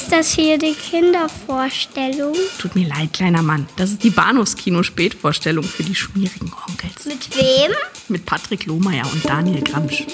[0.00, 2.34] Ist das hier die Kindervorstellung?
[2.58, 3.66] Tut mir leid, kleiner Mann.
[3.76, 7.04] Das ist die Bahnhofskino-Spätvorstellung für die schmierigen Onkels.
[7.04, 7.70] Mit wem?
[8.08, 10.06] Mit Patrick Lohmeier und Daniel Gramsch.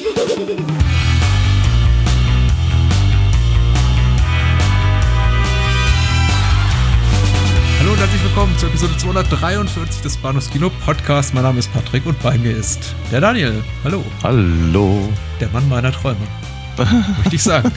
[7.78, 11.32] Hallo und herzlich willkommen zur Episode 243 des Bahnhofskino Podcast.
[11.32, 13.62] Mein Name ist Patrick und bei mir ist der Daniel.
[13.84, 14.04] Hallo.
[14.24, 15.08] Hallo.
[15.40, 16.26] Der Mann meiner Träume.
[16.76, 17.70] Möchte ich sagen.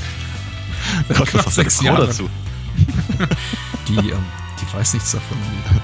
[1.18, 2.30] Gott, was sechs sechs Jahre dazu.
[3.88, 4.24] Die, ähm,
[4.62, 5.38] die weiß nichts davon.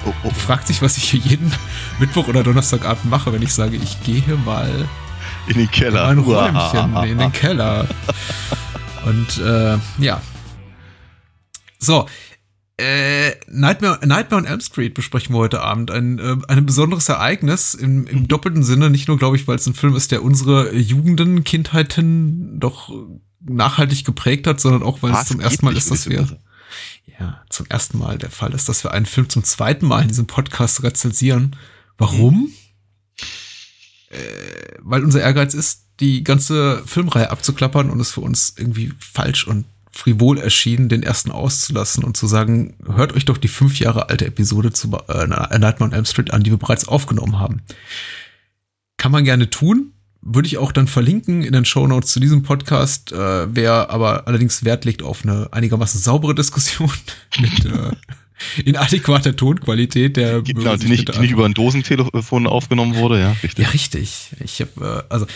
[0.06, 1.52] Oh, oh, Die fragt sich, was ich hier jeden
[2.00, 4.88] Mittwoch oder Donnerstagabend mache, wenn ich sage, ich gehe mal
[5.48, 6.08] in den Keller.
[6.08, 6.20] ein.
[6.20, 7.88] Räumchen in den Keller.
[9.06, 10.22] Und äh, ja.
[11.80, 12.08] So.
[12.78, 15.92] Äh, Nightmare, Nightmare on Elm Street besprechen wir heute Abend.
[15.92, 18.90] Ein, äh, ein besonderes Ereignis im, im doppelten Sinne.
[18.90, 22.92] Nicht nur, glaube ich, weil es ein Film ist, der unsere Jugenden, Kindheiten doch
[23.46, 25.28] nachhaltig geprägt hat, sondern auch, weil es Was?
[25.28, 26.28] zum ersten Mal ist, dass wir
[27.20, 30.08] ja, zum ersten Mal der Fall ist, dass wir einen Film zum zweiten Mal in
[30.10, 31.56] diesem Podcast rezensieren.
[31.98, 32.52] Warum?
[34.10, 34.18] Äh,
[34.80, 39.66] weil unser Ehrgeiz ist, die ganze Filmreihe abzuklappern und es für uns irgendwie falsch und
[39.92, 44.26] frivol erschien, den ersten auszulassen und zu sagen, hört euch doch die fünf Jahre alte
[44.26, 47.62] Episode zu äh, Nightmare on Elm Street an, die wir bereits aufgenommen haben.
[48.98, 49.94] Kann man gerne tun.
[50.28, 53.12] Würde ich auch dann verlinken in den Shownotes zu diesem Podcast.
[53.12, 56.92] Äh, wer aber allerdings Wert legt auf eine einigermaßen saubere Diskussion
[57.40, 57.92] mit äh,
[58.66, 63.20] in adäquater Tonqualität, der Genau, die sich nicht, die nicht über ein Dosentelefon aufgenommen wurde,
[63.20, 63.66] ja, richtig.
[63.66, 64.32] ja, richtig.
[64.44, 65.28] Ich habe, äh, also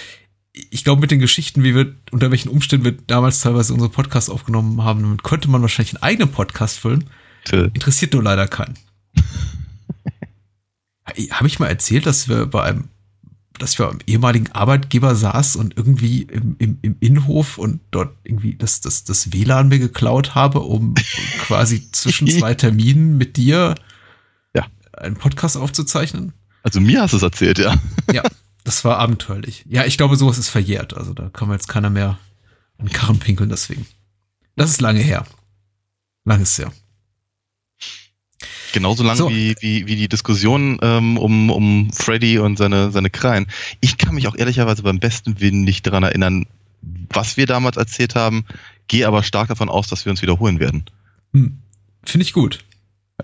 [0.71, 4.29] ich glaube, mit den Geschichten, wie wir, unter welchen Umständen wir damals teilweise unsere Podcasts
[4.29, 7.05] aufgenommen haben, damit könnte man wahrscheinlich einen eigenen Podcast füllen.
[7.45, 7.69] Tö.
[7.73, 8.77] Interessiert nur leider keinen.
[11.31, 12.89] Habe ich mal erzählt, dass wir bei einem,
[13.61, 18.55] dass wir am ehemaligen Arbeitgeber saßen und irgendwie im, im, im Innenhof und dort irgendwie
[18.55, 20.95] das, das, das WLAN mir geklaut habe, um
[21.39, 23.75] quasi zwischen zwei Terminen mit dir
[24.55, 24.65] Ja.
[24.93, 26.33] einen Podcast aufzuzeichnen?
[26.63, 27.75] Also mir hast du es erzählt, ja.
[28.11, 28.23] Ja,
[28.63, 29.65] das war abenteuerlich.
[29.69, 30.95] Ja, ich glaube, sowas ist verjährt.
[30.95, 32.17] Also da kann man jetzt keiner mehr
[32.77, 33.85] an Karren pinkeln deswegen.
[34.55, 35.25] Das ist lange her.
[36.25, 36.71] Langes her.
[38.71, 39.29] Genauso lang So.
[39.29, 43.47] wie, wie, wie die Diskussion ähm, um, um Freddy und seine, seine Krallen.
[43.81, 46.45] Ich kann mich auch ehrlicherweise beim besten Willen nicht daran erinnern,
[47.09, 48.45] was wir damals erzählt haben,
[48.87, 50.85] gehe aber stark davon aus, dass wir uns wiederholen werden.
[51.33, 51.59] Hm.
[52.03, 52.59] Finde ich gut.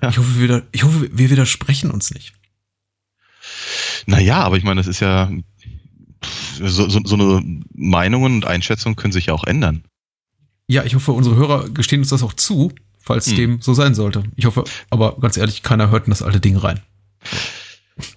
[0.01, 0.09] Ja.
[0.09, 2.33] Ich, hoffe, wir ich hoffe, wir widersprechen uns nicht.
[4.05, 5.31] Naja, aber ich meine, das ist ja
[6.59, 9.83] so, so, so eine Meinungen und Einschätzungen können sich ja auch ändern.
[10.67, 12.71] Ja, ich hoffe, unsere Hörer gestehen uns das auch zu,
[13.05, 13.35] falls Hm.
[13.35, 14.23] dem so sein sollte.
[14.35, 16.81] Ich hoffe, aber ganz ehrlich, keiner hört in das alte Ding rein.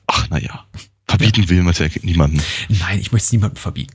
[0.07, 0.67] Ach, naja.
[1.07, 2.43] Verbieten will man es ja niemanden.
[2.69, 3.95] Nein, ich möchte es niemandem verbieten.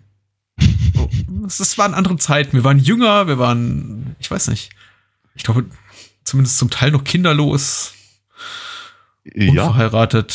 [1.44, 2.54] Das das waren andere Zeiten.
[2.54, 4.70] Wir waren jünger, wir waren, ich weiß nicht.
[5.36, 5.66] Ich glaube,
[6.24, 7.94] zumindest zum Teil noch kinderlos.
[9.36, 10.34] Ja, unverheiratet,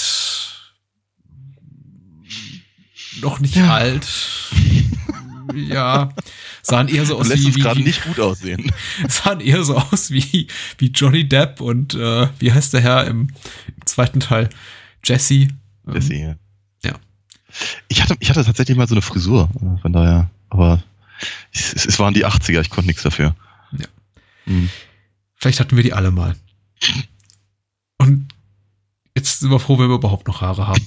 [3.20, 3.74] noch nicht Ja.
[3.74, 4.08] alt.
[5.54, 6.10] Ja,
[6.62, 8.72] sahen eher so aus lässt wie, uns wie, gerade nicht gut aussehen.
[9.08, 10.48] sahen eher so aus wie,
[10.78, 13.28] wie Johnny Depp und äh, wie heißt der Herr im,
[13.76, 14.48] im zweiten Teil?
[15.04, 15.34] Jesse.
[15.34, 16.38] Ähm, Deswegen.
[16.84, 16.94] Ja.
[17.88, 19.48] Ich hatte, ich hatte tatsächlich mal so eine Frisur,
[19.82, 20.82] von daher, aber
[21.52, 23.34] es, es waren die 80er, ich konnte nichts dafür.
[23.72, 23.86] Ja.
[24.44, 24.68] Hm.
[25.36, 26.34] Vielleicht hatten wir die alle mal.
[27.98, 28.28] Und
[29.16, 30.86] jetzt sind wir froh, wenn wir überhaupt noch Haare haben.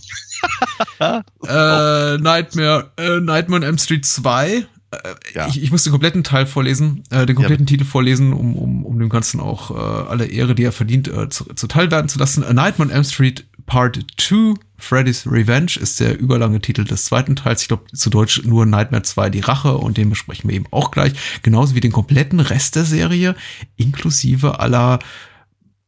[1.47, 4.65] äh, Nightmare, äh, Nightmare on Elm Street 2.
[4.91, 4.97] Äh,
[5.33, 5.47] Ja.
[5.47, 8.99] ich, ich muss den kompletten Teil vorlesen, äh, den kompletten Titel vorlesen, um, um, um
[8.99, 12.43] dem Ganzen auch äh, alle Ehre, die er verdient, äh, zu, zuteil werden zu lassen.
[12.43, 17.37] A Nightmare on Elm Street Part 2, Freddy's Revenge, ist der überlange Titel des zweiten
[17.37, 17.61] Teils.
[17.61, 20.91] Ich glaube, zu Deutsch nur Nightmare 2, die Rache, und den besprechen wir eben auch
[20.91, 21.13] gleich.
[21.41, 23.35] Genauso wie den kompletten Rest der Serie,
[23.77, 24.99] inklusive aller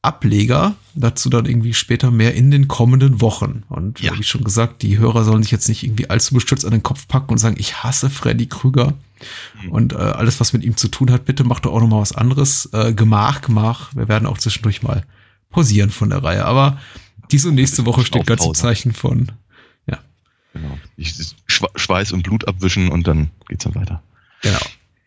[0.02, 0.76] Ableger.
[0.96, 3.64] Dazu dann irgendwie später mehr in den kommenden Wochen.
[3.70, 4.18] Und Ja.
[4.18, 7.08] wie schon gesagt, die Hörer sollen sich jetzt nicht irgendwie allzu bestürzt an den Kopf
[7.08, 8.94] packen und sagen, ich hasse Freddy Krüger.
[9.64, 9.70] Mhm.
[9.72, 12.02] Und äh, alles, was mit ihm zu tun hat, bitte macht doch auch noch mal
[12.02, 12.70] was anderes.
[12.74, 13.96] Äh, Gemach, Gemach.
[13.96, 15.04] Wir werden auch zwischendurch mal
[15.50, 16.46] pausieren von der Reihe.
[16.46, 16.80] Aber
[17.32, 18.54] diese und nächste Woche steht ganz im.
[18.54, 19.32] Zeichen von,
[20.56, 20.78] Genau.
[20.98, 21.16] Ich,
[21.48, 24.04] Schwe- Schweiß und Blut abwischen und dann geht's dann weiter.
[24.44, 24.60] genau.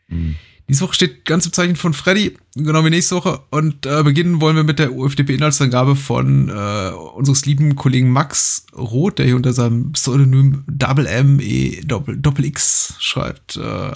[0.09, 0.35] Hm.
[0.69, 3.41] Diese Woche steht ganz im Zeichen von Freddy, genau wie nächste Woche.
[3.51, 9.19] Und äh, beginnen wollen wir mit der UFDP-Inhaltsangabe von äh, unseres lieben Kollegen Max Roth,
[9.19, 13.57] der hier unter seinem Pseudonym Double M E Doppel, X schreibt.
[13.57, 13.93] Äh,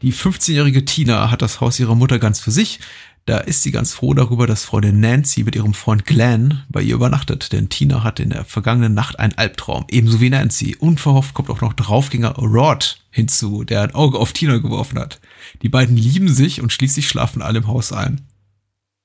[0.00, 2.80] die 15-jährige Tina hat das Haus ihrer Mutter ganz für sich.
[3.26, 6.94] Da ist sie ganz froh darüber, dass Freundin Nancy mit ihrem Freund Glenn bei ihr
[6.94, 10.76] übernachtet, denn Tina hatte in der vergangenen Nacht einen Albtraum, ebenso wie Nancy.
[10.78, 15.20] Unverhofft kommt auch noch Draufgänger Rod hinzu, der ein Auge auf Tina geworfen hat.
[15.62, 18.20] Die beiden lieben sich und schließlich schlafen alle im Haus ein.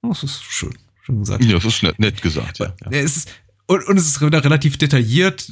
[0.03, 0.77] das ist schön.
[1.03, 1.44] Schön gesagt.
[1.44, 2.75] Ja, das ist nett, nett gesagt, ja.
[2.91, 3.29] es ist,
[3.65, 5.51] und, und es ist relativ detailliert.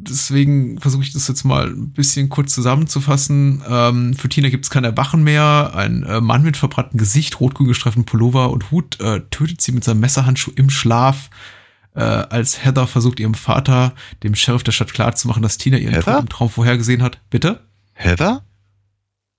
[0.00, 3.62] Deswegen versuche ich das jetzt mal ein bisschen kurz zusammenzufassen.
[3.68, 5.72] Ähm, für Tina gibt es keine Wachen mehr.
[5.74, 9.82] Ein äh, Mann mit verbranntem Gesicht, rot-grün gestreiften Pullover und Hut äh, tötet sie mit
[9.82, 11.30] seinem Messerhandschuh im Schlaf.
[11.96, 13.92] Äh, als Heather versucht ihrem Vater,
[14.22, 16.12] dem Sheriff der Stadt klarzumachen, dass Tina ihren Heather?
[16.14, 17.18] Tod im Traum vorhergesehen hat.
[17.28, 17.66] Bitte?
[17.94, 18.44] Heather?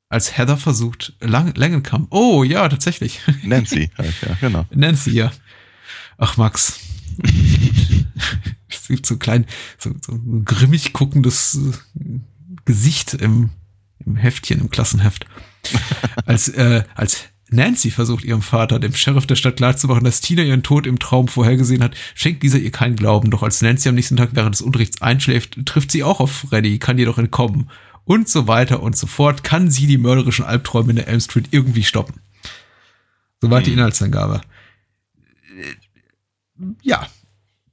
[0.10, 2.08] Als Heather versucht, Lang Langenkamp.
[2.10, 3.22] Oh, ja, tatsächlich.
[3.44, 4.66] Nancy, halt, ja, genau.
[4.72, 5.32] Nancy, ja.
[6.18, 6.80] Ach, Max.
[8.70, 9.46] es gibt so klein,
[9.78, 12.20] so, so ein grimmig guckendes äh,
[12.66, 13.50] Gesicht im,
[14.06, 15.26] im Heftchen, im Klassenheft.
[16.26, 20.64] Als, äh, als Nancy versucht ihrem Vater, dem Sheriff der Stadt klarzumachen, dass Tina ihren
[20.64, 23.32] Tod im Traum vorhergesehen hat, schenkt dieser ihr keinen Glauben.
[23.32, 26.80] Doch als Nancy am nächsten Tag während des Unterrichts einschläft, trifft sie auch auf Freddy,
[26.80, 27.70] kann jedoch entkommen.
[28.06, 31.50] Und so weiter und so fort, kann sie die mörderischen Albträume in der Elm Street
[31.52, 32.22] irgendwie stoppen.
[33.42, 33.80] Soweit die Hm.
[33.80, 34.42] Inhaltsangabe.
[36.82, 37.08] Ja,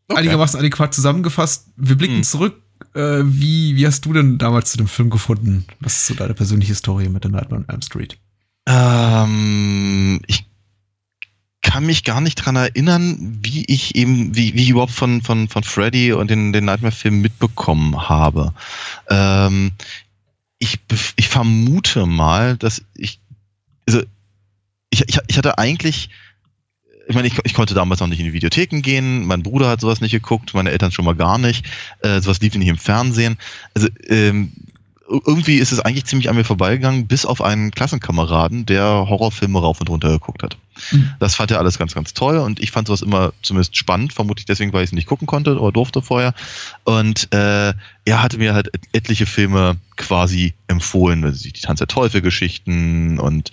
[0.08, 0.20] Okay.
[0.20, 1.68] einigermaßen adäquat zusammengefasst.
[1.76, 2.22] Wir blicken Hm.
[2.24, 2.62] zurück.
[2.94, 5.64] Äh, wie, wie hast du denn damals zu dem Film gefunden?
[5.80, 8.18] Was ist so deine persönliche Story mit der Nightmare on Elm Street?
[8.66, 10.44] Ähm, ich
[11.62, 15.48] kann mich gar nicht dran erinnern, wie ich eben, wie, wie ich überhaupt von, von,
[15.48, 18.52] von Freddy und den, den Nightmare-Film mitbekommen habe.
[19.10, 19.72] Ähm,
[20.58, 20.78] ich,
[21.16, 23.20] ich vermute mal, dass ich,
[23.88, 24.02] also
[24.90, 26.10] ich, ich, ich hatte eigentlich,
[27.08, 29.80] ich meine, ich, ich konnte damals noch nicht in die Videotheken gehen, mein Bruder hat
[29.80, 31.64] sowas nicht geguckt, meine Eltern schon mal gar nicht,
[32.00, 33.36] äh, sowas lief nicht im Fernsehen.
[33.74, 34.52] Also ähm,
[35.08, 39.80] irgendwie ist es eigentlich ziemlich an mir vorbeigegangen, bis auf einen Klassenkameraden, der Horrorfilme rauf
[39.80, 40.56] und runter geguckt hat.
[40.90, 41.10] Mhm.
[41.20, 44.46] Das fand er alles ganz, ganz toll und ich fand sowas immer zumindest spannend, vermutlich
[44.46, 46.34] deswegen, weil ich es nicht gucken konnte oder durfte vorher.
[46.84, 47.72] Und äh,
[48.04, 53.50] er hatte mir halt et etliche Filme quasi empfohlen, also die Tanz der Teufel-Geschichten und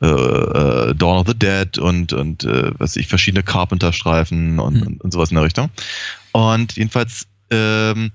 [0.00, 4.74] äh, äh, Dawn of the Dead und, und äh, was weiß ich, verschiedene Carpenter-Streifen und,
[4.74, 4.82] Mhm.
[4.82, 5.68] und, und sowas in der Richtung.
[6.32, 8.12] Und jedenfalls ähm,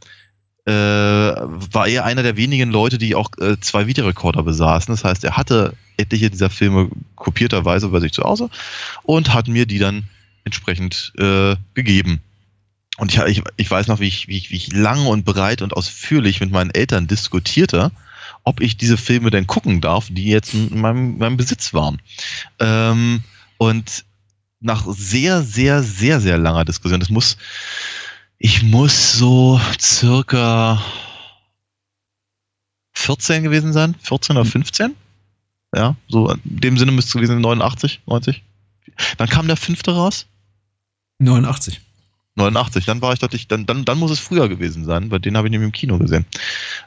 [0.68, 4.94] äh, war er einer der wenigen Leute, die auch äh, zwei Videorekorder besaßen.
[4.94, 8.50] Das heißt, er hatte etliche dieser Filme kopierterweise bei sich zu Hause
[9.04, 10.04] und hat mir die dann
[10.44, 12.19] entsprechend äh, gegeben.
[12.98, 15.62] Und ich, ich, ich weiß noch, wie ich, wie, ich, wie ich lang und breit
[15.62, 17.92] und ausführlich mit meinen Eltern diskutierte,
[18.44, 22.02] ob ich diese Filme denn gucken darf, die jetzt in meinem, in meinem Besitz waren.
[22.60, 23.24] Ähm,
[23.58, 24.04] und
[24.60, 27.38] nach sehr, sehr, sehr, sehr langer Diskussion, das muss,
[28.39, 30.81] ich muss so circa
[32.94, 34.95] 14 gewesen sein, 14 oder 15.
[35.75, 38.44] Ja, so in dem Sinne müsste es gewesen sein, 89, 90.
[39.18, 40.28] Dann kam der fünfte raus.
[41.19, 41.81] 89.
[42.36, 45.36] 89, dann war ich deutlich, dann, dann, dann muss es früher gewesen sein, weil den
[45.36, 46.25] habe ich nämlich im Kino gesehen.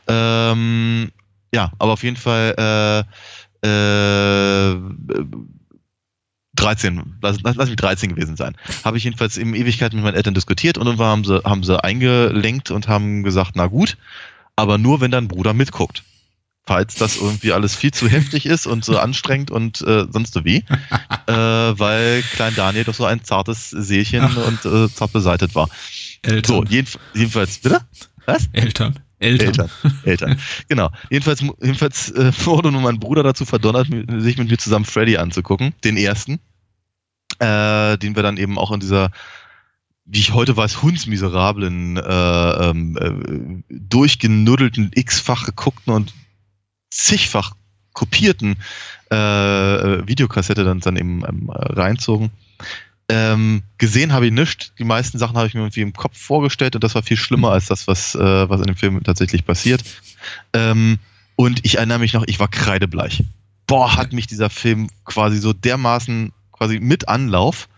[0.07, 1.11] Ähm,
[1.53, 2.55] ja, aber auf jeden Fall
[3.63, 4.75] äh, äh,
[6.61, 8.57] 13, lass, lass, lass mich 13 gewesen sein.
[8.85, 11.83] Habe ich jedenfalls eben Ewigkeit mit meinen Eltern diskutiert und irgendwann haben sie, haben sie
[11.83, 13.97] eingelenkt und haben gesagt, na gut,
[14.57, 16.05] aber nur wenn dein Bruder mitguckt.
[16.67, 20.45] Falls das irgendwie alles viel zu heftig ist und so anstrengend und äh, sonst so
[20.45, 20.59] wie.
[21.27, 24.37] äh, weil Klein Daniel doch so ein zartes Seelchen Ach.
[24.47, 25.69] und äh, zart beseitet war.
[26.23, 26.45] Eltern.
[26.45, 27.81] So, jedenf jedenfalls, bitte?
[28.27, 28.49] Was?
[28.53, 29.01] Eltern.
[29.21, 29.49] Eltern.
[29.49, 29.71] Eltern.
[30.05, 30.41] Eltern.
[30.69, 30.91] Genau.
[31.11, 35.75] Jedenfalls, jedenfalls äh, wurde nun mein Bruder dazu verdonnert, sich mit mir zusammen Freddy anzugucken,
[35.85, 36.41] den ersten,
[37.41, 39.11] äh, den wir dann eben auch in dieser,
[40.05, 46.15] wie ich heute weiß, hundsmiserablen, äh, ähm, äh, durchgenuddelten, x-fach geguckten und
[46.91, 47.55] zigfach
[47.93, 48.57] kopierten
[49.11, 52.31] äh, äh, Videokassette dann, dann eben ähm, äh, reinzogen.
[53.09, 54.73] Ähm, gesehen habe ich nichts.
[54.79, 57.51] Die meisten Sachen habe ich mir irgendwie im Kopf vorgestellt und das war viel schlimmer
[57.51, 59.83] als das, was, äh, was in dem Film tatsächlich passiert.
[60.53, 60.99] Ähm,
[61.35, 63.25] und ich erinnere mich noch, ich war kreidebleich.
[63.67, 67.71] Boah, hat mich dieser Film quasi so dermaßen quasi mit Anlauf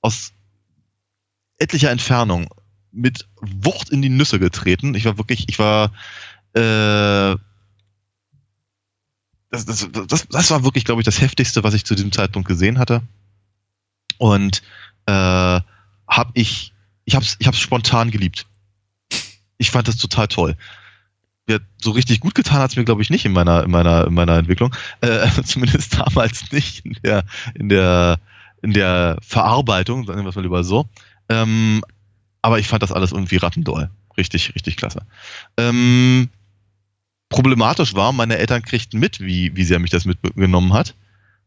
[0.00, 0.32] aus
[1.58, 2.48] etlicher Entfernung
[2.92, 4.94] mit Wucht in die Nüsse getreten.
[4.94, 5.86] Ich war wirklich, ich war
[6.52, 7.36] äh,
[9.50, 12.46] das, das, das, das war wirklich, glaube ich, das heftigste, was ich zu diesem Zeitpunkt
[12.46, 13.02] gesehen hatte.
[14.18, 14.62] Und
[15.06, 16.72] äh, habe ich,
[17.04, 18.46] ich habe ich hab's spontan geliebt.
[19.58, 20.56] Ich fand das total toll.
[21.48, 24.06] Ja, so richtig gut getan hat es mir, glaube ich, nicht in meiner, in meiner,
[24.06, 24.74] in meiner Entwicklung.
[25.00, 27.24] Äh, zumindest damals nicht in der,
[27.54, 28.18] in der,
[28.62, 30.86] in der Verarbeitung, sagen wir es mal lieber so.
[31.28, 31.82] Ähm,
[32.40, 33.90] aber ich fand das alles irgendwie rattendoll.
[34.16, 35.02] Richtig, richtig klasse.
[35.56, 36.28] Ähm,
[37.28, 40.94] problematisch war, meine Eltern kriegten mit, wie, wie sehr mich das mitgenommen hat,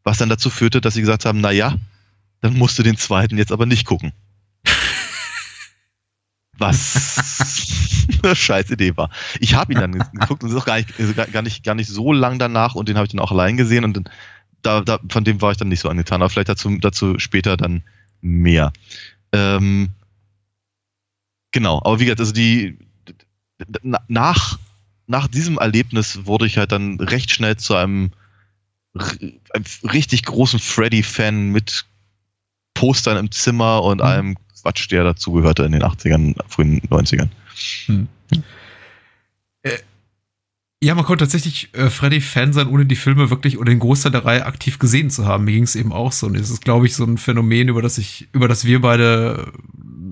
[0.04, 1.76] was dann dazu führte, dass sie gesagt haben, na ja,
[2.42, 4.12] dann musst du den zweiten jetzt aber nicht gucken.
[6.58, 7.68] Was
[8.24, 9.10] eine scheiß Idee war.
[9.40, 11.90] Ich habe ihn dann geguckt und es ist auch gar nicht, gar nicht, gar nicht
[11.90, 14.10] so lang danach und den habe ich dann auch allein gesehen und dann
[14.62, 17.58] da, da, von dem war ich dann nicht so angetan, aber vielleicht dazu, dazu später
[17.58, 17.84] dann
[18.22, 18.74] mehr.
[19.32, 19.90] Ähm,
[21.52, 22.78] genau, aber wie gesagt, also die
[23.82, 24.60] nach,
[25.08, 28.12] nach diesem Erlebnis wurde ich halt dann recht schnell zu einem,
[28.94, 31.86] einem richtig großen Freddy-Fan mit
[32.74, 34.38] Postern im Zimmer und mhm.
[34.68, 37.30] Quatsch, der dazugehörte in den 80ern, frühen 90ern.
[37.86, 38.08] Hm.
[39.64, 39.78] Äh,
[40.84, 44.26] ja, man konnte tatsächlich äh, Freddy-Fan sein, ohne die Filme wirklich oder den Großteil der
[44.26, 45.46] Reihe aktiv gesehen zu haben.
[45.46, 46.28] Mir ging es eben auch so.
[46.28, 49.54] Und es ist, glaube ich, so ein Phänomen, über das ich, über das wir beide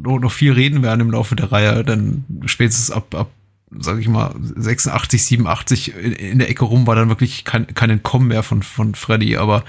[0.03, 1.83] noch, noch viel reden werden im Laufe der Reihe.
[1.83, 3.29] Dann spätestens ab, ab
[3.77, 7.89] sage ich mal, 86, 87 in, in, der Ecke rum war dann wirklich kein, kein
[7.89, 9.35] Entkommen mehr von, von Freddy.
[9.35, 9.65] Aber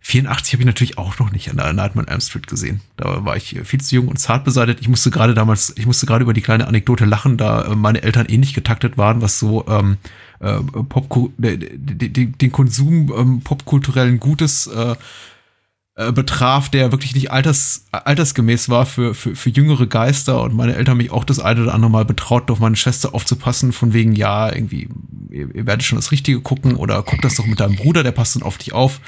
[0.00, 2.80] 84 habe ich natürlich auch noch nicht an der Nightmare on Elm Street gesehen.
[2.96, 4.80] Da war ich viel zu jung und zart beseitigt.
[4.80, 8.02] Ich musste gerade damals, ich musste gerade über die kleine Anekdote lachen, da äh, meine
[8.02, 9.96] Eltern ähnlich getaktet waren, was so ähm,
[10.40, 14.94] äh, Pop den, den Konsum ähm, popkulturellen Gutes äh,
[15.98, 20.76] äh, betraf, der wirklich nicht alters, altersgemäß war für, für, für jüngere Geister und meine
[20.76, 24.14] Eltern mich auch das eine oder andere Mal betraut, auf meine Schwester aufzupassen, von wegen,
[24.14, 24.90] ja, irgendwie,
[25.30, 28.12] ihr, ihr werdet schon das Richtige gucken oder guckt das doch mit deinem Bruder, der
[28.12, 29.00] passt dann auf dich auf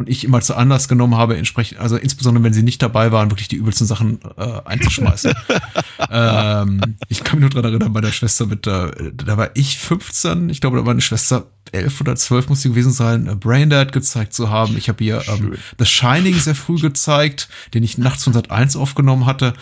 [0.00, 3.30] und ich immer zu Anlass genommen habe, entsprechend, also insbesondere wenn sie nicht dabei waren,
[3.30, 5.34] wirklich die übelsten Sachen äh, einzuschmeißen.
[6.10, 9.78] ähm, ich kann mich nur dran erinnern, bei der Schwester mit, äh, da war ich
[9.78, 13.34] 15, ich glaube, da war eine Schwester 11 oder 12 muss sie gewesen sein, äh,
[13.34, 14.74] Braindead gezeigt zu haben.
[14.78, 18.76] Ich habe ihr ähm, The Shining sehr früh gezeigt, den ich nachts von Sat 1
[18.76, 19.52] aufgenommen hatte.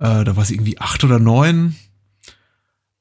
[0.00, 1.76] Äh, da war sie irgendwie acht oder neun.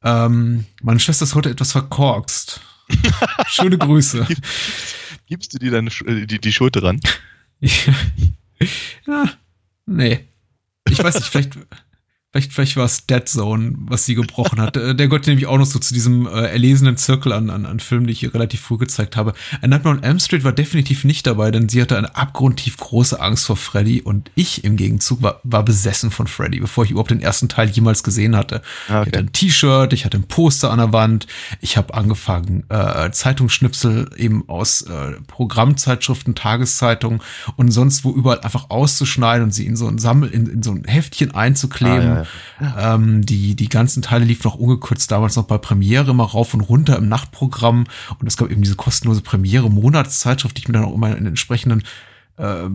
[0.04, 2.62] Ähm, meine Schwester ist heute etwas verkorkst.
[3.48, 4.28] Schöne Grüße.
[5.28, 7.00] Gibst du dir deine äh, die, die Schuld dran?
[7.60, 9.26] ja,
[9.86, 10.26] nee.
[10.90, 11.58] Ich weiß nicht, vielleicht,
[12.38, 14.78] Vielleicht, vielleicht war es Dead Zone, was sie gebrochen hat.
[14.78, 17.80] Äh, der gehört nämlich auch noch so zu diesem äh, erlesenen Zirkel an, an, an
[17.80, 19.34] Filmen, die ich ihr relativ früh gezeigt habe.
[19.64, 23.20] A Nightmare on Elm Street war definitiv nicht dabei, denn sie hatte eine abgrundtief große
[23.20, 27.10] Angst vor Freddy und ich im Gegenzug war, war besessen von Freddy, bevor ich überhaupt
[27.10, 28.62] den ersten Teil jemals gesehen hatte.
[28.88, 29.02] Okay.
[29.02, 31.26] Ich hatte ein T-Shirt, ich hatte ein Poster an der Wand,
[31.60, 37.20] ich habe angefangen, äh, Zeitungsschnipsel eben aus äh, Programmzeitschriften, Tageszeitungen
[37.56, 40.72] und sonst wo überall einfach auszuschneiden und sie in so ein Sammel, in, in so
[40.72, 41.98] ein Heftchen einzukleben.
[41.98, 42.27] Ah, ja, ja
[42.78, 46.62] ähm, die, die ganzen Teile liefen noch ungekürzt damals noch bei Premiere immer rauf und
[46.62, 47.86] runter im Nachtprogramm.
[48.20, 51.84] Und es gab eben diese kostenlose Premiere-Monatszeitschrift, die ich mir dann auch immer in entsprechenden
[52.38, 52.70] äh,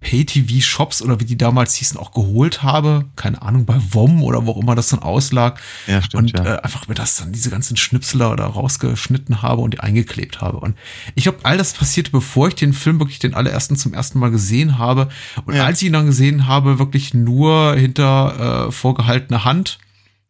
[0.00, 3.06] Pay-TV-Shops oder wie die damals hießen, auch geholt habe.
[3.16, 5.60] Keine Ahnung, bei WOM oder wo auch immer das dann auslag.
[5.86, 6.56] Ja, stimmt, und ja.
[6.56, 10.58] Äh, einfach mir das dann diese ganzen Schnipseler da rausgeschnitten habe und die eingeklebt habe.
[10.58, 10.76] Und
[11.14, 14.30] ich glaube, all das passierte, bevor ich den Film wirklich den allerersten zum ersten Mal
[14.30, 15.08] gesehen habe.
[15.46, 15.64] Und ja.
[15.64, 19.78] als ich ihn dann gesehen habe, wirklich nur hinter äh, vorgehaltener Hand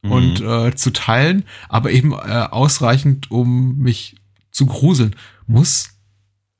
[0.02, 0.12] mhm.
[0.12, 4.16] und äh, zu teilen, aber eben äh, ausreichend, um mich
[4.52, 5.16] zu gruseln.
[5.46, 5.91] Muss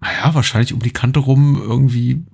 [0.03, 2.25] naja, wahrscheinlich um die Kante rum irgendwie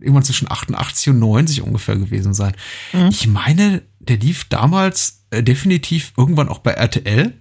[0.00, 2.52] irgendwann zwischen 88 und 90 ungefähr gewesen sein.
[2.92, 3.08] Mhm.
[3.08, 7.32] Ich meine, der lief damals äh, definitiv irgendwann auch bei RTL,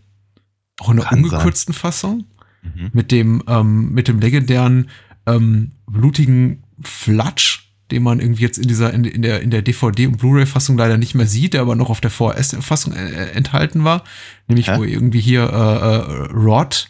[0.80, 1.80] auch in der Kann ungekürzten sein.
[1.80, 2.24] Fassung,
[2.62, 2.90] mhm.
[2.94, 4.90] mit dem ähm, mit dem legendären
[5.26, 10.08] ähm, blutigen Flatsch, den man irgendwie jetzt in dieser in, in der in der DVD
[10.08, 14.06] und Blu-ray-Fassung leider nicht mehr sieht, der aber noch auf der VHS-Fassung äh, enthalten war,
[14.48, 14.78] nämlich Hä?
[14.78, 16.90] wo irgendwie hier äh, äh, Rod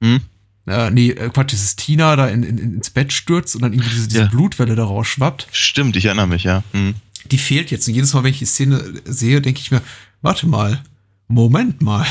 [0.00, 0.22] mhm
[0.66, 4.08] äh, nee, Quatsch, dieses Tina da in, in, ins Bett stürzt und dann irgendwie diese,
[4.08, 4.28] diese ja.
[4.28, 5.48] Blutwelle da rausschwappt.
[5.52, 6.62] Stimmt, ich erinnere mich, ja.
[6.72, 6.94] Mhm.
[7.30, 7.88] Die fehlt jetzt.
[7.88, 9.82] Und jedes Mal, wenn ich die Szene sehe, denke ich mir,
[10.20, 10.82] warte mal,
[11.28, 12.06] Moment mal.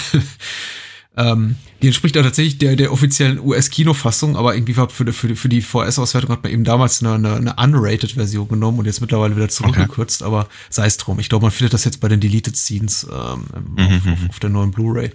[1.18, 5.50] ähm, die entspricht auch tatsächlich der, der offiziellen US-Kinofassung, aber irgendwie war für, für, für
[5.50, 9.50] die VS-Auswertung hat man eben damals eine, eine, eine unrated-Version genommen und jetzt mittlerweile wieder
[9.50, 10.28] zurückgekürzt, okay.
[10.28, 11.20] aber sei es drum.
[11.20, 13.80] Ich glaube, man findet das jetzt bei den Deleted Scenes ähm, mhm.
[13.80, 15.12] auf, auf, auf der neuen Blu-ray.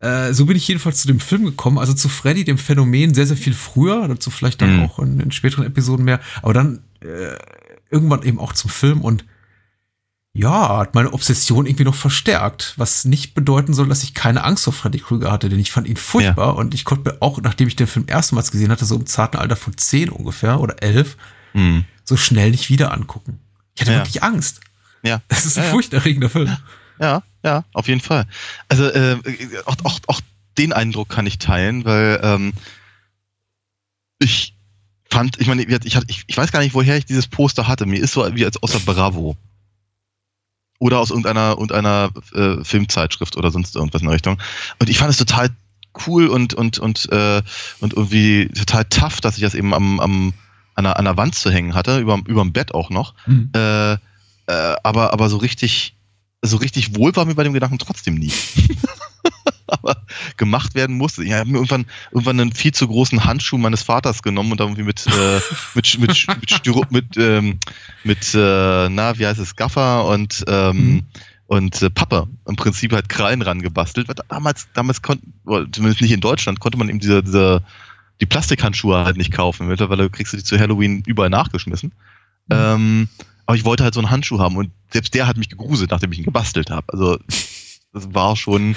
[0.00, 3.26] Äh, so bin ich jedenfalls zu dem Film gekommen, also zu Freddy, dem Phänomen, sehr,
[3.26, 4.82] sehr viel früher, dazu vielleicht dann mhm.
[4.84, 7.36] auch in, in, späteren Episoden mehr, aber dann äh,
[7.90, 9.24] irgendwann eben auch zum Film und
[10.34, 14.64] ja, hat meine Obsession irgendwie noch verstärkt, was nicht bedeuten soll, dass ich keine Angst
[14.64, 16.52] vor Freddy Krüger hatte, denn ich fand ihn furchtbar ja.
[16.52, 19.36] und ich konnte mir auch, nachdem ich den Film erstmals gesehen hatte, so im zarten
[19.36, 21.16] Alter von zehn ungefähr oder elf,
[21.54, 21.86] mhm.
[22.04, 23.40] so schnell nicht wieder angucken.
[23.74, 23.98] Ich hatte ja.
[23.98, 24.60] wirklich Angst.
[25.02, 25.22] Ja.
[25.26, 26.56] Das ist ein ja, furchterregender Film.
[27.00, 28.26] Ja, ja, auf jeden Fall.
[28.68, 29.16] Also äh,
[29.64, 30.20] auch, auch, auch
[30.58, 32.52] den Eindruck kann ich teilen, weil ähm,
[34.18, 34.54] ich
[35.10, 37.86] fand, ich meine, ich, ich, ich weiß gar nicht, woher ich dieses Poster hatte.
[37.86, 39.34] Mir ist so wie als aus der Bravo.
[40.78, 44.38] Oder aus irgendeiner, irgendeiner äh, Filmzeitschrift oder sonst irgendwas in der Richtung.
[44.78, 45.48] Und ich fand es total
[46.06, 47.42] cool und, und, und, äh,
[47.80, 50.34] und irgendwie total tough, dass ich das eben am, am,
[50.74, 53.14] an, der, an der Wand zu hängen hatte, über, dem Bett auch noch.
[53.26, 53.50] Mhm.
[53.56, 53.98] Äh, äh,
[54.82, 55.97] aber, aber so richtig
[56.42, 58.32] so richtig wohl war mir bei dem Gedanken trotzdem nie.
[59.68, 59.96] aber
[60.36, 61.22] gemacht werden musste.
[61.24, 64.68] Ich habe mir irgendwann, irgendwann einen viel zu großen Handschuh meines Vaters genommen und dann
[64.68, 65.40] irgendwie mit, äh,
[65.74, 67.58] mit, mit, mit, Styro, mit, ähm,
[68.04, 71.06] mit äh, na, wie heißt es, Gaffer und, ähm, mhm.
[71.46, 74.08] und äh, Pappe im Prinzip halt Krallen ran gebastelt.
[74.08, 75.24] Weil damals, damals konnte,
[75.72, 77.62] zumindest nicht in Deutschland, konnte man eben diese, diese
[78.20, 79.68] die Plastikhandschuhe halt nicht kaufen.
[79.68, 81.92] Mittlerweile kriegst du die zu Halloween überall nachgeschmissen.
[82.48, 82.56] Mhm.
[82.56, 83.08] Ähm,
[83.48, 86.12] aber ich wollte halt so einen Handschuh haben und selbst der hat mich gegruselt, nachdem
[86.12, 86.84] ich ihn gebastelt habe.
[86.92, 87.18] Also
[87.94, 88.76] das war schon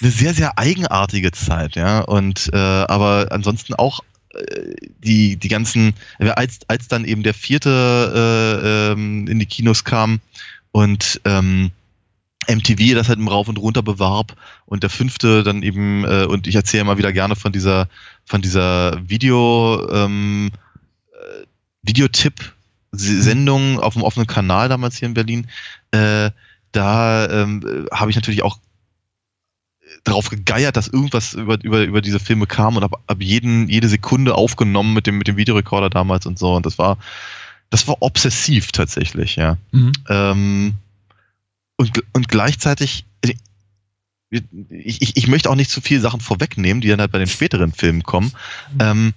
[0.00, 2.02] eine sehr, sehr eigenartige Zeit, ja.
[2.02, 3.98] Und äh, aber ansonsten auch
[4.34, 7.72] äh, die, die ganzen, als, als dann eben der vierte
[8.62, 10.20] äh, ähm, in die Kinos kam
[10.70, 11.72] und ähm,
[12.48, 14.36] MTV das halt im Rauf und Runter bewarb
[14.66, 17.88] und der fünfte dann eben, äh, und ich erzähle immer wieder gerne von dieser,
[18.24, 20.52] von dieser Video, ähm,
[21.14, 21.46] äh,
[21.82, 22.54] Videotipp
[22.92, 25.46] Sendung auf dem offenen Kanal damals hier in Berlin,
[25.90, 26.30] äh,
[26.72, 28.58] da ähm, habe ich natürlich auch
[30.04, 33.88] darauf gegeiert, dass irgendwas über, über, über diese Filme kam und habe hab jeden, jede
[33.88, 36.54] Sekunde aufgenommen mit dem, mit dem Videorekorder damals und so.
[36.54, 36.98] Und das war,
[37.70, 39.56] das war obsessiv tatsächlich, ja.
[39.72, 39.92] Mhm.
[40.08, 40.74] Ähm,
[41.76, 43.34] und, und gleichzeitig, äh,
[44.70, 47.28] ich, ich, ich möchte auch nicht zu viele Sachen vorwegnehmen, die dann halt bei den
[47.28, 48.32] späteren Filmen kommen.
[48.74, 48.80] Mhm.
[48.80, 49.14] Ähm,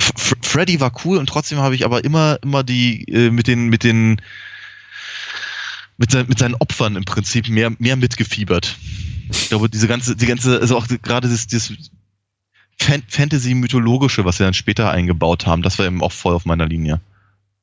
[0.00, 3.84] Freddy war cool und trotzdem habe ich aber immer, immer die äh, mit den, mit
[3.84, 4.20] den,
[5.96, 8.76] mit, sein, mit seinen Opfern im Prinzip mehr, mehr mitgefiebert.
[9.30, 11.72] Ich glaube, diese ganze, die ganze, also auch gerade das, das
[12.78, 17.00] Fantasy-mythologische, was sie dann später eingebaut haben, das war eben auch voll auf meiner Linie.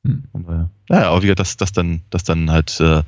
[0.03, 0.24] Hm.
[0.89, 3.03] Ja, aber wie gesagt, das, das dann, das dann halt äh,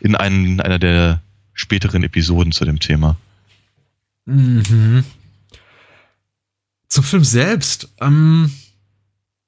[0.00, 1.20] in einen, einer der
[1.54, 3.16] späteren Episoden zu dem Thema.
[4.26, 5.04] Mhm.
[6.88, 7.88] Zum Film selbst.
[8.00, 8.52] Ähm,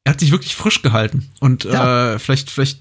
[0.07, 1.29] er hat sich wirklich frisch gehalten.
[1.41, 2.13] Und ja.
[2.15, 2.79] äh, vielleicht, vielleicht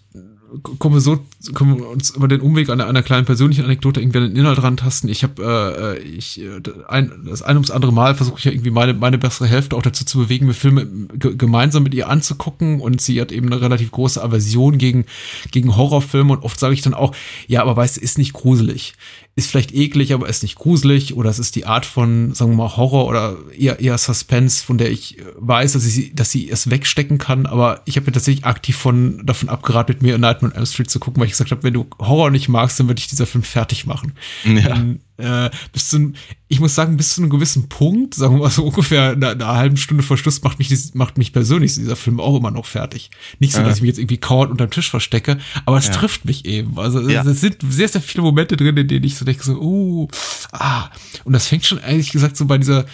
[0.78, 4.00] kommen wir so, kommen wir uns über den Umweg an einer, einer kleinen persönlichen Anekdote
[4.00, 5.10] irgendwie an den Inhalt rantasten.
[5.10, 8.70] Ich habe, äh, ich, äh, ein, das ein ums andere Mal versuche ich ja irgendwie
[8.70, 10.86] meine, meine bessere Hälfte auch dazu zu bewegen, mir Filme
[11.18, 15.06] gemeinsam mit ihr anzugucken und sie hat eben eine relativ große Aversion gegen,
[15.50, 17.16] gegen Horrorfilme und oft sage ich dann auch,
[17.48, 18.94] ja, aber weißt du, ist nicht gruselig
[19.38, 22.58] ist vielleicht eklig, aber ist nicht gruselig oder es ist die Art von, sagen wir
[22.58, 26.70] mal, Horror oder eher, eher Suspense, von der ich weiß, dass sie, dass sie es
[26.70, 30.54] wegstecken kann, aber ich habe mir tatsächlich aktiv von, davon abgeraten, mit mir in Nightmare
[30.54, 32.88] on Elm Street zu gucken, weil ich gesagt habe, wenn du Horror nicht magst, dann
[32.88, 34.14] würde ich dieser Film fertig machen.
[34.46, 34.70] Ja.
[34.70, 36.14] Dann, äh, bis zu,
[36.48, 39.48] ich muss sagen, bis zu einem gewissen Punkt, sagen wir mal so ungefähr eine, eine
[39.48, 43.12] halben Stunde vor Schluss, macht mich, macht mich persönlich dieser Film auch immer noch fertig.
[43.40, 43.66] Nicht so, ja.
[43.66, 45.94] dass ich mich jetzt irgendwie kauernd unterm Tisch verstecke, aber es ja.
[45.94, 46.78] trifft mich eben.
[46.78, 47.24] Also ja.
[47.24, 50.08] es sind sehr, sehr viele Momente drin, in denen ich so denke, so, uh,
[50.52, 50.90] ah.
[51.24, 52.86] Und das fängt schon ehrlich gesagt so bei dieser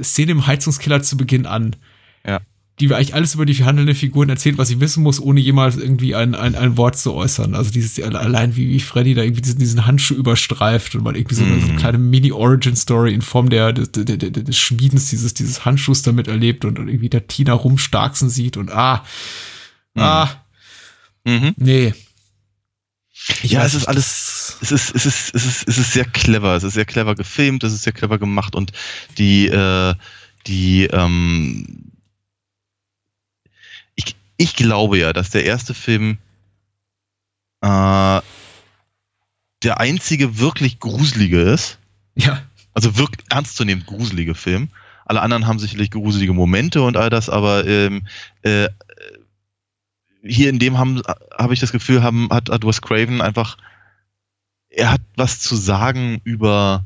[0.00, 1.76] Szene im Heizungskeller zu Beginn an.
[2.26, 2.40] Ja
[2.78, 6.14] die eigentlich alles über die handelnden Figuren erzählt, was ich wissen muss, ohne jemals irgendwie
[6.14, 7.54] ein, ein, ein Wort zu äußern.
[7.54, 11.36] Also dieses, allein wie, wie Freddy da irgendwie diesen, diesen Handschuh überstreift und man irgendwie
[11.36, 11.78] so, eine, so eine mhm.
[11.78, 16.78] kleine Mini-Origin-Story in Form der, des, des, des Schmiedens dieses, dieses Handschuhs damit erlebt und,
[16.78, 19.04] und irgendwie der Tina rumstarksen sieht und ah,
[19.94, 20.02] mhm.
[20.02, 20.30] ah,
[21.24, 21.54] mhm.
[21.56, 21.94] nee.
[23.42, 26.54] Ich ja, es ist alles, es ist, es ist, es ist, es ist sehr clever,
[26.54, 28.72] es ist sehr clever gefilmt, es ist sehr clever gemacht und
[29.16, 29.94] die, äh,
[30.46, 31.95] die, ähm,
[34.36, 36.18] ich glaube ja, dass der erste Film
[37.60, 38.20] äh,
[39.62, 41.78] der einzige wirklich gruselige ist.
[42.14, 42.42] Ja.
[42.74, 44.68] Also wirklich ernstzunehmend gruselige Film.
[45.06, 48.06] Alle anderen haben sicherlich gruselige Momente und all das, aber ähm,
[48.42, 48.68] äh,
[50.22, 51.00] hier in dem haben
[51.38, 53.56] habe ich das Gefühl, haben, hat, hat Wes Craven einfach,
[54.68, 56.84] er hat was zu sagen über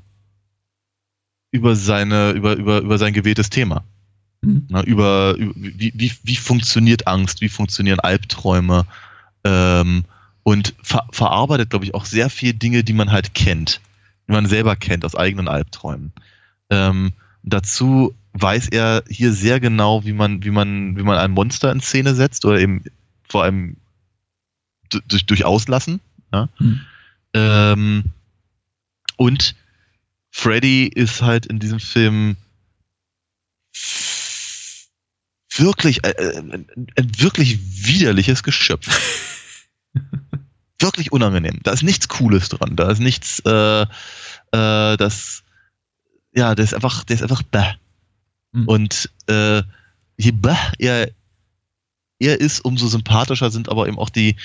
[1.50, 3.84] über seine über über über sein gewähltes Thema.
[4.42, 4.66] Mhm.
[4.68, 8.86] Na, über, über wie, wie, wie funktioniert Angst, wie funktionieren Albträume
[9.44, 10.04] ähm,
[10.42, 13.80] und ver verarbeitet, glaube ich, auch sehr viel Dinge, die man halt kennt,
[14.26, 16.12] die man selber kennt aus eigenen Albträumen.
[16.70, 21.72] Ähm, dazu weiß er hier sehr genau, wie man, wie man, wie man ein Monster
[21.72, 22.84] in Szene setzt oder eben
[23.28, 23.76] vor allem
[25.08, 26.00] durch, durch Auslassen.
[26.32, 26.48] Ja?
[26.58, 26.80] Mhm.
[27.34, 28.04] Ähm,
[29.16, 29.54] und
[30.30, 32.36] Freddy ist halt in diesem Film
[35.56, 39.66] wirklich, äh, äh, ein, ein wirklich widerliches Geschöpf.
[40.78, 41.60] wirklich unangenehm.
[41.62, 42.76] Da ist nichts Cooles dran.
[42.76, 43.86] Da ist nichts, äh, äh,
[44.96, 45.42] das,
[46.34, 47.74] ja, der ist einfach, der ist einfach bäh.
[48.52, 48.68] Mhm.
[48.68, 49.62] Und äh,
[50.16, 51.10] je bäh er,
[52.18, 54.36] er ist, umso sympathischer sind aber eben auch die,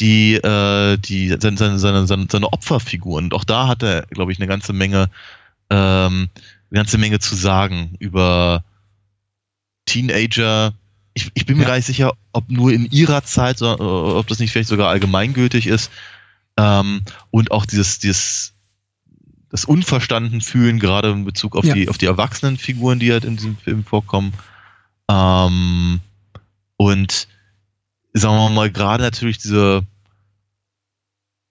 [0.00, 3.26] die, äh, die, seine, seine, seine, seine Opferfiguren.
[3.26, 5.10] Und auch da hat er, glaube ich, eine ganze Menge,
[5.70, 6.28] ähm,
[6.70, 8.64] eine ganze Menge zu sagen über
[9.86, 10.74] Teenager.
[11.14, 11.68] Ich, ich bin mir ja.
[11.70, 14.90] gar nicht sicher, ob nur in ihrer Zeit, sondern, äh, ob das nicht vielleicht sogar
[14.90, 15.90] allgemeingültig ist.
[16.58, 18.52] Ähm, und auch dieses, dieses
[19.50, 21.74] das unverstanden fühlen, gerade in Bezug auf Ja.
[21.74, 24.34] die auf die erwachsenen Figuren, die halt in diesem Film vorkommen.
[25.08, 26.00] Ähm,
[26.76, 27.28] und
[28.12, 29.86] sagen wir mal, gerade natürlich diese,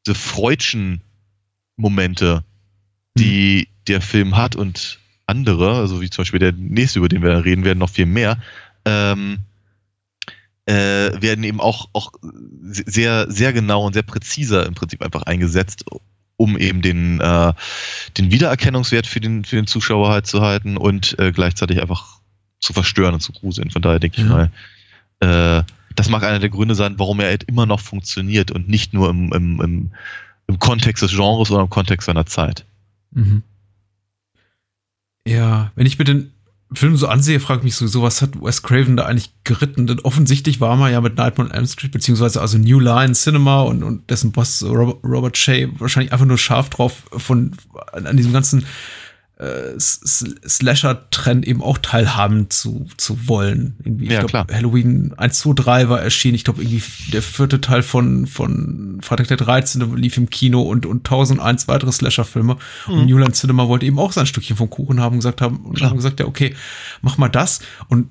[0.05, 1.01] diese Freudschen
[1.77, 2.43] Momente,
[3.17, 7.43] die der Film hat und andere, also wie zum Beispiel der nächste, über den wir
[7.45, 8.37] reden werden, noch viel mehr,
[8.85, 9.39] ähm,
[10.67, 12.11] äh, werden eben auch, auch
[12.61, 15.85] sehr, sehr genau und sehr präziser im Prinzip einfach eingesetzt,
[16.37, 17.53] um eben den, äh,
[18.17, 22.19] den Wiedererkennungswert für den, für den Zuschauer halt zu halten und äh, gleichzeitig einfach
[22.59, 23.69] zu verstören und zu gruseln.
[23.71, 24.49] Von daher denke ich Ja.
[25.21, 25.63] mal, äh,
[25.95, 29.09] das mag einer der Gründe sein, warum er halt immer noch funktioniert und nicht nur
[29.09, 29.91] im, im, im,
[30.47, 32.65] im Kontext des Genres oder im Kontext seiner Zeit.
[33.11, 33.43] Mhm.
[35.27, 36.31] Ja, wenn ich mir den
[36.73, 39.87] Film so ansehe, frage ich mich sowieso, was hat Wes Craven da eigentlich geritten?
[39.87, 43.61] Denn offensichtlich war man ja mit Nightmare on Elm Street, beziehungsweise also New Line Cinema
[43.61, 47.55] und, und dessen Boss Robert, Robert Shea wahrscheinlich einfach nur scharf drauf, von
[47.93, 48.65] an, an diesem ganzen
[49.37, 53.75] äh, Slasher-Trend eben auch teilhaben zu, zu wollen.
[53.83, 56.35] Irgendwie, Ja, ich glaube, Halloween 1, 2, 3 war erschienen.
[56.35, 59.95] Ich glaube, irgendwie der vierte Teil von, von Freitag der 13.
[59.95, 62.57] lief im Kino und, und 1001 weitere Slasher-Filme.
[62.87, 65.57] Und New Line Cinema wollte eben auch sein Stückchen vom Kuchen haben und gesagt haben,
[65.65, 65.89] und Klar.
[65.89, 66.55] haben gesagt, ja, okay,
[67.01, 67.59] mach mal das.
[67.89, 68.07] Und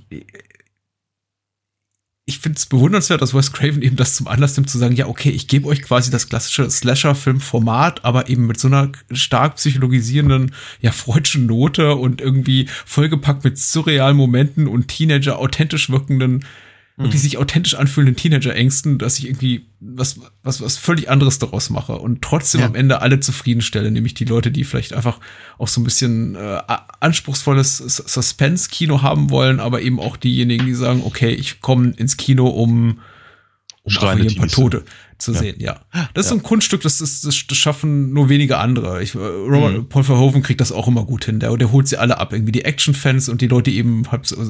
[2.26, 5.06] ich finde es bewundernswert, dass Wes Craven eben das zum Anlass nimmt, zu sagen, ja,
[5.08, 10.54] okay, ich gebe euch quasi das klassische Slasher-Film-Format, aber eben mit so einer stark psychologisierenden,
[10.80, 16.46] ja, freudschen Note und irgendwie vollgepackt mit surrealen Momenten und Teenager authentisch wirkenden,
[16.96, 21.94] wirklich sich authentisch anfühlenden Teenager-Ängsten, dass ich irgendwie was, was, was völlig anderes daraus mache
[21.94, 22.66] und trotzdem Ja.
[22.68, 25.18] am Ende alle zufriedenstelle, nämlich die Leute, die vielleicht einfach
[25.58, 26.60] auch so ein bisschen äh,
[27.00, 32.46] anspruchsvolles Suspense-Kino haben wollen, aber eben auch diejenigen, die sagen, okay, ich komme ins Kino,
[32.46, 33.00] um,
[33.82, 34.84] um einfach hier ein paar Tote
[35.18, 35.38] zu Ja.
[35.38, 35.80] sehen, ja.
[36.14, 39.02] Das ist so ein Kunststück, das, das, das, schaffen nur wenige andere.
[39.02, 41.40] Ich, äh, Robert Paul Verhoeven kriegt das auch immer gut hin.
[41.40, 42.32] Der, der holt sie alle ab.
[42.32, 44.02] Irgendwie die Action-Fans und die Leute, die eben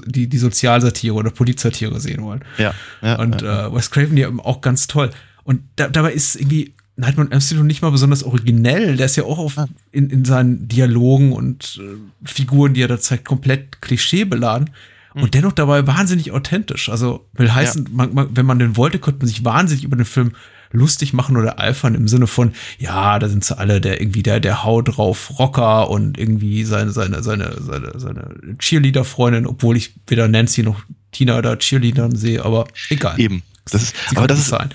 [0.06, 2.44] die, die Sozialsatire oder Polizsatire sehen wollen.
[2.58, 3.66] Ja, ja, Und ja.
[3.66, 5.10] äh, Wes Craven ja eben auch ganz toll.
[5.44, 8.96] Und da, dabei ist irgendwie Nightmare on Elm Street noch nicht mal besonders originell.
[8.96, 9.56] Der ist ja auch auf,
[9.92, 14.70] in, in seinen Dialogen und äh, Figuren, die er da zeigt, komplett klischeebeladen.
[15.16, 16.88] Und dennoch dabei wahnsinnig authentisch.
[16.88, 20.06] Also will heißen, man, man, wenn man den wollte, könnte man sich wahnsinnig über den
[20.06, 20.32] Film
[20.74, 24.40] lustig machen oder eifern im Sinne von, ja, da sind sie alle der irgendwie der,
[24.40, 30.28] der Hau drauf Rocker und irgendwie seine, seine, seine, seine, seine Cheerleader-Freundin, obwohl ich weder
[30.28, 30.82] Nancy noch
[31.12, 33.18] Tina da Cheerleadern sehe, aber egal.
[33.18, 33.42] Eben.
[33.70, 34.70] Das ist, Sie aber das es ist, sein.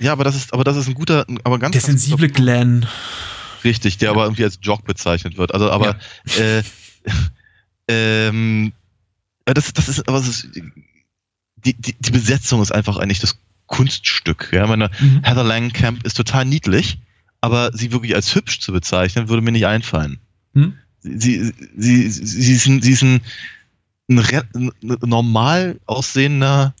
[0.00, 2.86] ja, aber das ist, aber das ist ein guter, aber ganz Der sensible Glenn.
[3.62, 5.54] Richtig, der aber irgendwie als Jock bezeichnet wird.
[5.54, 5.96] Also, aber
[6.36, 6.62] äh,
[7.88, 8.72] ähm,
[9.44, 10.48] äh, das, das ist, aber das ist,
[11.64, 13.36] die, die, die Besetzung ist einfach eigentlich das
[13.72, 14.50] Kunststück.
[14.52, 15.22] Ja, meine Mhm.
[15.24, 16.98] Heather Langenkamp ist total niedlich,
[17.40, 20.20] aber sie wirklich als hübsch zu bezeichnen, würde mir nicht einfallen.
[20.54, 20.74] Hm?
[21.00, 23.20] Sie, sie, sie, sie ist ein, sie ist ein,
[24.10, 24.70] ein,
[25.04, 26.74] normal aussehender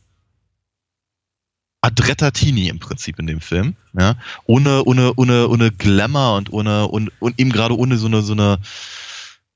[1.80, 6.86] adretter Teenie im Prinzip in dem Film, ja, ohne ohne ohne ohne Glamour und ohne
[6.86, 8.58] und, und eben gerade ohne so eine so eine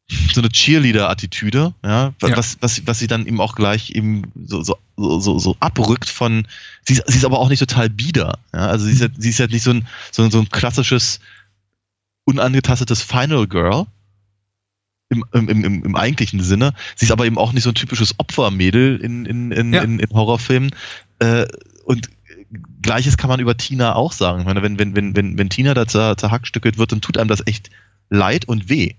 [0.08, 2.36] so eine Cheerleader-Attitüde, ja, Ja.
[2.36, 6.46] was was was sie dann eben auch gleich eben so so so so, abrückt von
[6.86, 9.30] sie, ist- sie ist aber auch nicht total bieder, ja, also sie ist ja, sie
[9.30, 11.18] ist ja nicht so ein so, ein- so ein klassisches
[12.24, 13.86] unangetastetes Final Girl,
[15.08, 16.72] im, im, im, im eigentlichen Sinne.
[16.96, 19.82] Sie ist aber eben auch nicht so ein typisches Opfermädel in, in, in, Ja.
[19.82, 20.70] in, in Horrorfilmen.
[21.20, 21.46] Äh,
[21.84, 22.10] und
[22.82, 24.40] gleiches kann man über Tina auch sagen.
[24.40, 27.28] Ich meine, wenn, wenn, wenn, wenn, wenn Tina da zer, zerhackstückelt wird, dann tut einem
[27.28, 27.70] das echt
[28.10, 28.94] leid und weh.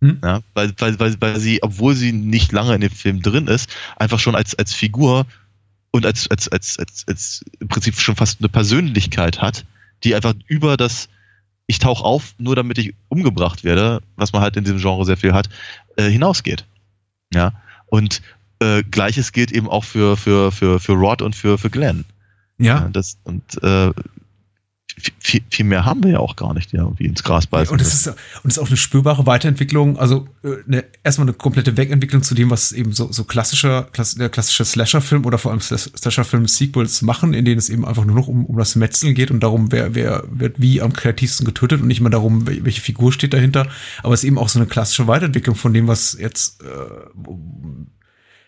[0.00, 0.18] Hm.
[0.22, 3.68] Ja, weil, weil, weil, weil sie, obwohl sie nicht lange in dem Film drin ist,
[3.96, 5.26] einfach schon als, als Figur
[5.90, 9.64] und als, als, als, als, als im Prinzip schon fast eine Persönlichkeit hat,
[10.04, 11.08] die einfach über das
[11.66, 15.16] ich tauche auf, nur damit ich umgebracht werde, was man halt in diesem Genre sehr
[15.16, 15.48] viel hat,
[15.94, 16.64] äh, hinausgeht.
[17.32, 17.52] Ja.
[17.86, 18.22] Und
[18.58, 22.04] äh, gleiches gilt eben auch für, für, für, für Rod und für, für Glenn.
[22.58, 22.88] Ja.
[22.92, 23.92] das, und äh,
[25.18, 27.72] viel, viel mehr haben wir ja auch gar nicht, die irgendwie ins Gras beißen.
[27.72, 28.08] Und es ist,
[28.42, 32.50] und ist auch eine spürbare Weiterentwicklung, also äh, eine, erstmal eine komplette Wegentwicklung zu dem,
[32.50, 37.34] was eben so, so klassischer, klass, der klassische Slasher-Film oder vor allem Slash- Slasher-Film-Sequels machen,
[37.34, 39.94] in denen es eben einfach nur noch um, um das Metzeln geht und darum, wer,
[39.94, 43.66] wer wird wie am kreativsten getötet und nicht mehr darum, wel- welche Figur steht dahinter.
[44.02, 46.66] Aber es ist eben auch so eine klassische Weiterentwicklung von dem, was jetzt äh,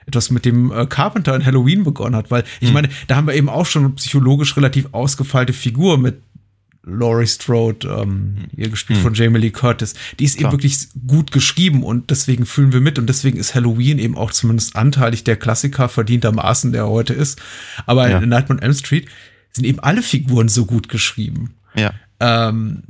[0.05, 3.35] etwas mit dem äh, Carpenter in Halloween begonnen hat, weil ich meine, da haben wir
[3.35, 6.21] eben auch schon eine psychologisch relativ ausgefeilte Figur mit
[6.85, 10.51] Laurie Strode, ähm, hier gespielt von Jamie Lee Curtis, die ist Klar.
[10.51, 14.33] eben wirklich gut geschrieben und deswegen fühlen wir mit und deswegen ist Halloween eben auch
[14.33, 17.41] zumindest anteilig der Klassiker verdientermaßen, der heute ist.
[17.87, 18.19] Aber Ja.
[18.19, 19.07] in Nightmare on Elm Street
[19.53, 21.55] sind eben alle Figuren so gut geschrieben.
[21.75, 21.93] ja.
[22.21, 22.83] Ähm,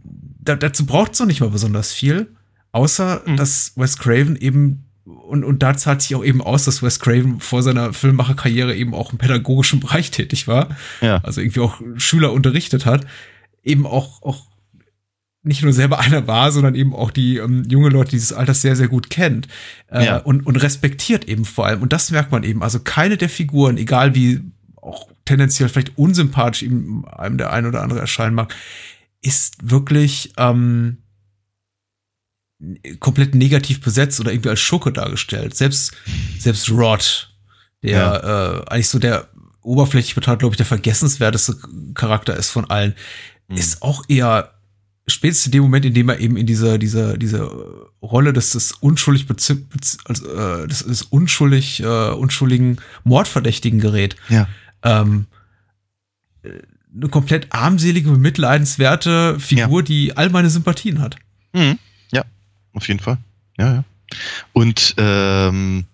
[0.44, 2.28] da, dazu braucht es noch nicht mal besonders viel.
[2.72, 3.36] Außer, Mhm.
[3.36, 7.40] dass Wes Craven eben, und, und da zahlt sich auch eben aus, dass Wes Craven
[7.40, 10.68] vor seiner Filmmacherkarriere eben auch im pädagogischen Bereich tätig war.
[11.00, 11.18] Ja.
[11.22, 13.06] Also irgendwie auch Schüler unterrichtet hat.
[13.62, 14.46] Eben auch, auch
[15.44, 18.76] nicht nur selber einer war, sondern eben auch die ähm, junge Leute dieses Alters sehr,
[18.76, 19.48] sehr gut kennt.
[19.90, 20.16] Äh, Ja.
[20.18, 21.82] und, und respektiert eben vor allem.
[21.82, 22.62] Und das merkt man eben.
[22.62, 24.40] Also keine der Figuren, egal wie
[24.76, 28.54] auch tendenziell vielleicht unsympathisch ihm einem der ein oder andere erscheinen mag,
[29.20, 30.98] ist wirklich ähm,
[33.00, 35.56] komplett negativ besetzt oder irgendwie als Schurke dargestellt.
[35.56, 35.92] Selbst,
[36.38, 37.30] selbst Rod,
[37.82, 39.28] der äh, eigentlich so der
[39.62, 41.56] oberflächlich betrachtet, glaube ich, der vergessenswerteste
[41.94, 42.94] Charakter ist von allen,
[43.52, 43.58] Mhm.
[43.58, 44.52] ist auch eher
[45.06, 47.42] spätestens in dem Moment, in dem er eben in diese, diese, diese
[48.02, 49.26] Rolle des, des unschuldig
[50.04, 54.16] also, äh, des, des unschuldig, äh, unschuldigen Mordverdächtigen gerät.
[54.28, 54.48] Ja.
[54.82, 55.26] Ähm,
[56.42, 56.50] äh,
[56.94, 61.16] eine komplett armselige, bemitleidenswerte Figur, die all meine Sympathien hat.
[61.52, 61.78] Mhm.
[62.12, 62.24] Ja,
[62.74, 63.18] auf jeden Fall.
[63.58, 63.84] Ja, ja.
[64.52, 65.84] Und ähm,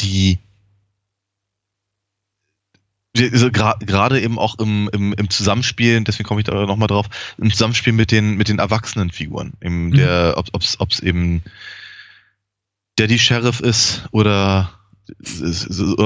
[0.00, 0.38] die
[3.16, 7.06] gerade eben auch im, im, im Zusammenspiel, deswegen komme ich da nochmal drauf,
[7.38, 9.52] im Zusammenspiel mit den, mit den erwachsenen Figuren.
[9.60, 9.92] Im, Mhm.
[9.92, 11.42] der, ob es ob's eben
[12.96, 14.72] Daddy Sheriff ist oder,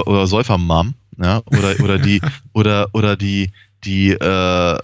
[0.06, 2.20] oder Säufermam, ja, oder, oder die,
[2.52, 3.52] oder, oder die,
[3.84, 4.78] die, äh,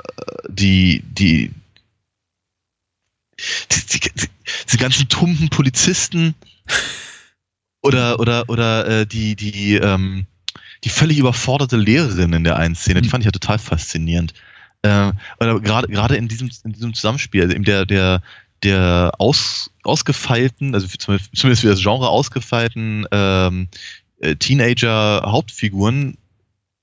[0.49, 1.51] die, die,
[3.71, 4.29] die, die, die,
[4.73, 6.35] die ganzen tumpen Polizisten
[7.83, 10.27] oder oder oder äh, die die ähm,
[10.85, 13.11] die völlig überforderte Lehrerin in der einen Szene, die Mhm.
[13.11, 14.35] fand ich ja total faszinierend.
[14.83, 18.23] Äh, gerade gerade in diesem in diesem Zusammenspiel, also eben der der
[18.63, 23.69] der aus, ausgefeilten, also zumindest für das Genre ausgefeilten ähm,
[24.21, 26.17] äh, Teenager Hauptfiguren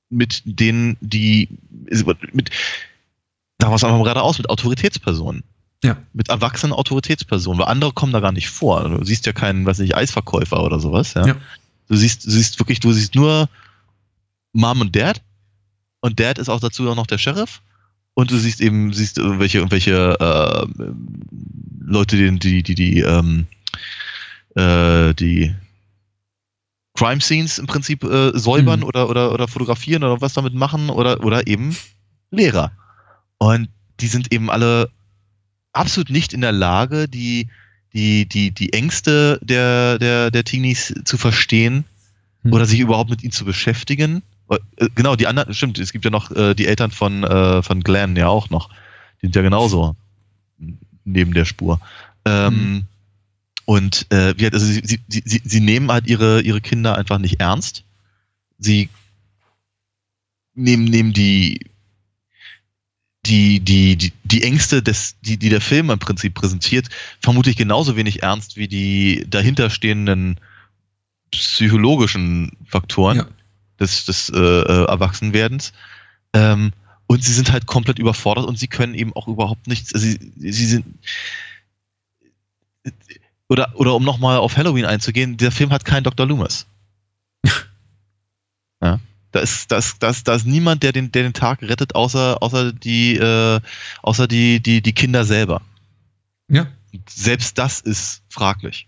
[0.09, 1.49] mit denen die
[2.33, 2.49] mit
[3.57, 5.43] da war es einfach gerade aus mit Autoritätspersonen
[5.83, 5.97] Ja.
[6.13, 8.87] mit erwachsenen Autoritätspersonen, weil andere kommen da gar nicht vor.
[8.89, 11.25] Du siehst ja keinen, weiß nicht, Eisverkäufer oder sowas, ja.
[11.25, 11.35] Ja.
[11.89, 13.49] Du siehst, du siehst wirklich, du siehst nur
[14.53, 15.21] Mom und Dad
[16.01, 17.61] und Dad ist auch dazu auch noch der Sheriff
[18.13, 20.83] und du siehst eben, siehst irgendwelche, irgendwelche äh,
[21.85, 23.47] Leute, die, die, die, die, ähm,
[24.55, 25.53] äh, die
[26.95, 28.85] Crime Scenes im Prinzip äh, säubern Mhm.
[28.85, 31.75] oder, oder, oder fotografieren oder was damit machen oder, oder eben
[32.29, 32.71] Lehrer.
[33.39, 34.91] Und die sind eben alle
[35.71, 37.47] absolut nicht in der Lage, die,
[37.93, 41.85] die, die, die Ängste der, der, der Teenies zu verstehen
[42.43, 42.53] Hm.
[42.53, 44.21] oder sich überhaupt mit ihnen zu beschäftigen.
[44.77, 47.81] Äh, Genau, die anderen, stimmt, es gibt ja noch äh, die Eltern von, äh, von
[47.81, 48.69] Glenn ja auch noch.
[49.21, 49.95] Die sind ja genauso
[51.05, 51.79] neben der Spur.
[52.25, 52.85] Ähm,
[53.65, 57.17] Und äh, wie halt, also sie, sie, sie, sie nehmen halt ihre, ihre Kinder einfach
[57.17, 57.83] nicht ernst.
[58.59, 58.89] Sie
[60.53, 61.59] nehmen, nehmen die,
[63.25, 66.89] die, die, die, die Ängste, des, die, die der Film im Prinzip präsentiert,
[67.21, 70.39] vermutlich genauso wenig ernst wie die dahinterstehenden
[71.31, 73.27] psychologischen Faktoren Ja.
[73.79, 75.73] Des, des äh, äh, Erwachsenwerdens.
[76.33, 76.71] Ähm,
[77.07, 79.93] und sie sind halt komplett überfordert und sie können eben auch überhaupt nichts.
[79.93, 80.85] Also sie, sie sind.
[83.49, 86.25] Oder, oder um nochmal auf Halloween einzugehen, der Film hat keinen Dr.
[86.25, 86.65] Loomis.
[88.81, 88.99] ja.
[89.31, 91.95] Da ist, da, ist, da, ist, da ist niemand, der den, der den Tag rettet,
[91.95, 93.59] außer, außer, die, äh,
[94.03, 95.61] außer die, die, die Kinder selber.
[96.49, 96.67] Ja.
[97.09, 98.87] Selbst das ist fraglich.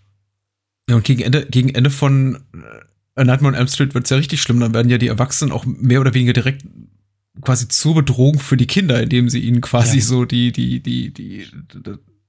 [0.88, 2.84] Ja, und gegen Ende, gegen Ende von äh,
[3.24, 4.60] Nightmare on Elm Street wird's ja richtig schlimm.
[4.60, 6.62] Dann werden ja die Erwachsenen auch mehr oder weniger direkt
[7.42, 10.02] quasi zur Bedrohung für die Kinder, indem sie ihnen quasi Ja.
[10.04, 11.46] so die, die, die, die,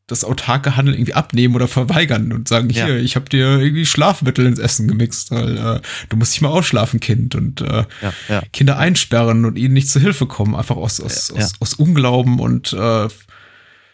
[0.06, 2.86] das autarke Handeln irgendwie abnehmen oder verweigern und sagen, Ja.
[2.86, 6.50] hier, ich habe dir irgendwie Schlafmittel ins Essen gemixt, weil äh, du musst dich mal
[6.50, 7.36] ausschlafen, Kind.
[7.36, 7.84] Und äh,
[8.30, 8.42] Ja.
[8.54, 12.72] Kinder einsperren und ihnen nicht zu Hilfe kommen, einfach aus, aus, aus, aus Unglauben und
[12.74, 13.08] äh,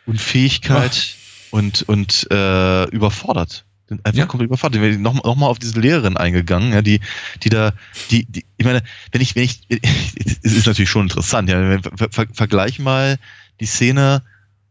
[0.06, 1.16] Unfähigkeit
[1.52, 3.66] und, und äh, überfordert.
[4.04, 4.26] Einfach Ja.
[4.26, 4.82] komplett überfordert.
[4.82, 7.00] Wir sind noch, noch mal auf diese Lehrerin eingegangen, ja, die,
[7.44, 7.74] die da,
[8.12, 9.62] die, die, ich meine, wenn ich, wenn ich,
[10.44, 13.18] es ist natürlich schon interessant, ja, ver, ver, vergleich mal
[13.60, 14.22] die Szene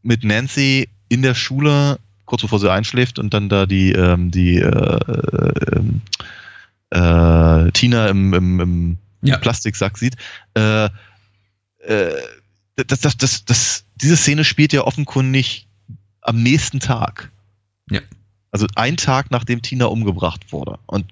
[0.02, 4.56] mit Nancy in der Schule, kurz bevor sie einschläft und dann da die, ähm, die
[4.56, 5.00] äh,
[5.76, 6.00] ähm,
[6.90, 10.16] äh, Tina im, im, im ja, Plastiksack sieht.
[10.54, 10.86] Äh,
[11.86, 12.12] äh,
[12.76, 15.66] das, das, das, das, diese Szene spielt ja offenkundig
[16.22, 17.30] am nächsten Tag.
[18.52, 20.78] Also ein Tag, nachdem Tina umgebracht wurde.
[20.86, 21.06] Und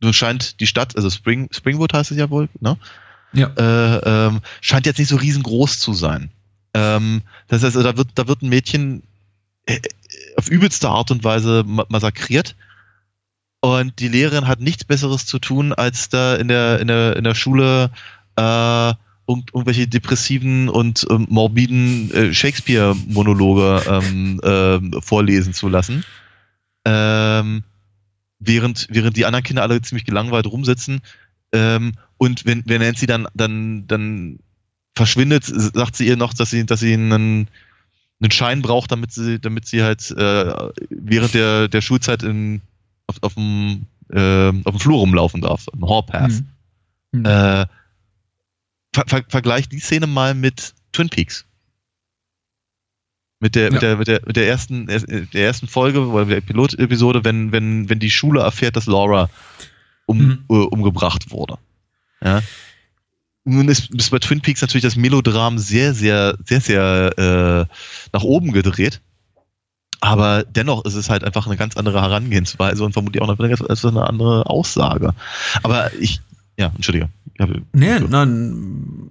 [0.00, 2.78] nun scheint die Stadt, also Spring, Springwood heißt es ja wohl, ne?
[3.32, 3.48] ja.
[3.56, 6.30] äh, ähm, scheint jetzt nicht so riesengroß zu sein.
[6.74, 9.02] Ähm, das heißt, da wird, da wird ein Mädchen
[9.66, 9.78] äh,
[10.36, 12.54] auf übelste Art und Weise ma massakriert.
[13.60, 17.22] Und die Lehrerin hat nichts Besseres zu tun, als da in der, in der, in
[17.22, 17.90] der Schule
[18.36, 18.92] äh,
[19.28, 26.04] irgend, irgendwelche depressiven und ähm, morbiden äh, Shakespeare-Monologe ähm, ähm, vorlesen zu lassen.
[26.84, 27.64] Ähm,
[28.38, 31.00] während, während die anderen Kinder alle ziemlich gelangweilt rumsitzen.
[31.52, 34.38] Ähm, und wenn, wenn Nancy dann, dann, dann
[34.94, 37.48] verschwindet, sagt sie ihr noch, dass sie, dass sie einen,
[38.20, 42.60] einen Schein braucht, damit sie, damit sie halt äh, während der, der Schulzeit in,
[43.06, 46.42] auf, auf, dem, äh, auf dem Flur rumlaufen darf, ein Hallpass.
[47.12, 47.20] Mhm.
[47.20, 47.26] Mhm.
[47.26, 47.66] Äh,
[48.94, 51.44] ver ver vergleich die Szene mal mit Twin Peaks.
[53.42, 53.70] Mit der, Ja.
[53.72, 57.88] mit der, mit der, mit der ersten, der ersten Folge oder der Pilotepisode, wenn, wenn,
[57.90, 59.28] wenn die Schule erfährt, dass Laura
[60.06, 60.38] um, Mhm.
[60.48, 61.58] äh, umgebracht wurde.
[62.22, 62.40] Ja.
[63.44, 67.18] Nun ist, ist bei Twin Peaks natürlich das Melodram sehr, sehr, sehr, sehr
[67.68, 67.74] äh,
[68.12, 69.00] nach oben gedreht.
[70.00, 74.46] Aber dennoch ist es halt einfach eine ganz andere Herangehensweise und vermutlich auch eine, andere
[74.46, 75.14] Aussage.
[75.64, 76.20] Aber ich,
[76.56, 77.08] ja, entschuldige.
[77.34, 79.10] Ich habe- Nee, nein.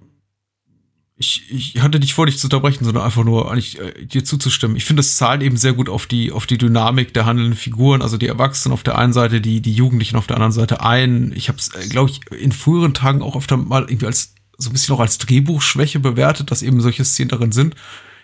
[1.21, 4.75] Ich, ich hatte nicht vor, dich zu unterbrechen, sondern einfach nur eigentlich äh, dir zuzustimmen.
[4.75, 8.01] Ich finde, es zahlt eben sehr gut auf die, auf die Dynamik der handelnden Figuren,
[8.01, 11.31] also die Erwachsenen auf der einen Seite, die, die Jugendlichen auf der anderen Seite ein.
[11.35, 14.69] Ich habe es, äh, glaube ich, in früheren Tagen auch öfter mal irgendwie als so
[14.69, 17.75] ein bisschen auch als Drehbuchschwäche bewertet, dass eben solche Szenen darin sind,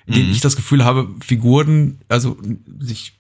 [0.06, 0.34] in denen Mhm.
[0.34, 2.38] ich das Gefühl habe, Figuren, also
[2.80, 3.14] sich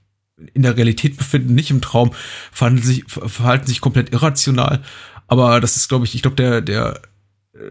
[0.53, 2.11] in der Realität befinden, nicht im Traum,
[2.51, 4.83] verhalten sich, verhalten sich komplett irrational.
[5.27, 7.01] Aber das ist, glaube ich, ich glaube, der, der,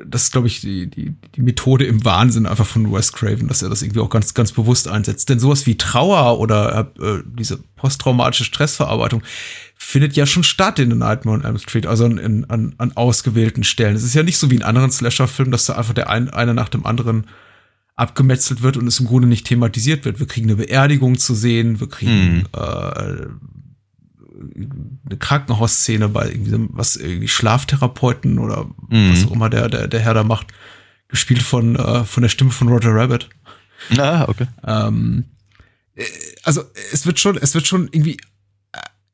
[0.07, 3.63] das ist, glaube ich, die, die, die Methode im Wahnsinn einfach von Wes Craven, dass
[3.63, 5.29] er das irgendwie auch ganz, ganz bewusst einsetzt.
[5.29, 9.23] Denn sowas wie Trauer oder äh, diese posttraumatische Stressverarbeitung
[9.77, 12.97] findet ja schon statt in The Nightmare on Elm Street, also in, in, an, an
[12.97, 13.97] ausgewählten Stellen.
[13.97, 16.55] Es ist ja nicht so wie in anderen Slasher-Filmen, dass da einfach der ein, eine
[16.55, 17.27] nach dem anderen
[17.95, 20.19] abgemetzelt wird und es im Grunde nicht thematisiert wird.
[20.19, 22.47] Wir kriegen eine Beerdigung zu sehen, wir kriegen Hm.
[22.53, 23.27] äh,
[25.07, 29.11] eine Krankenhausszene bei irgendwie, was irgendwie Schlaftherapeuten oder Mhm.
[29.13, 30.49] was auch immer der, der, der Herr da macht,
[31.09, 33.29] gespielt von, äh, von der Stimme von Roger Rabbit.
[33.97, 34.47] Ah, okay.
[34.67, 35.25] Ähm,
[35.95, 36.05] äh,
[36.43, 38.17] also es wird schon, es wird schon irgendwie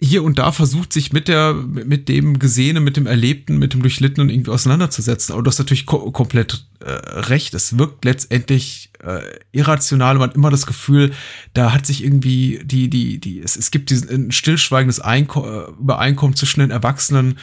[0.03, 3.83] hier und da versucht, sich mit der, mit dem Gesehenen, mit dem Erlebten, mit dem
[3.83, 5.33] Durchlittenen irgendwie auseinanderzusetzen.
[5.33, 7.55] Aber du hast natürlich ko komplett äh, recht.
[7.55, 9.21] Es wirkt letztendlich äh,
[9.53, 10.15] irrational.
[10.15, 11.13] Man hat immer das Gefühl,
[11.55, 15.71] da hat sich irgendwie die, die, die, es, es gibt diesen ein stillschweigendes Einko äh,
[15.71, 17.39] Übereinkommen zwischen den Erwachsenen,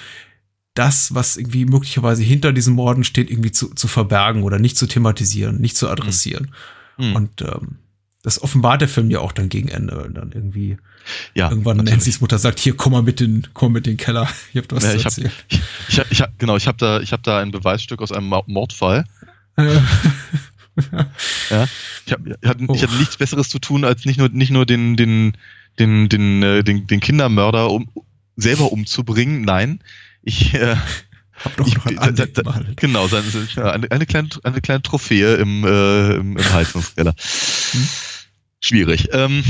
[0.73, 4.85] das, was irgendwie möglicherweise hinter diesen Morden steht, irgendwie zu, zu verbergen oder nicht zu
[4.85, 6.51] thematisieren, nicht zu adressieren.
[6.97, 7.15] Hm.
[7.15, 7.77] Und ähm,
[8.21, 10.03] das offenbart der Film ja auch dann gegen Ende.
[10.03, 10.77] Und dann irgendwie
[11.35, 11.95] ja, irgendwann natürlich.
[11.99, 14.27] Nancy's Mutter sagt, hier, komm mal mit in, komm mit den Keller.
[14.53, 15.31] Ich hab was Ja, zu ich hab- erzählen.
[15.49, 18.11] Ich, ich, hab- ich, hab- genau, ich habe da, ich hab da ein Beweisstück aus
[18.11, 19.05] einem Mo- Mordfall.
[19.55, 19.79] Äh,
[21.49, 21.67] Ja,
[22.05, 22.73] ich, hab, ich, hatte, Oh.
[22.73, 25.33] ich hatte nichts Besseres zu tun, als nicht nur, nicht nur den, den,
[25.77, 27.89] den, den, äh, den, den Kindermörder um,
[28.37, 29.41] selber umzubringen.
[29.41, 29.79] Nein,
[30.23, 30.77] ich, äh,
[31.33, 32.77] hab doch noch ein da- da- Andenken da- behandelt.
[32.77, 37.13] genau, eine, eine, kleine, eine kleine Trophäe im, äh, im, im Heizungskeller.
[37.71, 37.87] Hm.
[38.61, 39.09] Schwierig.
[39.13, 39.43] Ähm,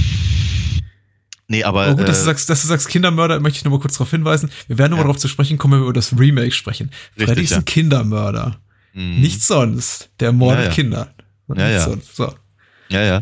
[1.48, 1.84] nee, aber.
[1.88, 3.94] Aber gut, dass du äh, sagst, dass du sagst Kindermörder, möchte ich noch mal kurz
[3.94, 4.50] darauf hinweisen.
[4.68, 5.08] Wir werden noch mal Ja.
[5.08, 6.92] darauf zu sprechen kommen, wenn wir über das Remake sprechen.
[7.18, 7.58] Richtig, Freddy ist ja.
[7.58, 8.60] ein Kindermörder.
[8.94, 10.10] mh, Nichts sonst.
[10.20, 10.72] Der mordet Ja.
[10.72, 11.14] Kinder.
[11.56, 11.80] Ja, ja.
[11.82, 12.16] sonst.
[12.16, 12.34] So.
[12.90, 13.22] Ja, ja.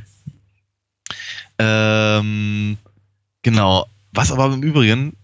[1.59, 2.77] Ähm,
[3.43, 3.87] genau.
[4.13, 5.15] Was aber im Übrigen,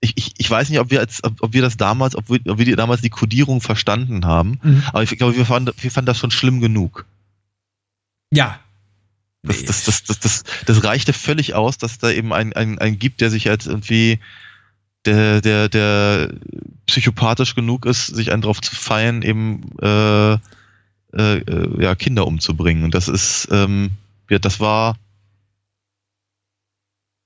[0.00, 2.40] ich, ich, ich weiß nicht, ob wir, als, ob, ob wir das damals, ob wir,
[2.48, 4.82] ob wir damals die Kodierung verstanden haben, Mhm.
[4.88, 7.06] aber ich glaube, wir fanden, wir fanden das schon schlimm genug.
[8.32, 8.58] Ja.
[9.42, 12.98] Das, das, das, das, das, das reichte völlig aus, dass da eben ein, ein, ein
[12.98, 14.20] gibt, der sich als irgendwie
[15.04, 16.32] der, der, der
[16.86, 20.38] psychopathisch genug ist, sich einen drauf zu feiern, eben äh, äh,
[21.38, 22.84] äh, ja, Kinder umzubringen.
[22.84, 23.90] Und das ist, ähm,
[24.30, 24.96] ja, das war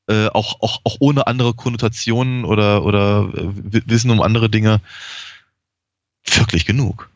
[0.09, 4.81] äh, auch, auch, auch ohne andere Konnotationen oder, oder äh, Wissen um andere Dinge
[6.25, 7.11] wirklich genug.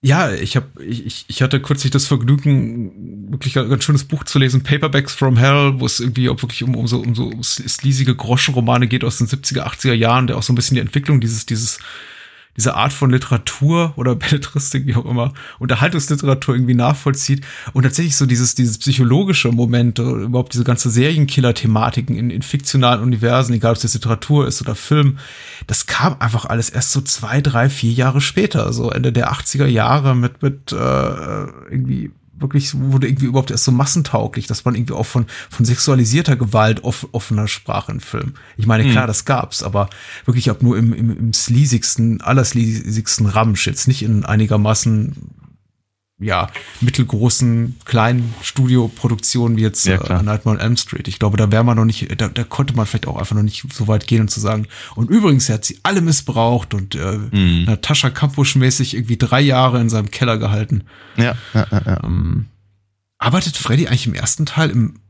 [0.00, 4.38] Ja, ich habe ich, ich- hatte kürzlich das Vergnügen, wirklich ein ganz schönes Buch zu
[4.38, 8.14] lesen, Paperbacks from Hell, wo es irgendwie auch wirklich um, um so um so sleasige
[8.14, 11.46] Groschenromane geht aus den 70er, 80er Jahren, der auch so ein bisschen die Entwicklung dieses
[11.46, 11.80] dieses
[12.58, 18.26] diese Art von Literatur oder Belletristik, wie auch immer, Unterhaltungsliteratur irgendwie nachvollzieht und tatsächlich so
[18.26, 23.84] dieses, dieses psychologische Moment, überhaupt diese ganze Serienkiller-Thematiken in, in fiktionalen Universen, egal ob es
[23.84, 25.18] jetzt Literatur ist oder Film,
[25.66, 29.66] das kam einfach alles erst so zwei, drei, vier Jahre später, so Ende der 80er
[29.66, 34.94] Jahre mit, mit äh, irgendwie wirklich wurde irgendwie überhaupt erst so massentauglich, dass man irgendwie
[34.94, 38.34] auch von, von sexualisierter Gewalt off, offener sprach in Filmen.
[38.56, 38.92] Ich meine, Hm.
[38.92, 39.88] klar, das gab's, aber
[40.24, 45.12] wirklich ab nur im, im, im sleasigsten, allersleasigsten Ramsch, jetzt nicht in einigermaßen
[46.20, 46.48] ja,
[46.80, 50.22] mittelgroßen, kleinen Studioproduktionen wie jetzt Ja, äh.
[50.22, 51.06] Nightmare on Elm Street.
[51.06, 53.42] Ich glaube, da wäre man noch nicht, da, da konnte man vielleicht auch einfach noch
[53.44, 54.66] nicht so weit gehen und zu sagen,
[54.96, 57.64] und übrigens, er hat sie alle missbraucht und äh, Mhm.
[57.66, 60.84] Natascha Kampusch-mäßig irgendwie drei Jahre in seinem Keller gehalten.
[61.16, 62.04] Ja, ja, ja, ja.
[62.04, 62.46] Ähm,
[63.18, 65.00] arbeitet Freddy eigentlich im ersten Teil im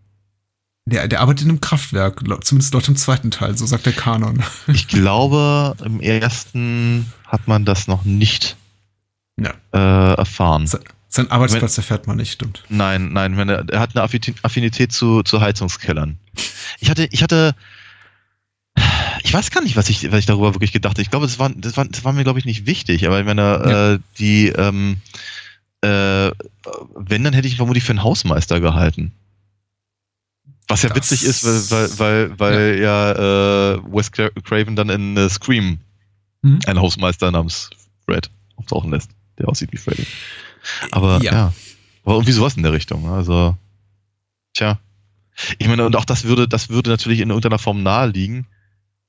[0.91, 4.43] der, der arbeitet in einem Kraftwerk, zumindest laut dem zweiten Teil, so sagt der Kanon.
[4.69, 8.57] Ich glaube, im ersten hat man das noch nicht
[9.39, 9.53] Ja.
[9.75, 10.67] äh, erfahren.
[10.67, 12.65] Se- Sein Arbeitsplatz erfährt man nicht, stimmt.
[12.69, 16.19] Nein, nein, wenn er, er hat eine Affi- Affinität zu, zu Heizungskellern.
[16.81, 17.55] Ich hatte, ich hatte,
[19.25, 21.03] ich weiß gar nicht, was ich, was ich darüber wirklich gedacht habe.
[21.03, 23.07] Ich glaube, das war, das war, das war mir, glaube ich, nicht wichtig.
[23.07, 23.93] Aber ich meine, Ja.
[23.95, 24.99] äh, die, ähm,
[25.81, 26.31] äh,
[26.95, 29.13] wenn, dann hätte ich ihn vermutlich für einen Hausmeister gehalten.
[30.69, 34.91] Was ja Das- witzig ist, weil, weil, weil, weil ja, äh, Wes Cra- Craven dann
[34.91, 35.79] in äh, Scream
[36.43, 36.61] Mhm.
[36.67, 37.71] einen Hausmeister namens
[38.05, 40.07] Fred auftauchen lässt, der aussieht wie Freddy.
[40.91, 41.33] Aber Ja.
[41.33, 41.53] ja.
[42.05, 43.03] Aber irgendwie sowas in der Richtung.
[43.03, 43.13] ne?
[43.13, 43.57] Also,
[44.55, 44.79] tja.
[45.59, 48.47] Ich meine, und auch das würde, das würde natürlich in irgendeiner Form naheliegen,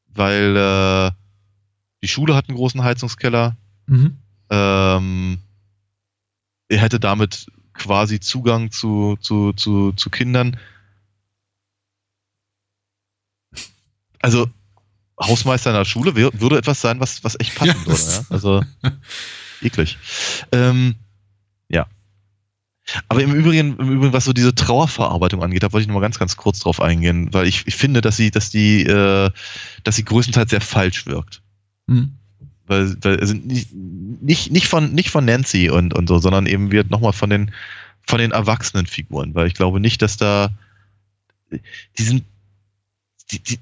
[0.07, 1.11] weil äh,
[2.03, 3.55] die Schule hat einen großen Heizungskeller.
[3.87, 4.17] Mhm.
[4.49, 5.39] Ähm,
[6.67, 10.59] er hätte damit quasi Zugang zu, zu, zu, zu Kindern.
[14.21, 14.47] Also,
[15.21, 18.11] Hausmeister in der Schule wär, würde etwas sein, was, was echt passen Ja, würde.
[18.11, 18.25] Ja?
[18.29, 18.63] Also,
[19.61, 19.97] eklig.
[20.51, 20.95] Ähm.
[23.07, 26.01] Aber im Übrigen, im Übrigen, was so diese Trauerverarbeitung angeht, da wollte ich noch mal
[26.01, 29.29] ganz, ganz kurz drauf eingehen, weil ich, ich finde, dass sie, dass die, äh,
[29.83, 31.41] dass sie größtenteils sehr falsch wirkt
[31.89, 32.11] Mhm.
[32.67, 36.71] weil, weil also nicht, nicht, nicht von nicht von Nancy und, und so, sondern eben
[36.71, 37.51] wird nochmal von den
[38.07, 40.51] von den erwachsenen Figuren, weil ich glaube nicht, dass da
[41.51, 42.25] die sind
[43.31, 43.59] die, die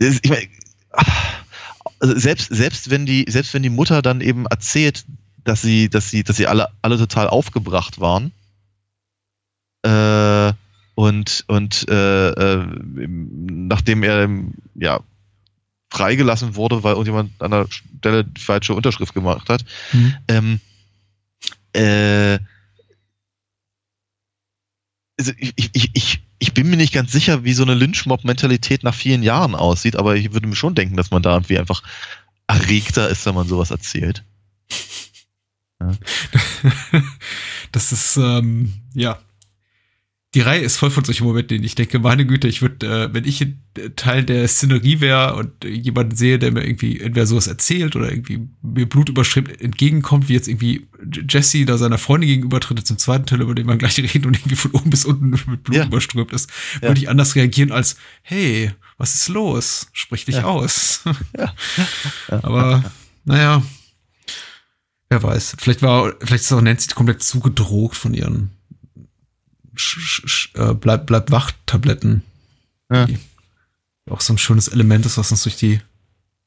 [0.00, 0.46] ich meine,
[2.00, 5.06] also selbst selbst wenn die selbst wenn die Mutter dann eben erzählt,
[5.44, 8.32] dass sie dass sie dass sie alle alle total aufgebracht waren
[9.82, 10.52] äh,
[10.94, 12.66] und und äh, äh,
[13.06, 15.00] nachdem er ähm, ja
[15.90, 19.64] freigelassen wurde, weil irgendjemand an der Stelle die falsche Unterschrift gemacht hat.
[19.92, 20.14] Mhm.
[20.28, 20.60] Ähm,
[21.72, 22.38] äh,
[25.18, 28.94] also ich, ich, ich, ich, bin mir nicht ganz sicher, wie so eine Lynchmob-Mentalität nach
[28.94, 31.82] vielen Jahren aussieht, aber ich würde mir schon denken, dass man da irgendwie einfach
[32.46, 34.24] erregter ist, wenn man sowas erzählt.
[37.72, 39.18] das ist, ähm, ja.
[40.34, 43.14] Die Reihe ist voll von solchen Momenten, denen ich denke, meine Güte, ich würde, äh,
[43.14, 43.62] wenn ich ein
[43.96, 48.10] Teil der Szenerie wäre und äh, jemanden sehe, der mir irgendwie entweder sowas erzählt oder
[48.12, 50.86] irgendwie mir blutüberschrieben entgegenkommt, wie jetzt irgendwie
[51.30, 54.56] Jesse da seiner Freundin gegenübertritt, im zweiten Teil, über den man gleich reden und irgendwie
[54.56, 55.86] von oben bis unten mit Blut Ja.
[55.86, 56.50] überströmt ist,
[56.82, 56.88] Ja.
[56.88, 59.88] würde ich anders reagieren als, hey, was ist los?
[59.94, 60.44] Sprich dich Ja.
[60.44, 61.04] aus.
[61.38, 61.54] Ja.
[62.42, 62.84] Aber,
[63.24, 63.62] naja,
[65.08, 65.56] wer weiß.
[65.58, 68.50] Vielleicht war, vielleicht ist auch Nancy komplett zugedroht von ihren
[70.54, 72.22] äh, Bleib, Bleib wach-Tabletten.
[72.90, 73.06] Ja.
[73.06, 73.18] Die
[74.10, 75.80] auch so ein schönes Element ist, was uns durch die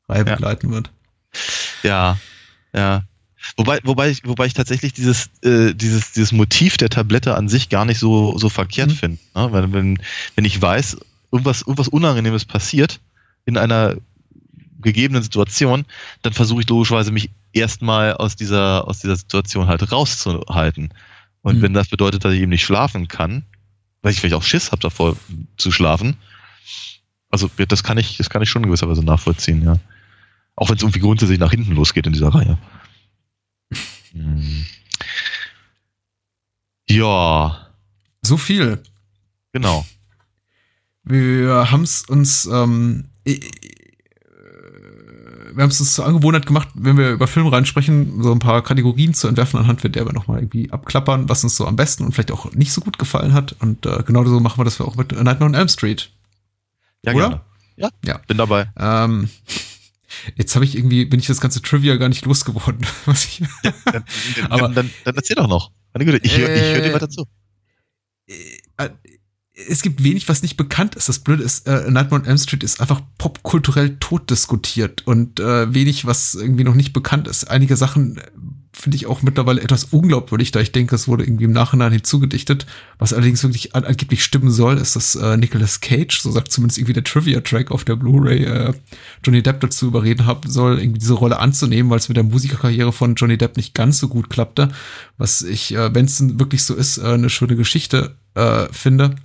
[0.10, 0.36] Reihe Ja.
[0.36, 0.90] begleiten wird.
[1.84, 2.18] Ja,
[2.74, 3.04] ja.
[3.58, 7.70] Wobei, wobei, ich, wobei ich tatsächlich dieses, äh, dieses, dieses Motiv der Tablette an sich
[7.70, 8.96] gar nicht so, so verkehrt Mhm.
[8.96, 9.20] finde.
[9.36, 9.50] Ne?
[9.52, 10.00] Wenn, wenn,
[10.36, 10.98] wenn ich weiß,
[11.32, 13.00] irgendwas, irgendwas Unangenehmes passiert
[13.46, 13.96] in einer
[14.80, 15.86] gegebenen Situation,
[16.24, 20.94] dann versuche ich logischerweise mich erstmal aus dieser, aus dieser Situation halt rauszuhalten.
[21.42, 21.62] Und Mhm.
[21.64, 23.44] wenn das bedeutet, dass ich eben nicht schlafen kann,
[24.02, 25.16] weil ich vielleicht auch Schiss habe davor
[25.58, 26.18] zu schlafen,
[27.30, 29.78] also das kann ich, das kann ich schon in gewisser Weise nachvollziehen, ja.
[30.56, 32.58] Auch wenn es irgendwie grundsätzlich nach hinten losgeht in dieser Reihe.
[34.14, 34.66] Hm.
[36.90, 37.68] Ja,
[38.22, 38.84] So viel.
[39.54, 39.86] genau.
[41.04, 43.40] Wir haben es uns, ähm, äh,
[45.54, 48.62] wir haben es uns zur Angewohnheit gemacht, wenn wir über Filme reinsprechen, so ein paar
[48.64, 52.14] Kategorien zu entwerfen, anhand der wir nochmal irgendwie abklappern, was uns so am besten und
[52.14, 53.56] vielleicht auch nicht so gut gefallen hat.
[53.60, 56.12] Und äh, genau so machen wir das auch mit Nightmare on Elm Street.
[57.04, 57.30] Ja, Oder?
[57.30, 57.42] gerne.
[57.78, 58.18] Ja, Ja.
[58.28, 58.70] bin dabei.
[58.78, 59.30] Ähm,
[60.36, 62.86] jetzt habe ich irgendwie, bin ich das ganze Trivia gar nicht losgeworden.
[63.06, 64.04] Was ich, Dann, dann,
[64.52, 65.72] Aber- dann, dann erzähl doch noch.
[65.94, 67.26] Meine Güte, ich, höre- ich höre dir Äh, weiter zu.
[68.28, 68.90] äh,
[69.54, 71.10] es gibt wenig, was nicht bekannt ist.
[71.10, 75.74] Das Blöde ist, äh, Nightmare on Elm Street ist einfach popkulturell tot diskutiert und äh,
[75.74, 77.46] wenig, was irgendwie noch nicht bekannt ist.
[77.50, 78.22] Einige Sachen äh,
[78.72, 82.66] finde ich auch mittlerweile etwas unglaubwürdig, da ich denke, es wurde irgendwie im Nachhinein hinzugedichtet.
[82.98, 86.78] Was allerdings wirklich an, angeblich stimmen soll, ist, dass äh, Nicolas Cage, so sagt zumindest
[86.78, 88.74] irgendwie der Trivia-Track auf der Blu-ray, äh,
[89.26, 92.94] Johnny Depp dazu überreden haben soll, irgendwie diese Rolle anzunehmen, weil es mit der Musikerkarriere
[92.94, 94.70] von Johnny Depp nicht ganz so gut klappte.
[95.18, 99.16] Was ich, äh, wenn es wirklich so ist, äh, eine schöne Geschichte äh, finde.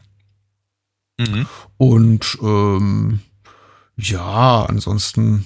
[1.18, 1.46] Mhm.
[1.76, 3.20] Und ähm,
[3.96, 5.44] ja, ansonsten.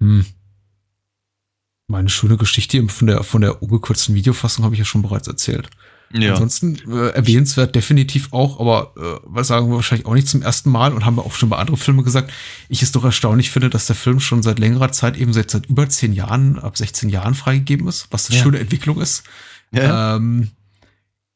[0.00, 0.24] Hm.
[1.90, 5.70] Meine schöne Geschichte von der, von der ungekürzten Videofassung habe ich ja schon bereits erzählt.
[6.12, 6.32] Ja.
[6.32, 10.70] Ansonsten äh, erwähnenswert definitiv auch, aber äh, was sagen wir wahrscheinlich auch nicht zum ersten
[10.70, 12.30] Mal und haben wir auch schon bei anderen Filmen gesagt,
[12.68, 15.66] ich es doch erstaunlich finde, dass der Film schon seit längerer Zeit, eben seit, seit
[15.66, 18.42] über zehn Jahren, ab 16 Jahren freigegeben ist, was eine Ja.
[18.42, 19.22] schöne Entwicklung ist.
[19.70, 20.16] Ja.
[20.16, 20.50] Ähm,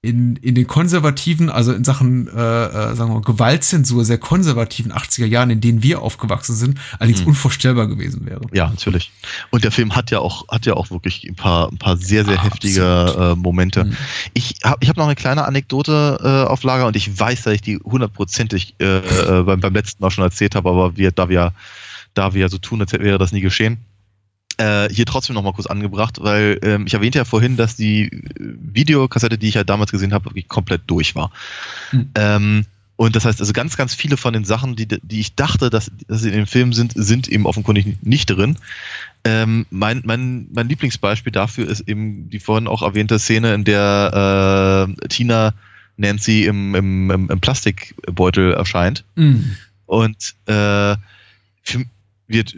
[0.05, 4.93] in, in den konservativen, also in Sachen, äh, äh, sagen wir mal, Gewaltzensur, sehr konservativen
[4.93, 7.29] 80er Jahren, in denen wir aufgewachsen sind, allerdings Mhm.
[7.29, 8.41] unvorstellbar gewesen wäre.
[8.53, 9.13] Ja, natürlich.
[9.51, 12.25] Und der Film hat ja auch, hat ja auch wirklich ein paar, ein paar sehr,
[12.25, 12.53] sehr Absolut.
[12.55, 13.85] heftige äh, Momente.
[13.85, 13.97] Mhm.
[14.35, 17.55] Ich habe ich hab noch eine kleine Anekdote äh, auf Lager und ich weiß, dass
[17.55, 21.29] ich die hundertprozentig äh, äh, beim, beim letzten Mal schon erzählt habe, aber wir, da
[21.29, 21.53] wir,
[22.15, 23.79] da wir ja so tun, als wäre das nie geschehen,
[24.63, 28.05] äh, hier trotzdem noch mal kurz angebracht, weil ähm, ich erwähnte ja vorhin, dass die
[28.05, 28.11] äh,
[28.75, 31.31] Videokassette, die ich ja damals gesehen habe, wirklich komplett durch war.
[31.93, 32.11] Mhm.
[32.15, 32.65] Ähm,
[32.97, 35.91] und das heißt, also ganz, ganz viele von den Sachen, die, die ich dachte, dass,
[36.07, 38.57] dass sie in dem Film sind, sind eben offenkundig nicht drin.
[39.25, 44.87] Ähm, mein, mein, mein Lieblingsbeispiel dafür ist eben die vorhin auch erwähnte Szene, in der
[45.03, 45.55] äh, Tina
[45.97, 49.05] Nancy im, im, im, im Plastikbeutel erscheint.
[49.17, 49.57] Mhm.
[49.87, 50.97] Und äh,
[51.63, 51.85] für,
[52.29, 52.57] wird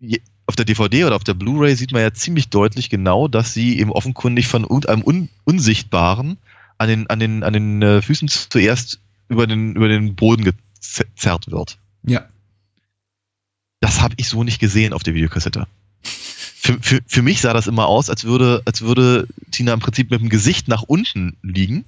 [0.00, 3.54] je- auf der DVD oder auf der Blu-ray sieht man ja ziemlich deutlich genau, dass
[3.54, 6.38] sie eben offenkundig von irgendeinem Un Unsichtbaren
[6.78, 11.50] an den, an den, an den äh, Füßen zuerst über den, über den Boden gezerrt
[11.50, 11.78] wird.
[12.04, 12.26] Ja.
[13.80, 15.66] Das habe ich so nicht gesehen auf der Videokassette.
[16.02, 20.10] Für, für, für mich sah das immer aus, als würde, als würde Tina im Prinzip
[20.10, 21.84] mit dem Gesicht nach unten liegen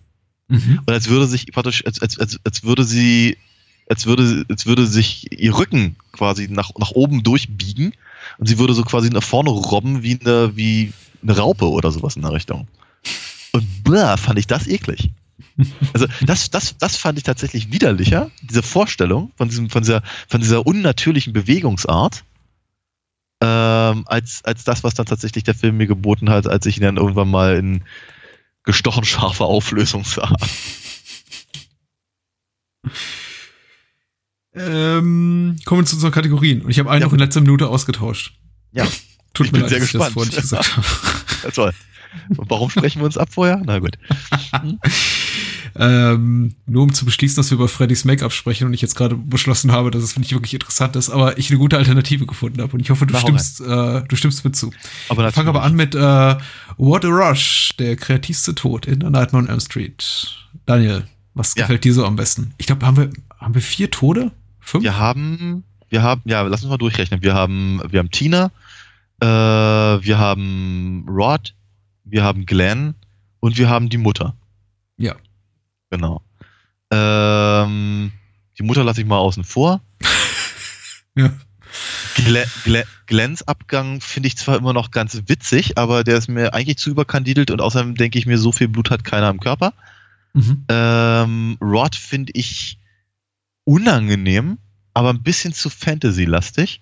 [0.51, 0.81] Mhm.
[0.85, 3.39] und als würde sich praktisch, als, als, als, als würde sie,
[3.89, 7.93] als würde, als würde sich ihr Rücken quasi nach, nach oben durchbiegen
[8.39, 12.17] und sie würde so quasi nach vorne robben wie eine, wie eine Raupe oder sowas
[12.17, 12.69] in der Richtung.
[13.53, 15.11] Und blah, fand ich das eklig.
[15.93, 20.41] Also das, das, das fand ich tatsächlich widerlicher, diese Vorstellung von, diesem, von, dieser, von
[20.41, 22.25] dieser unnatürlichen Bewegungsart,
[23.43, 26.83] ähm, als, als das, was dann tatsächlich der Film mir geboten hat, als ich ihn
[26.83, 27.85] dann irgendwann mal in
[28.65, 30.33] gestochen scharfer Auflösung sah.
[34.55, 36.63] Ähm, kommen wir zu unseren Kategorien.
[36.63, 37.07] Und ich habe einen Ja.
[37.07, 38.35] noch in letzter Minute ausgetauscht.
[38.73, 38.87] Ja,
[39.33, 40.13] Tut Ich mir bin leid, sehr dass ich das gespannt.
[40.15, 40.87] vorhin nicht gesagt habe.
[41.45, 41.73] Ja, toll.
[42.37, 43.63] Und warum sprechen wir uns ab vorher?
[43.65, 43.97] Na gut.
[45.77, 49.15] Ähm, nur um zu beschließen, dass wir über Freddys Make-up sprechen und ich jetzt gerade
[49.15, 52.73] beschlossen habe, dass es nicht wirklich interessant ist, aber ich eine gute Alternative gefunden habe
[52.73, 54.73] und ich hoffe, du stimmst, äh, du stimmst mir zu.
[55.09, 56.37] Aber Ich fange aber an mit äh,
[56.77, 60.35] What a Rush, der kreativste Tod in der Nightmare on Elm Street.
[60.67, 61.63] Daniel, was Ja.
[61.63, 62.53] gefällt dir so am besten?
[62.59, 64.33] Ich glaube, haben wir, haben wir vier Tode?
[64.61, 64.85] Fünf?
[64.85, 67.23] Wir haben, wir haben, ja, lass uns mal durchrechnen.
[67.23, 68.51] Wir haben, wir haben Tina,
[69.21, 71.55] äh, wir haben Rod,
[72.05, 72.95] wir haben Glenn
[73.41, 74.35] und wir haben die Mutter.
[74.97, 75.17] Ja.
[75.91, 76.23] Genau.
[76.91, 78.13] Ähm,
[78.59, 79.81] die Mutter lasse ich mal außen vor.
[81.17, 81.33] Ja.
[82.15, 86.55] Glenn, Glenn, Glenns Abgang finde ich zwar immer noch ganz witzig, aber der ist mir
[86.55, 89.73] eigentlich zu überkandidelt und außerdem denke ich mir, so viel Blut hat keiner im Körper.
[90.33, 90.65] Mhm.
[90.69, 92.79] Ähm, Rod finde ich
[93.71, 94.59] unangenehm,
[94.95, 96.81] aber ein bisschen zu Fantasy-lastig.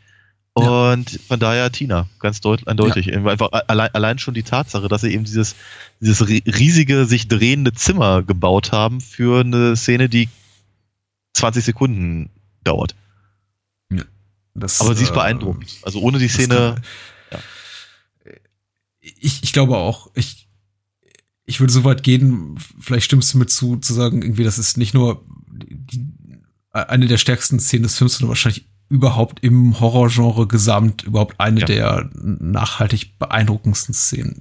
[0.59, 0.93] Ja.
[0.93, 3.13] Und von daher Tina, ganz deut eindeutig.
[3.15, 5.55] Einfach allein, allein schon die Tatsache, dass sie eben dieses,
[6.01, 10.29] dieses ri- riesige, sich drehende Zimmer gebaut haben für eine Szene, die
[11.35, 12.31] 20 Sekunden
[12.65, 12.95] dauert.
[14.55, 15.77] Das, Aber sie ist äh, beeindruckend.
[15.83, 16.75] Also ohne die Szene.
[17.31, 17.41] kann-
[19.01, 20.49] Ich, ich glaube auch, ich,
[21.45, 24.77] ich würde so weit gehen, vielleicht stimmst du mir zu, zu sagen, irgendwie, das ist
[24.77, 26.01] nicht nur die,
[26.85, 31.67] eine der stärksten Szenen des Films, sondern wahrscheinlich überhaupt im Horrorgenre gesamt überhaupt eine Ja.
[31.67, 34.41] der nachhaltig beeindruckendsten Szenen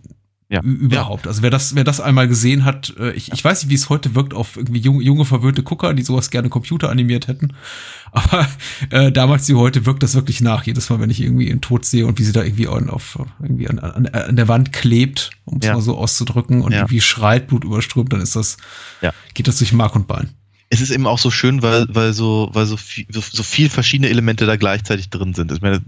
[0.49, 0.61] Ja.
[0.61, 1.27] überhaupt.
[1.27, 3.89] Also wer das, wer das einmal gesehen hat, äh, ich, ich weiß nicht, wie es
[3.89, 7.53] heute wirkt auf irgendwie junge, junge verwöhnte Gucker, die sowas gerne computeranimiert hätten.
[8.13, 8.47] Aber
[8.89, 10.63] äh, damals wie heute wirkt das wirklich nach.
[10.63, 13.19] Jedes Mal, wenn ich irgendwie einen Tod sehe und wie sie da irgendwie an, auf,
[13.41, 15.73] irgendwie an, an, an der Wand klebt, um es Ja.
[15.73, 16.77] mal so auszudrücken, und Ja.
[16.79, 18.55] irgendwie schreit, Blut überströmt, dann ist das,
[19.01, 19.11] Ja.
[19.33, 20.29] geht das durch Mark und Bein.
[20.69, 24.09] Es ist eben auch so schön, weil, weil so, weil so viel, so, viel verschiedene
[24.09, 25.51] Elemente da gleichzeitig drin sind.
[25.51, 25.81] Ich meine,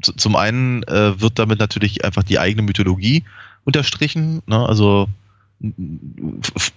[0.00, 3.24] zu- zum einen äh, wird damit natürlich einfach die eigene Mythologie
[3.64, 4.42] unterstrichen.
[4.46, 4.66] Ne?
[4.66, 5.08] Also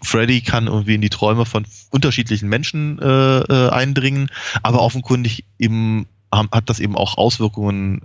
[0.01, 4.29] Freddy kann irgendwie in die Träume von unterschiedlichen Menschen äh, äh, eindringen,
[4.63, 8.01] aber offenkundig eben haben- hat das eben auch Auswirkungen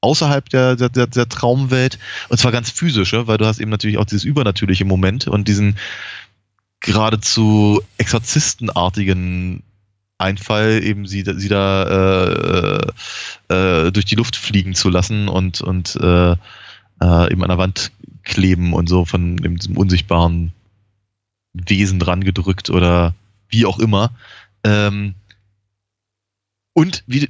[0.00, 1.98] außerhalb der, der, der, der Traumwelt
[2.28, 5.76] und zwar ganz physische, weil du hast eben natürlich auch dieses übernatürliche Moment und diesen
[6.80, 9.62] geradezu exorzistenartigen
[10.18, 12.88] Einfall, eben sie, sie da
[13.48, 17.58] äh, äh, durch die Luft fliegen zu lassen und, und äh, äh, eben an der
[17.58, 20.52] Wand kleben und so von diesem unsichtbaren
[21.52, 23.14] Wesen dran gedrückt oder
[23.48, 24.10] wie auch immer.
[24.64, 25.14] Ähm,
[26.72, 27.28] und wie,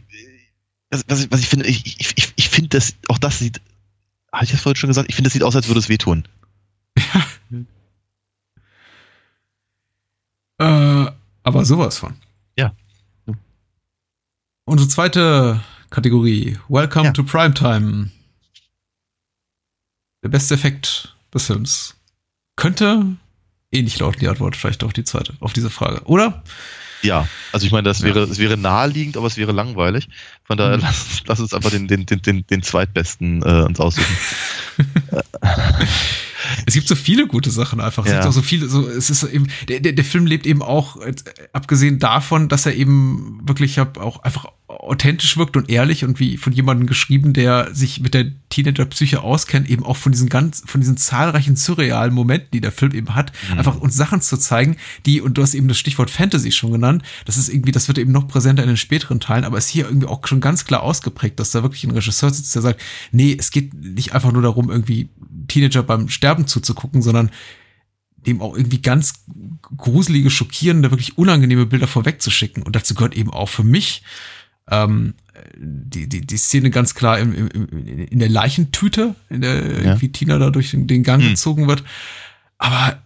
[0.91, 3.61] was, ich, was ich finde, ich, ich, ich, finde, das, auch das sieht
[4.37, 5.09] hatte ich das vorhin schon gesagt?
[5.09, 6.25] Ich finde, es sieht aus, als würde es wehtun.
[10.59, 11.07] Äh,
[11.43, 12.15] aber sowas von.
[12.57, 12.73] Ja.
[14.65, 16.59] Unsere zweite Kategorie.
[16.69, 17.13] Welcome Ja.
[17.13, 18.11] to Primetime.
[20.25, 21.95] Der beste Effekt des Films.
[22.57, 23.17] Könnte
[23.71, 26.03] ähnlich lauten die Antwort, vielleicht auf die zweite, auf diese Frage.
[26.05, 26.43] Oder?
[27.03, 28.07] Ja, also ich meine, das Ja.
[28.07, 30.09] wäre, es wäre naheliegend, aber es wäre langweilig.
[30.45, 30.83] Von daher Mhm.
[30.83, 34.17] lass, lass uns einfach den, den, den, den, den zweitbesten äh, uns aussuchen.
[36.65, 38.05] Es gibt so viele gute Sachen einfach.
[38.07, 38.19] Es Ja.
[38.19, 40.97] gibt auch so viele, so, es ist eben, der, der, der Film lebt eben auch,
[41.01, 41.15] äh,
[41.53, 46.37] abgesehen davon, dass er eben wirklich hab, auch einfach authentisch wirkt und ehrlich und wie
[46.37, 50.81] von jemandem geschrieben, der sich mit der Teenager-Psyche auskennt, eben auch von diesen ganz, von
[50.81, 53.59] diesen zahlreichen surrealen Momenten, die der Film eben hat, Mhm.
[53.59, 54.77] einfach uns Sachen zu zeigen,
[55.07, 57.99] die, und du hast eben das Stichwort Fantasy schon genannt, das ist irgendwie, das wird
[57.99, 60.83] eben noch präsenter in den späteren Teilen, aber ist hier irgendwie auch schon ganz klar
[60.83, 62.81] ausgeprägt, dass da wirklich ein Regisseur sitzt, der sagt,
[63.13, 65.09] nee, es geht nicht einfach nur darum, irgendwie
[65.47, 67.31] Teenager beim Sterben zuzugucken, sondern
[68.27, 69.15] dem auch irgendwie ganz
[69.77, 72.63] gruselige, schockierende, wirklich unangenehme Bilder vorwegzuschicken.
[72.63, 74.03] Und dazu gehört eben auch für mich
[74.69, 75.15] ähm,
[75.57, 80.39] die, die, die Szene ganz klar im, im, in der Leichentüte, in der irgendwie Tina
[80.39, 81.31] da durch den, den Gang Hm.
[81.31, 81.85] gezogen wird.
[82.59, 83.01] Aber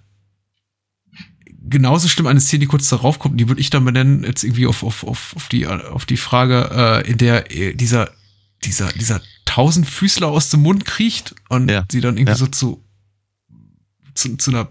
[1.68, 4.66] genauso schlimm eine Szene, die kurz darauf kommt, die würde ich dann benennen, jetzt irgendwie
[4.66, 8.10] auf, auf, auf, auf, die, auf die Frage, äh, in der äh, dieser,
[8.64, 9.20] dieser, dieser
[9.50, 11.84] Tausendfüßler aus dem Mund kriecht und Ja.
[11.90, 12.36] sie dann irgendwie Ja.
[12.38, 12.80] so zu,
[14.14, 14.68] zu, zu einer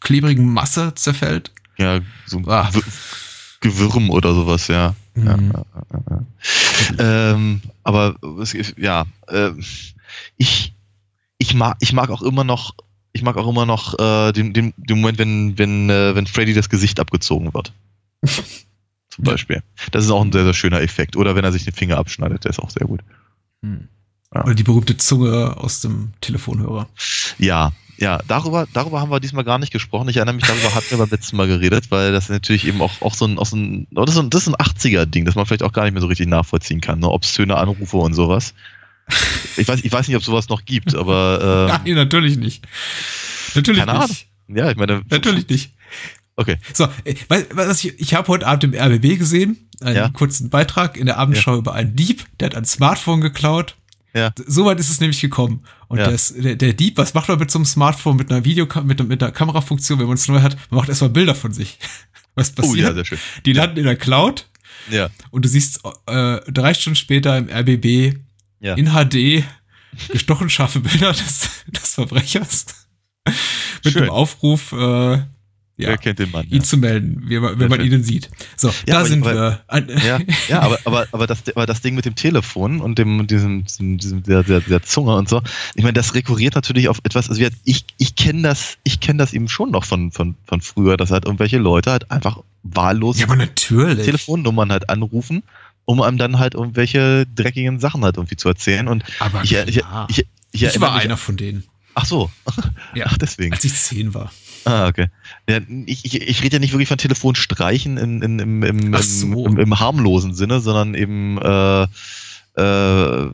[0.00, 1.52] klebrigen Masse zerfällt.
[1.78, 2.68] Ja, so ein Ah.
[2.68, 2.84] Gewür-
[3.60, 4.94] Gewürm oder sowas, ja.
[5.14, 5.52] Mhm.
[5.54, 5.64] ja.
[6.98, 8.14] Ähm, aber
[8.76, 9.50] ja, äh,
[10.36, 10.74] ich,
[11.38, 12.74] ich mag, ich mag auch immer noch,
[13.12, 16.52] ich mag auch immer noch äh, den, den, den Moment, wenn, wenn, äh, wenn Freddy
[16.52, 17.72] das Gesicht abgezogen wird.
[19.08, 19.24] Zum.
[19.24, 19.62] Beispiel.
[19.92, 21.16] Das ist auch ein sehr, sehr schöner Effekt.
[21.16, 23.00] Oder wenn er sich den Finger abschneidet, der ist auch sehr gut.
[23.62, 24.44] Ja.
[24.44, 26.88] Oder die berühmte Zunge aus dem Telefonhörer.
[27.38, 30.08] Ja, ja, darüber, darüber haben wir diesmal gar nicht gesprochen.
[30.08, 33.02] Ich erinnere mich, darüber hatten wir beim letzten Mal geredet, weil das natürlich eben auch,
[33.02, 35.34] auch so ein, auch so ein, oh, das ist ein, das ist ein 80er-Ding, das
[35.34, 37.08] man vielleicht auch gar nicht mehr so richtig nachvollziehen kann, ne?
[37.08, 38.54] obszöne Anrufe und sowas.
[39.56, 42.68] Ich weiß, ich weiß nicht, ob sowas noch gibt, aber ähm, Nein, natürlich nicht.
[43.56, 44.28] Natürlich Keine nicht.
[44.46, 45.72] ja, ich meine, Natürlich nicht.
[46.40, 46.56] Okay.
[46.72, 47.14] So, äh,
[47.52, 50.08] was ich, ich habe heute Abend im RBB gesehen, einen Ja.
[50.10, 53.74] kurzen Beitrag in der Abendschau über einen Dieb, der hat ein Smartphone geklaut.
[54.14, 54.32] Ja.
[54.46, 55.64] Soweit ist es nämlich gekommen.
[55.88, 56.08] Und Ja.
[56.10, 59.06] das, der, der Dieb, was macht man mit so einem Smartphone, mit einer Video, mit,
[59.08, 60.56] mit einer Kamerafunktion, wenn man es neu hat?
[60.70, 61.76] Man macht erstmal Bilder von sich.
[62.36, 62.78] Was Oh passiert?
[62.88, 63.18] ja, sehr schön.
[63.44, 64.48] Die landen in der Cloud
[64.90, 68.16] Ja, und du siehst äh, drei Stunden später im RBB
[68.60, 68.74] ja.
[68.74, 69.42] in HD
[70.12, 72.66] gestochen scharfe Bilder des, des Verbrechers
[73.84, 74.04] mit Schön.
[74.04, 75.18] dem Aufruf, äh,
[75.78, 76.44] ja, Wer kennt den Mann?
[76.48, 76.62] ihn Ja.
[76.62, 77.92] zu melden, wenn man, wenn Sehr man schön.
[77.92, 78.28] ihn sieht.
[78.56, 79.86] So, Ja, da sind aber- wir.
[80.06, 80.18] Ja,
[80.48, 84.22] ja aber, aber, aber, das, aber das Ding mit dem Telefon und dem, diesem, diesem,
[84.24, 85.40] der, der, der Zunge und so,
[85.76, 89.32] ich meine, das rekurriert natürlich auf etwas, also ich, ich kenne das, ich kenne das
[89.32, 93.26] eben schon noch von, von, von früher, dass halt irgendwelche Leute halt einfach wahllos ja,
[93.26, 94.04] aber natürlich.
[94.04, 95.44] Telefonnummern halt anrufen,
[95.84, 98.88] um einem dann halt irgendwelche dreckigen Sachen halt irgendwie zu erzählen.
[98.88, 101.62] Und aber ich, ich, ich, ich, war einer von denen,
[101.94, 102.30] Ach so.
[102.94, 103.06] Ja.
[103.08, 103.52] Ach, deswegen.
[103.54, 104.30] als ich zehn war.
[104.64, 105.08] Ah, okay.
[105.48, 109.46] Ja, ich, ich, ich rede ja nicht wirklich von Telefonstreichen in, in, im, im, so.
[109.46, 113.30] im, im harmlosen Sinne, sondern eben äh, äh,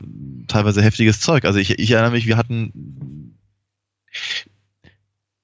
[0.47, 1.45] teilweise heftiges Zeug.
[1.45, 3.35] Also ich, ich erinnere mich, wir hatten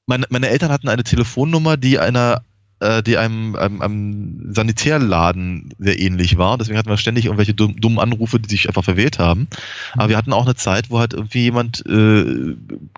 [0.06, 2.44] meine, meine Eltern hatten eine Telefonnummer, die einer
[2.82, 6.58] äh, die einem, einem, einem Sanitärladen sehr ähnlich war.
[6.58, 9.48] Deswegen hatten wir ständig irgendwelche dumm, dummen Anrufe, die sich einfach verwählt haben.
[9.94, 12.56] Aber wir hatten auch eine Zeit, wo halt irgendwie jemand äh,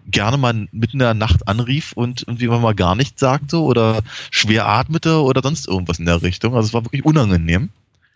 [0.08, 4.68] gerne mal mitten in der Nacht anrief und irgendwie mal gar nichts sagte oder schwer
[4.68, 6.56] atmete oder sonst irgendwas in der Richtung.
[6.56, 7.70] Also es war wirklich unangenehm.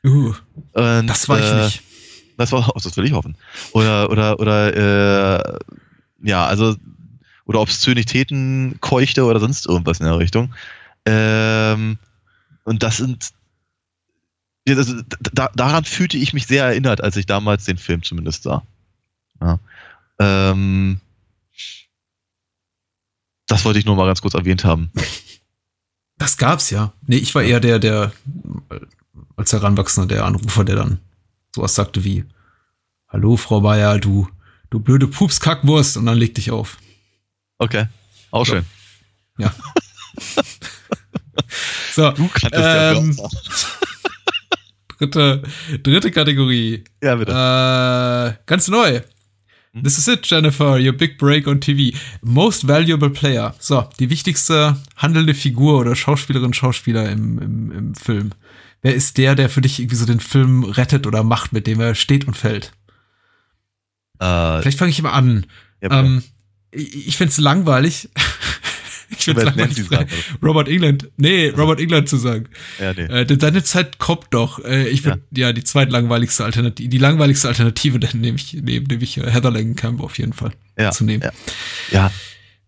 [0.05, 0.33] Uh,
[0.73, 1.83] Und, das war ich äh, nicht.
[2.37, 3.35] Das war, oh, das will ich hoffen.
[3.73, 5.59] Oder, oder, oder, äh,
[6.23, 6.75] ja, also,
[7.45, 10.53] oder Obszönitäten keuchte oder sonst irgendwas in der Richtung.
[11.09, 11.97] Ähm,
[12.65, 13.31] und das sind,
[14.65, 14.93] das,
[15.33, 18.61] da, daran fühlte ich mich sehr erinnert, als ich damals den Film zumindest sah.
[19.39, 19.59] Ja.
[20.19, 20.99] Ähm,
[23.45, 24.91] das wollte ich nur mal ganz kurz erwähnt haben.
[26.19, 26.93] Das gab's ja.
[27.05, 28.11] Nee, ich war eher der, der
[29.35, 30.99] als Heranwachsender, der Anrufer, der dann
[31.53, 32.25] sowas sagte wie,
[33.07, 34.27] Hallo, Frau Bayer, du,
[34.71, 36.79] du blöde Pupskackwurst, und dann leg dich auf.
[37.59, 37.85] Okay,
[38.31, 38.53] auch So.
[38.53, 38.65] schön.
[39.37, 39.53] Ja.
[41.93, 43.37] so, Du kanntest ja Ähm, Wörter.
[44.97, 45.43] dritte,
[45.83, 46.83] dritte Kategorie.
[47.03, 47.31] Ja, bitte.
[47.31, 49.01] Äh, ganz neu.
[49.73, 49.83] Hm?
[49.83, 51.95] This is it, Jennifer, your big break on TV.
[52.21, 53.53] Most valuable player.
[53.59, 58.31] So, die wichtigste handelnde Figur oder Schauspielerin, Schauspieler im, im, im Film.
[58.81, 61.79] Wer ist der, der für dich irgendwie so den Film rettet oder macht, mit dem
[61.79, 62.71] er steht und fällt?
[64.19, 65.45] Äh, Vielleicht fange ich mal an.
[65.81, 65.99] Ja.
[65.99, 66.23] Ähm,
[66.71, 68.09] ich ich find's langweilig.
[69.09, 70.09] ich find's Robert langweilig, sagen,
[70.43, 72.47] Robert England, nee, Robert England zu sagen.
[72.79, 73.03] ja, nee.
[73.03, 74.63] Äh, denn seine Zeit kommt doch.
[74.63, 75.53] Äh, ich würde ja.
[75.53, 80.01] die zweitlangweiligste Alternative, die langweiligste Alternative, dann nehme ich, nehme, nehme ich äh, Heather Langenkamp
[80.01, 81.23] auf jeden Fall ja, zu nehmen.
[81.23, 81.31] Ja.
[81.91, 82.11] ja.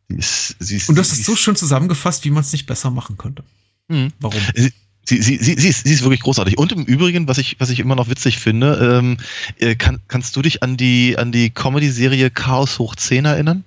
[0.08, 2.66] Sie ist, sie ist, Und du hast es so schön zusammengefasst, wie man es nicht
[2.66, 3.44] besser machen könnte.
[3.90, 4.12] Mhm.
[4.20, 4.42] Warum?
[4.56, 4.72] Sie,
[5.06, 6.58] sie, sie, sie, ist, sie ist wirklich großartig.
[6.58, 9.18] Und im Übrigen, was ich, was ich immer noch witzig finde, ähm,
[9.60, 13.66] äh, kann, kannst du dich an die, an die Comedy-Serie Chaos hoch 10 erinnern?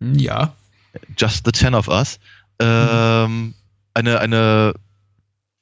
[0.00, 0.54] Ja.
[1.16, 2.18] Just the Ten of Us.
[2.60, 3.54] Ähm,
[3.94, 4.74] eine, eine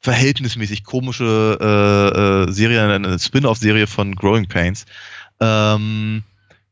[0.01, 4.87] verhältnismäßig komische äh, äh, Serie, eine Spin-off-Serie von Growing Pains.
[5.41, 6.23] Ähm,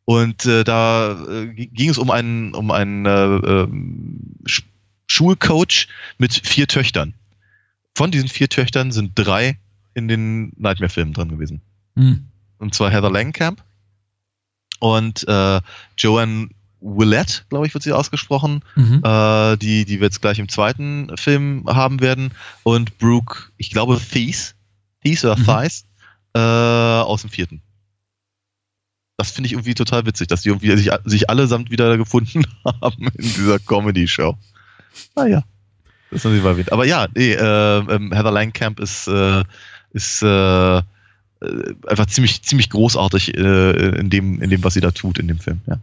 [0.04, 4.62] und äh, da äh, ging es um einen, um einen äh, ähm, Sch
[5.06, 5.88] Schulcoach
[6.18, 7.14] mit vier Töchtern.
[7.94, 9.58] Von diesen vier Töchtern sind drei
[9.92, 11.60] in den Nightmare-Filmen drin gewesen.
[11.94, 12.26] Hm.
[12.58, 13.62] Und zwar Heather Langenkamp
[14.80, 15.26] und
[15.98, 16.48] Joanne
[16.86, 19.00] Willette, glaube ich, wird sie ausgesprochen, Mhm.
[19.02, 22.30] äh, die, die wir jetzt gleich im zweiten Film haben werden.
[22.62, 24.54] Und Brooke, ich glaube, Thies,
[25.02, 25.44] Thies oder Mhm.
[25.46, 25.86] Thies,
[26.34, 27.62] äh, aus dem vierten.
[29.16, 33.06] Das finde ich irgendwie total witzig, dass die irgendwie sich, sich allesamt wieder gefunden haben
[33.08, 34.36] in dieser Comedy-Show.
[35.16, 35.42] Naja.
[36.10, 36.70] Das haben sie mal erwähnt.
[36.72, 39.42] Aber ja, nee, äh, ähm, Heather Langenkamp ist, äh,
[39.92, 40.82] ist äh, äh,
[41.86, 45.60] einfach ziemlich, ziemlich großartig in, dem, in dem, was sie da tut in dem Film.
[45.66, 45.78] Ja.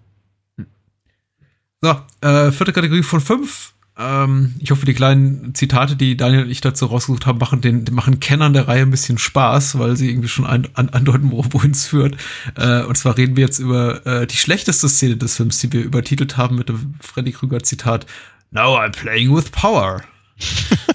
[1.82, 3.74] So, äh, vierte Kategorie von fünf.
[3.98, 7.86] Ähm, ich hoffe, die kleinen Zitate, die Daniel und ich dazu rausgesucht haben, machen den
[7.92, 11.44] machen Kennern der Reihe ein bisschen Spaß, weil sie irgendwie schon ein, an, andeuten, wo-
[11.50, 12.16] wohin es führt.
[12.56, 15.82] Äh, und zwar reden wir jetzt über äh, die schlechteste Szene des Films, die wir
[15.82, 18.06] übertitelt haben mit dem Freddy Krüger Zitat.
[18.52, 20.04] Now I'm playing with power.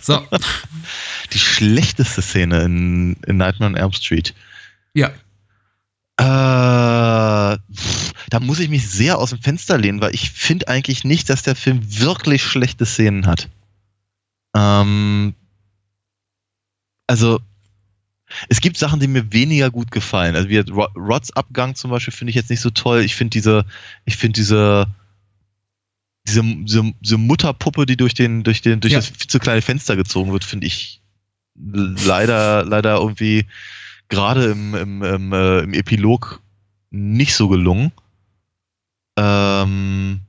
[0.01, 0.27] So,
[1.33, 4.35] Die schlechteste Szene in, in Nightmare on Elm Street.
[4.95, 5.11] ja.
[6.19, 7.59] Äh, da
[8.41, 11.57] muss ich mich sehr aus dem Fenster lehnen, weil ich finde eigentlich nicht, dass der
[11.57, 13.49] Film wirklich schlechte Szenen hat.
[14.57, 15.35] Ähm,
[17.07, 17.41] also,
[18.49, 20.35] es gibt Sachen, die mir weniger gut gefallen.
[20.35, 23.03] Also wie Ro- Rods Abgang zum Beispiel finde ich jetzt nicht so toll.
[23.03, 23.65] Ich finde diese,
[24.05, 24.87] ich finde diese,
[26.27, 28.99] diese, diese, diese Mutterpuppe, die durch den, durch den, durch Ja.
[28.99, 31.03] das viel zu kleine Fenster gezogen wird, finde ich
[31.55, 33.47] leider, leider irgendwie
[34.09, 36.41] gerade im, im, im, äh, im Epilog
[36.91, 37.93] nicht so gelungen.
[39.19, 40.21] Ähm,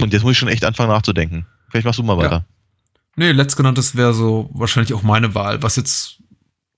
[0.00, 1.46] und jetzt muss ich schon echt anfangen nachzudenken.
[1.68, 2.22] Vielleicht machst du mal Ja.
[2.24, 2.44] weiter.
[3.16, 6.22] Nee, letztgenanntes wäre so wahrscheinlich auch meine Wahl, was jetzt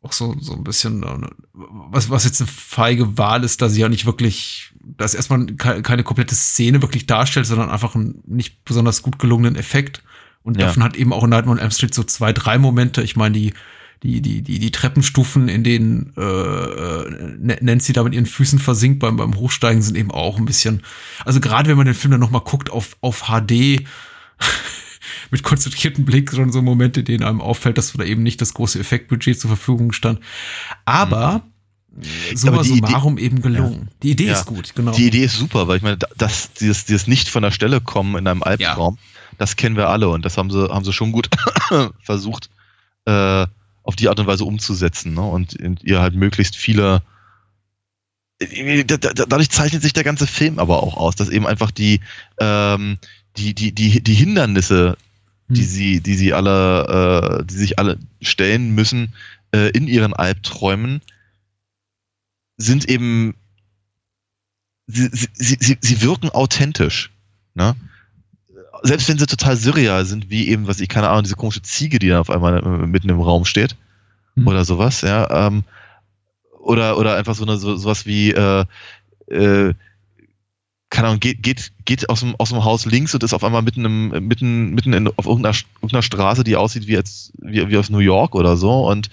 [0.02, 3.80] auch so, so ein bisschen, äh, was, was jetzt eine feige Wahl ist, da sie
[3.80, 8.64] ja nicht wirklich, dass erstmal ke- keine komplette Szene wirklich darstellt, sondern einfach einen nicht
[8.64, 10.02] besonders gut gelungenen Effekt.
[10.42, 10.66] Und Ja.
[10.66, 13.02] davon hat eben auch in Nightmare on Elm Street so zwei, drei Momente.
[13.02, 13.54] Ich meine, die,
[14.02, 18.98] die, die, die, die Treppenstufen, in denen äh, äh, Nancy da mit ihren Füßen versinkt
[18.98, 20.82] beim, beim Hochsteigen, sind eben auch ein bisschen,
[21.24, 23.84] also gerade wenn man den Film dann nochmal guckt auf, auf HD,
[25.30, 28.54] mit konzentriertem Blick schon so Momente, in denen einem auffällt, dass da eben nicht das
[28.54, 30.20] große Effektbudget zur Verfügung stand.
[30.84, 31.42] Aber
[32.34, 33.88] summa Aber die Idee- summarum eben gelungen.
[34.02, 34.32] Die Idee Ja.
[34.34, 34.92] ist gut, genau.
[34.92, 38.16] Die Idee ist super, weil ich meine, dass dieses, dieses nicht von der Stelle kommen
[38.16, 38.98] in einem Albtraum,
[39.38, 41.28] das kennen wir alle und das haben sie, haben sie schon gut
[42.00, 42.50] versucht,
[43.06, 43.46] äh,
[43.82, 45.14] auf die Art und Weise umzusetzen.
[45.14, 45.22] Ne?
[45.22, 47.02] Und ihr halt möglichst viele.
[48.38, 52.00] Da- da- Dadurch zeichnet sich der ganze Film aber auch aus, dass eben einfach die,
[52.40, 52.98] ähm,
[53.36, 54.96] die, die, die, die Hindernisse,
[55.48, 55.68] die Hm.
[55.68, 59.12] sie, die sie alle, äh, die sich alle stellen müssen
[59.54, 61.00] äh, in ihren Albträumen,
[62.56, 63.34] sind eben
[64.86, 67.10] sie, sie, sie, sie- sie wirken authentisch.
[67.54, 67.76] Ne?
[68.82, 71.98] Selbst wenn sie total surreal sind, wie eben, was ich keine Ahnung, diese komische Ziege,
[71.98, 73.76] die da auf einmal äh, mitten im Raum steht
[74.34, 74.46] Hm.
[74.46, 75.46] oder sowas, ja.
[75.46, 75.62] Ähm,
[76.60, 78.64] oder, oder einfach so eine, so, sowas wie, äh,
[79.28, 79.74] äh,
[80.90, 83.62] keine Ahnung, geht, geht, geht aus dem, aus dem Haus links und ist auf einmal
[83.62, 87.76] mitten im, mitten, mitten in, auf irgendeiner, irgendeiner Straße, die aussieht wie jetzt, wie, wie
[87.76, 89.10] aus New York oder so und,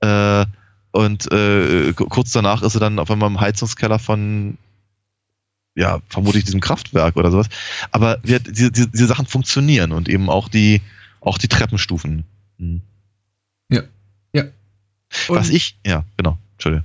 [0.00, 0.44] äh,
[0.92, 4.56] und äh, ku- kurz danach ist sie dann auf einmal im Heizungskeller von,
[5.78, 7.48] ja, vermutlich diesem Kraftwerk oder sowas.
[7.92, 10.82] Aber wir, diese, diese, diese Sachen funktionieren und eben auch die,
[11.20, 12.24] auch die Treppenstufen.
[12.58, 12.82] Mhm.
[15.28, 16.84] Was Und ich, ja, genau, Entschuldigung.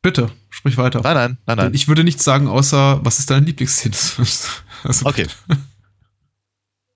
[0.00, 1.02] bitte, sprich weiter.
[1.02, 1.74] Nein, nein, nein, nein.
[1.74, 4.62] Ich würde nichts sagen, außer, was ist deine Lieblingsszene des Films?
[4.84, 5.26] Also, Okay.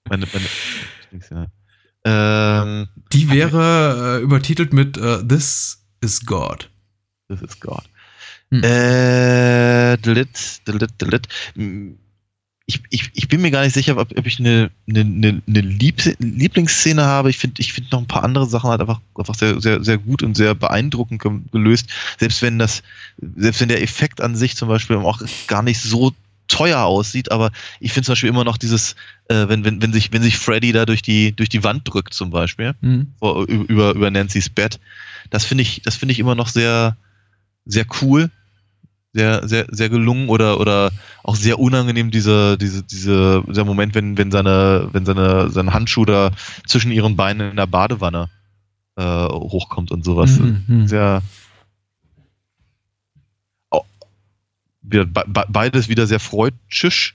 [0.09, 1.49] Meine, meine,
[2.05, 2.63] ja.
[2.63, 6.71] ähm, Die wäre äh, übertitelt mit äh, This is God.
[7.29, 7.83] das ist God.
[8.51, 8.63] Hm.
[8.63, 11.29] Äh, delit, delit, delit.
[12.69, 15.61] Ich, ich, ich bin mir gar nicht sicher, ob, ob ich eine, eine, eine, eine
[15.61, 17.31] Lieb Lieblingsszene habe.
[17.31, 19.99] Ich finde ich finde noch ein paar andere Sachen halt einfach, einfach sehr, sehr, sehr
[19.99, 21.89] gut und sehr beeindruckend ge- gelöst.
[22.19, 22.83] Selbst wenn das,
[23.37, 26.13] selbst wenn der Effekt an sich zum Beispiel auch gar nicht so
[26.49, 28.95] teuer aussieht, aber ich finde zum Beispiel immer noch dieses,
[29.29, 32.15] äh, wenn, wenn, wenn sich, wenn sich Freddy da durch die, durch die Wand drückt
[32.15, 33.09] zum Beispiel, Mhm.
[33.19, 34.79] vor, über, über Nancy's Bett,
[35.31, 36.97] das finde ich, das finde ich immer noch sehr,
[37.65, 38.31] sehr cool,
[39.17, 40.91] sehr, sehr, sehr gelungen oder, oder
[41.25, 46.05] auch sehr unangenehm, diese, diese, diese, dieser Moment, wenn, wenn seine, wenn seine, sein Handschuh
[46.05, 46.33] da
[46.67, 48.29] zwischen ihren Beinen in der Badewanne
[48.97, 50.39] äh, hochkommt und sowas.
[50.39, 50.87] Mhm, mhm.
[50.89, 51.23] Sehr,
[53.71, 53.83] Oh,
[54.83, 57.15] wieder be be- beides wieder sehr freudschüsch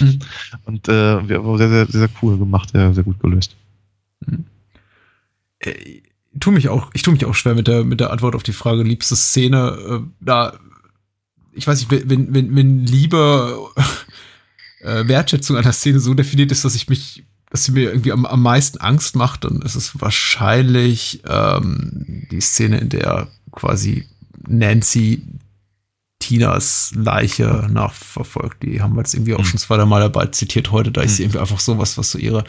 [0.00, 0.18] Mhm.
[0.64, 3.54] und äh, sehr, sehr, sehr, cool gemacht, sehr, sehr gut gelöst.
[5.60, 6.02] Äh, ich
[6.40, 8.52] tu mich auch, ich tue mich auch schwer mit der, mit der Antwort auf die
[8.52, 9.76] Frage, liebste Szene.
[9.88, 10.54] Äh, da,
[11.52, 13.68] ich weiß nicht, wenn, wenn, wenn, Liebe,
[14.80, 18.24] äh, Wertschätzung einer Szene so definiert ist, dass ich mich, dass sie mir irgendwie am,
[18.26, 24.06] am meisten Angst macht, dann ist es wahrscheinlich ähm, die Szene, in der quasi
[24.48, 25.22] Nancy
[26.18, 28.62] Tinas Leiche nachverfolgt.
[28.62, 29.44] Die haben wir jetzt irgendwie auch Mhm.
[29.44, 30.92] schon zwei, drei Mal dabei zitiert heute.
[30.92, 31.26] Da ist sie Mhm.
[31.26, 32.44] irgendwie einfach sowas, was so ihre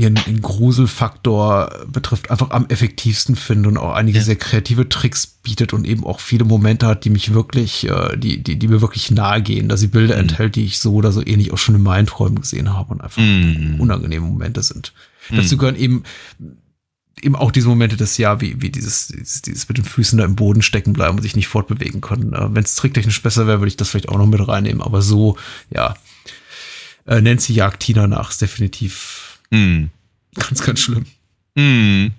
[0.00, 4.24] ihren, ihren Gruselfaktor betrifft, einfach am effektivsten finde und auch einige Ja.
[4.24, 8.42] sehr kreative Tricks bietet und eben auch viele Momente hat, die mich wirklich, äh, die,
[8.42, 10.20] die, die mir wirklich nahe gehen, dass sie Bilder Mhm.
[10.22, 13.00] enthält, die ich so oder so ähnlich auch schon in meinen Träumen gesehen habe und
[13.00, 13.76] einfach Mhm.
[13.80, 14.92] unangenehme Momente sind.
[15.30, 15.36] Mhm.
[15.36, 16.02] Dazu gehören eben
[17.22, 20.24] eben auch diese Momente des ja, wie, wie dieses, dieses, dieses mit den Füßen da
[20.24, 22.32] im Boden stecken bleiben und sich nicht fortbewegen können.
[22.32, 25.02] Äh, Wenn es tricktechnisch besser wäre, würde ich das vielleicht auch noch mit reinnehmen, aber
[25.02, 25.36] so,
[25.68, 25.94] ja.
[27.06, 29.90] Äh, Nancy jagt Tina nach, ist definitiv Mhm.
[30.34, 31.06] ganz, ganz schlimm.
[31.54, 32.12] Mhm.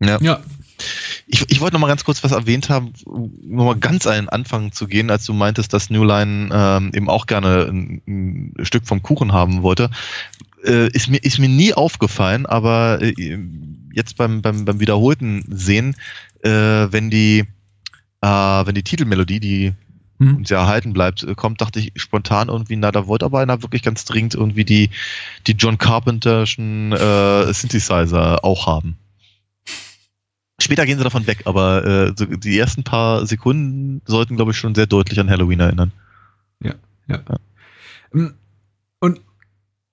[0.00, 0.18] Ja.
[0.20, 0.40] Ja.
[1.26, 4.28] Ich, ich wollte noch mal ganz kurz was erwähnt haben, noch mal ganz an den
[4.28, 8.64] Anfang zu gehen, als du meintest, dass New Line ähm, eben auch gerne ein, ein
[8.64, 9.90] Stück vom Kuchen haben wollte.
[10.64, 13.38] Äh, ist, mir, ist mir nie aufgefallen, aber äh,
[13.92, 15.96] jetzt beim, beim, beim wiederholten Sehen,
[16.42, 17.44] äh, wenn die
[18.20, 18.26] äh,
[18.66, 19.72] wenn die Titelmelodie, die
[20.18, 20.36] Hm.
[20.36, 23.62] uns ja erhalten bleibt, äh, kommt, dachte ich spontan irgendwie, na, da wollte aber einer
[23.62, 24.90] wirklich ganz dringend irgendwie die,
[25.46, 28.96] die John Carpenterschen äh, Synthesizer auch haben.
[30.58, 34.56] Später gehen sie davon weg, aber äh, so die ersten paar Sekunden sollten, glaube ich,
[34.56, 35.92] schon sehr deutlich an Halloween erinnern.
[38.12, 38.28] Mm,
[39.00, 39.20] Und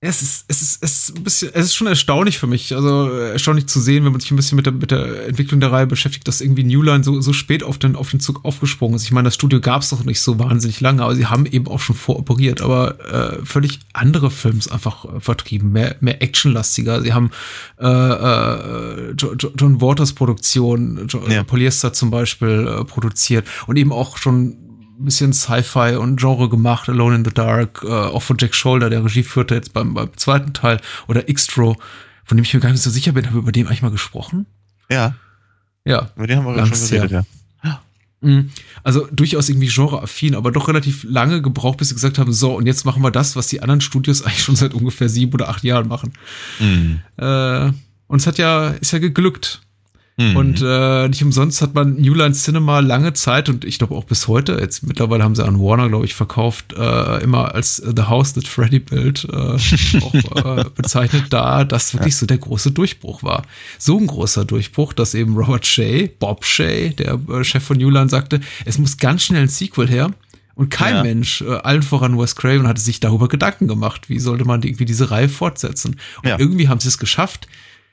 [0.06, 3.08] es ist, es ist, es ist ein bisschen, es ist schon erstaunlich für mich, also
[3.10, 5.86] erstaunlich zu sehen, wenn man sich ein bisschen mit der, mit der Entwicklung der Reihe
[5.86, 9.04] beschäftigt, dass irgendwie Newline so, so spät auf den, auf den Zug aufgesprungen ist.
[9.04, 11.66] Ich meine, das Studio gab es doch nicht so wahnsinnig lange, aber sie haben eben
[11.68, 13.00] auch schon voroperiert, aber
[13.40, 17.00] äh, völlig andere Films einfach äh, vertrieben, mehr, mehr actionlastiger.
[17.02, 17.30] Sie haben
[17.80, 21.42] äh, äh, Jo- Jo- John Waters Produktion, jo Ja.
[21.44, 24.56] Polyester zum Beispiel äh, produziert und eben auch schon
[24.98, 28.90] ein bisschen Sci-Fi und Genre gemacht, Alone in the Dark, äh, auch von Jack Shoulder,
[28.90, 31.76] der Regie führte jetzt beim, beim zweiten Teil, oder Xtro,
[32.24, 33.90] von dem ich mir gar nicht so sicher bin, habe ich über den eigentlich mal
[33.90, 34.46] gesprochen?
[34.90, 35.14] Ja,
[35.84, 36.10] Ja.
[36.16, 37.24] über den haben wir schon geredet, ja.
[38.20, 38.50] Mhm.
[38.82, 42.64] Also durchaus irgendwie genreaffin, aber doch relativ lange gebraucht, bis sie gesagt haben, so, und
[42.66, 45.62] jetzt machen wir das, was die anderen Studios eigentlich schon seit ungefähr sieben oder acht
[45.62, 46.12] Jahren machen.
[46.58, 47.00] Mhm.
[47.18, 47.66] Äh,
[48.06, 49.60] und es hat ja, ist ja geglückt.
[50.16, 50.36] Mhm.
[50.36, 54.04] Und äh, nicht umsonst hat man New Line Cinema lange Zeit und ich glaube auch
[54.04, 58.02] bis heute, jetzt mittlerweile haben sie an Warner, glaube ich, verkauft, äh, immer als The
[58.04, 59.36] House That Freddy Built äh,
[60.00, 63.42] auch äh, bezeichnet, da das wirklich so der große Durchbruch war.
[63.78, 67.90] So ein großer Durchbruch, dass eben Robert Shea, Bob Shea, der äh, Chef von New
[67.90, 70.10] Line, sagte, es muss ganz schnell ein Sequel her.
[70.54, 71.02] Und kein Ja.
[71.02, 74.84] Mensch, äh, allen voran Wes Craven, hatte sich darüber Gedanken gemacht, wie sollte man irgendwie
[74.84, 75.96] diese Reihe fortsetzen.
[76.22, 76.38] Und Ja.
[76.38, 77.48] irgendwie haben sie es geschafft,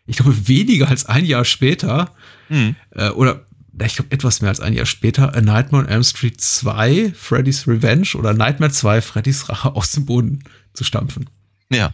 [0.05, 2.13] ich glaube, weniger als ein Jahr später,
[2.49, 2.75] Mhm.
[2.91, 3.45] äh, oder
[3.83, 7.67] ich glaube, etwas mehr als ein Jahr später, A Nightmare on Elm Street 2, Freddy's
[7.67, 10.43] Revenge oder Nightmare 2, Freddy's Rache aus dem Boden
[10.73, 11.29] zu stampfen.
[11.71, 11.93] Ja,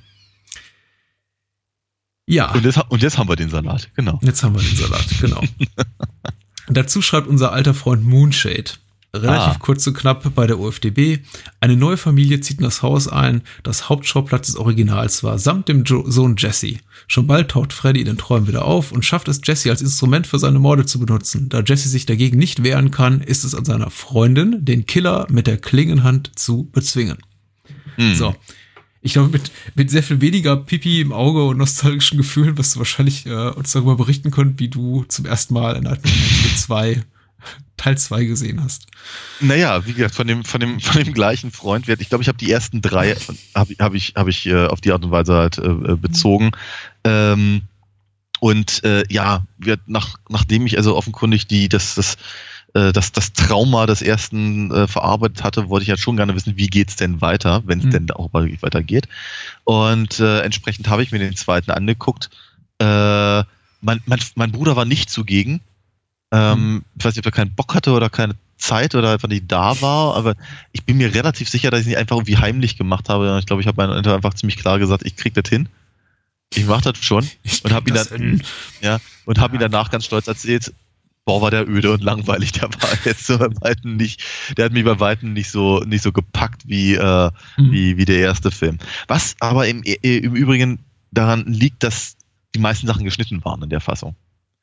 [2.29, 4.19] Ja, und jetzt, und jetzt haben wir den Salat, genau.
[4.21, 5.41] jetzt haben wir den Salat, genau.
[6.67, 8.71] Dazu schreibt unser alter Freund Moonshade.
[9.15, 9.57] Relativ Ah.
[9.59, 11.19] kurz und knapp bei der OFDB.
[11.61, 15.85] Eine neue Familie zieht in das Haus ein, das Hauptschauplatz des Originals war, samt dem
[15.85, 16.79] jo Sohn Jesse.
[17.09, 20.27] Schon bald taucht Freddy in den Träumen wieder auf und schafft es, Jesse als Instrument
[20.27, 21.47] für seine Morde zu benutzen.
[21.47, 25.47] Da Jesse sich dagegen nicht wehren kann, ist es an seiner Freundin, den Killer mit
[25.47, 27.17] der Klingenhand zu bezwingen.
[27.95, 28.15] Mhm.
[28.15, 28.35] So.
[29.01, 32.79] Ich glaube, mit, mit sehr viel weniger Pipi im Auge und nostalgischen Gefühlen wirst du
[32.79, 36.57] wahrscheinlich äh, uns darüber berichten können, wie du zum ersten Mal in Nightmare Elm Street
[36.57, 37.03] 2
[37.77, 38.87] Teil 2 gesehen hast.
[39.39, 42.27] Naja, wie gesagt, von dem, von dem, von dem gleichen Freund wird, ich glaube, ich
[42.27, 43.15] habe die ersten drei,
[43.55, 46.51] habe hab ich, hab ich äh, auf die Art und Weise halt äh, bezogen.
[47.07, 47.61] Ähm,
[48.39, 52.17] und äh, ja, wird nach, nachdem ich also offenkundig die, das, das,
[52.75, 56.57] äh, das, das Trauma des ersten äh, verarbeitet hatte, wollte ich ja schon gerne wissen,
[56.57, 57.91] wie geht's denn weiter, wenn es Mhm.
[57.91, 59.07] denn auch wirklich weitergeht.
[59.63, 62.29] Und äh, entsprechend habe ich mir den zweiten angeguckt.
[62.79, 63.43] Äh,
[63.81, 65.61] mein, mein, mein Bruder war nicht zugegen.
[66.31, 69.45] Ähm, Ich weiß nicht, ob er keinen Bock hatte oder keine Zeit oder einfach nicht
[69.47, 70.35] da war, aber
[70.73, 73.37] ich bin mir relativ sicher, dass ich es nicht einfach irgendwie heimlich gemacht habe.
[73.39, 73.83] Ich glaube, ich habe
[74.13, 75.69] einfach ziemlich klar gesagt, ich krieg das hin.
[76.55, 77.27] Ich mach das schon
[77.63, 78.41] und habe ihn dann in-
[78.81, 80.73] ja und habe ihn danach ganz stolz erzählt,
[81.25, 84.23] boah, war der öde und langweilig, der war jetzt so bei Weitem nicht,
[84.55, 87.71] der hat mich bei Weitem nicht so nicht so gepackt wie äh, Mhm.
[87.71, 88.77] wie, wie der erste Film.
[89.07, 90.79] Was aber im, äh, im Übrigen
[91.11, 92.15] daran liegt, dass
[92.55, 94.15] die meisten Sachen geschnitten waren in der Fassung.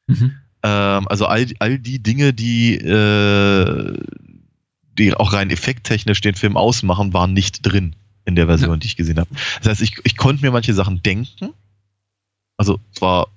[0.07, 0.32] Mhm.
[0.62, 3.99] Ähm, also all, all die Dinge, die, äh,
[4.99, 8.76] die auch rein effekttechnisch den Film ausmachen, waren nicht drin in der Version, Ja.
[8.78, 9.28] die ich gesehen habe.
[9.61, 11.51] Das heißt, ich, ich konnte mir manche Sachen denken.
[12.57, 13.29] Also es war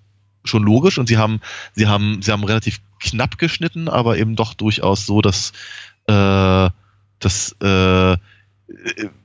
[0.44, 1.42] schon logisch und sie haben,
[1.74, 5.52] sie haben, sie haben relativ knapp geschnitten, aber eben doch durchaus so, dass,
[6.08, 6.70] äh,
[7.20, 8.18] dass äh,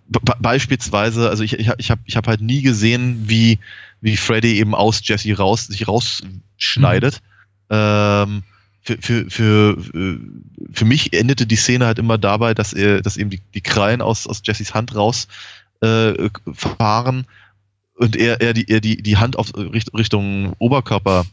[0.08, 3.58] be- beispielsweise, also ich, ich habe ich hab, ich hab halt nie gesehen, wie,
[4.00, 7.22] wie Freddy eben aus Jesse raus, sich rausschneidet.
[7.70, 8.42] Ähm,
[8.82, 10.18] für, für, für,
[10.72, 14.02] für mich endete die Szene halt immer dabei, dass er, dass eben die, die Krallen
[14.02, 15.28] aus, aus Jessys Hand raus
[15.82, 17.26] äh, fahren
[17.94, 21.26] und er, er, die, er die, die Hand auf Richt- Richtung Oberkörper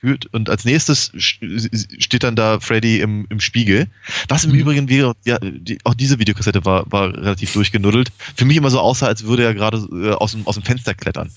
[0.00, 3.88] führt und als nächstes steht dann da Freddy im, im Spiegel.
[4.28, 4.58] Was im Mhm.
[4.58, 8.12] Übrigen wäre, ja, die, auch diese Videokassette war, war relativ durchgenuddelt.
[8.36, 10.94] Für mich immer so aussah, als würde er gerade äh, aus, dem, aus dem Fenster
[10.94, 11.32] klettern.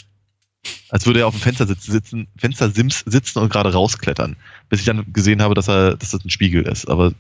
[0.90, 4.36] Als würde er auf dem Fenster sitzen, sitzen Fenstersims sitzen und gerade rausklettern.
[4.70, 6.88] Bis ich dann gesehen habe, dass er, dass das ein Spiegel ist.
[6.88, 7.14] Aber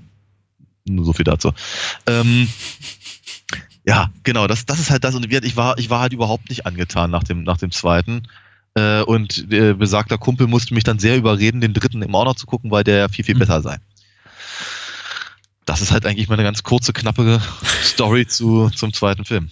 [0.85, 1.53] nur so viel dazu.
[2.05, 2.47] Ähm,
[3.85, 5.15] ja, genau, das, das ist halt das.
[5.15, 8.27] Und ich war, ich war halt überhaupt nicht angetan nach dem, nach dem zweiten.
[8.75, 12.35] Äh, und äh, besagter Kumpel musste mich dann sehr überreden, den dritten im auch noch
[12.35, 13.39] zu gucken, weil der ja viel, viel Mhm.
[13.39, 13.77] besser sei.
[15.65, 17.41] Das ist halt eigentlich meine ganz kurze, knappe
[17.83, 19.49] Story zu, zum zweiten Film.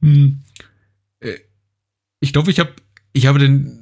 [0.00, 0.42] Hm.
[1.20, 1.38] Äh,
[2.20, 2.72] Ich glaube, ich habe
[3.12, 3.80] ich habe den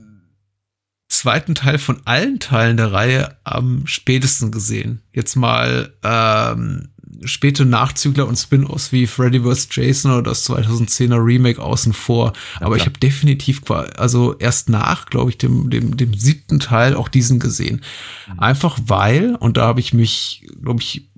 [1.08, 5.02] zweiten Teil von allen Teilen der Reihe am spätesten gesehen.
[5.12, 6.91] Jetzt mal ähm,
[7.24, 9.68] späte Nachzügler und Spin-offs wie Freddy vs.
[9.70, 12.32] Jason oder das 2010er Remake außen vor.
[12.60, 12.92] Ja, Aber ich klar.
[12.92, 17.82] habe definitiv, also erst nach, glaube ich, dem, dem, dem siebten Teil auch diesen gesehen.
[18.28, 18.40] Mhm.
[18.40, 21.08] Einfach weil, und da habe ich mich, glaube ich,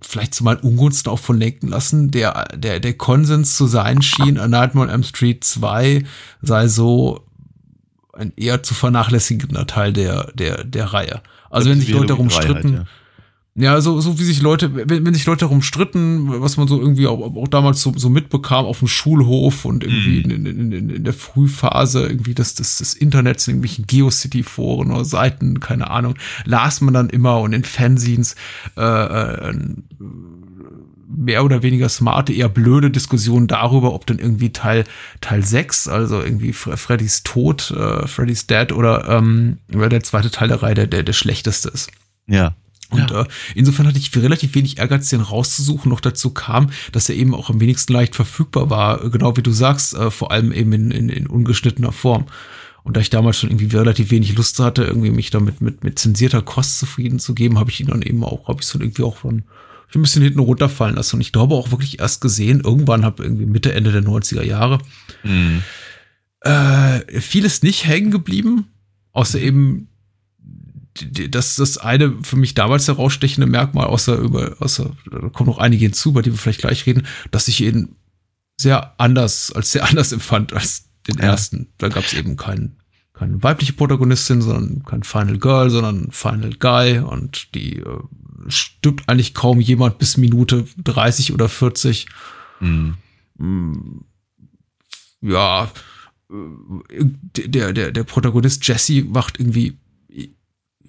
[0.00, 4.38] vielleicht zu meinen Ungunsten auch von lenken lassen, der, der, der Konsens zu sein schien,
[4.38, 6.04] A Nightmare on Elm Street 2
[6.42, 7.24] sei so
[8.12, 11.22] ein eher zu vernachlässigender Teil der, der, der Reihe.
[11.50, 12.92] Also wenn sich Leute darum stritten, Halt, ja,
[13.80, 17.06] so, so wie sich Leute, wenn, wenn sich Leute darum stritten, was man so irgendwie
[17.08, 20.30] auch, auch damals so, so mitbekam auf dem Schulhof und irgendwie Mhm.
[20.30, 25.04] in, in, in, in der Frühphase irgendwie des, des, des Internets, in irgendwelchen Geocity-Foren oder
[25.04, 28.36] Seiten, keine Ahnung, las man dann immer und in Fanzines
[28.76, 29.54] äh, äh,
[31.10, 34.84] mehr oder weniger smarte, eher blöde Diskussionen darüber, ob dann irgendwie Teil
[35.20, 40.48] Teil 6, also irgendwie Fre- Freddys Tod, äh, Freddys Dead oder ähm, der zweite Teil
[40.48, 41.90] der Reihe der, der, der schlechteste ist.
[42.26, 42.54] ja.
[42.90, 43.24] Und äh,
[43.54, 45.90] insofern hatte ich relativ wenig Ehrgeiz, den rauszusuchen.
[45.90, 49.42] Noch dazu kam, dass er eben auch am wenigsten leicht verfügbar war, äh, genau wie
[49.42, 52.26] du sagst, äh, vor allem eben in, in, in ungeschnittener Form.
[52.84, 55.98] Und da ich damals schon irgendwie relativ wenig Lust hatte, irgendwie mich damit mit, mit
[55.98, 59.02] zensierter Kost zufrieden zu geben, habe ich ihn dann eben auch, habe ich so irgendwie
[59.02, 59.44] auch von
[59.94, 61.16] ein bisschen hinten runterfallen lassen.
[61.16, 64.78] Und ich glaube auch wirklich erst gesehen, irgendwann habe irgendwie Mitte, Ende der 90er Jahre,
[65.24, 65.62] Mhm.
[66.42, 68.66] äh, vieles nicht hängen geblieben,
[69.12, 69.87] außer eben
[71.30, 75.84] das das eine für mich damals herausstechende Merkmal, außer über, außer da kommen noch einige
[75.84, 77.96] hinzu, über die wir vielleicht gleich reden, dass ich ihn
[78.56, 81.24] sehr anders, als sehr anders empfand als den Ja.
[81.30, 81.68] ersten.
[81.78, 82.76] Da gab es eben keinen
[83.14, 87.98] keine weibliche Protagonistin, sondern kein Final Girl, sondern Final Guy und die äh,
[88.46, 92.06] stirbt eigentlich kaum jemand bis Minute 30 oder 40
[92.60, 92.96] Mhm.
[93.38, 94.00] Mm,
[95.20, 95.70] ja,
[96.30, 97.04] äh,
[97.48, 99.78] der, der, der Protagonist Jesse wacht irgendwie,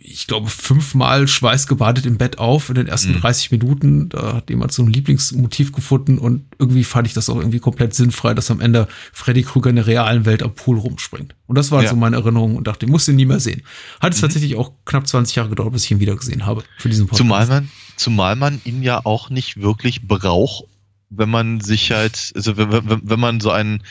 [0.02, 3.20] ich glaube, fünfmal schweißgebadet im Bett auf in den ersten Mhm.
[3.20, 4.08] 30 Minuten.
[4.08, 7.94] Da hat jemand so ein Lieblingsmotiv gefunden und irgendwie fand ich das auch irgendwie komplett
[7.94, 11.36] sinnfrei, dass am Ende Freddy Krüger in der realen Welt am Pool rumspringt.
[11.48, 11.90] Und das war Ja.
[11.90, 13.62] so meine Erinnerung und dachte, ich muss ihn nie mehr sehen.
[14.00, 14.28] Hat es Mhm.
[14.28, 17.18] tatsächlich auch knapp 20 Jahre gedauert, bis ich ihn wieder gesehen habe für diesen Podcast.
[17.20, 20.64] Zumal man, zumal man ihn ja auch nicht wirklich braucht,
[21.10, 23.84] wenn man sich halt, also wenn, wenn, wenn man so einen,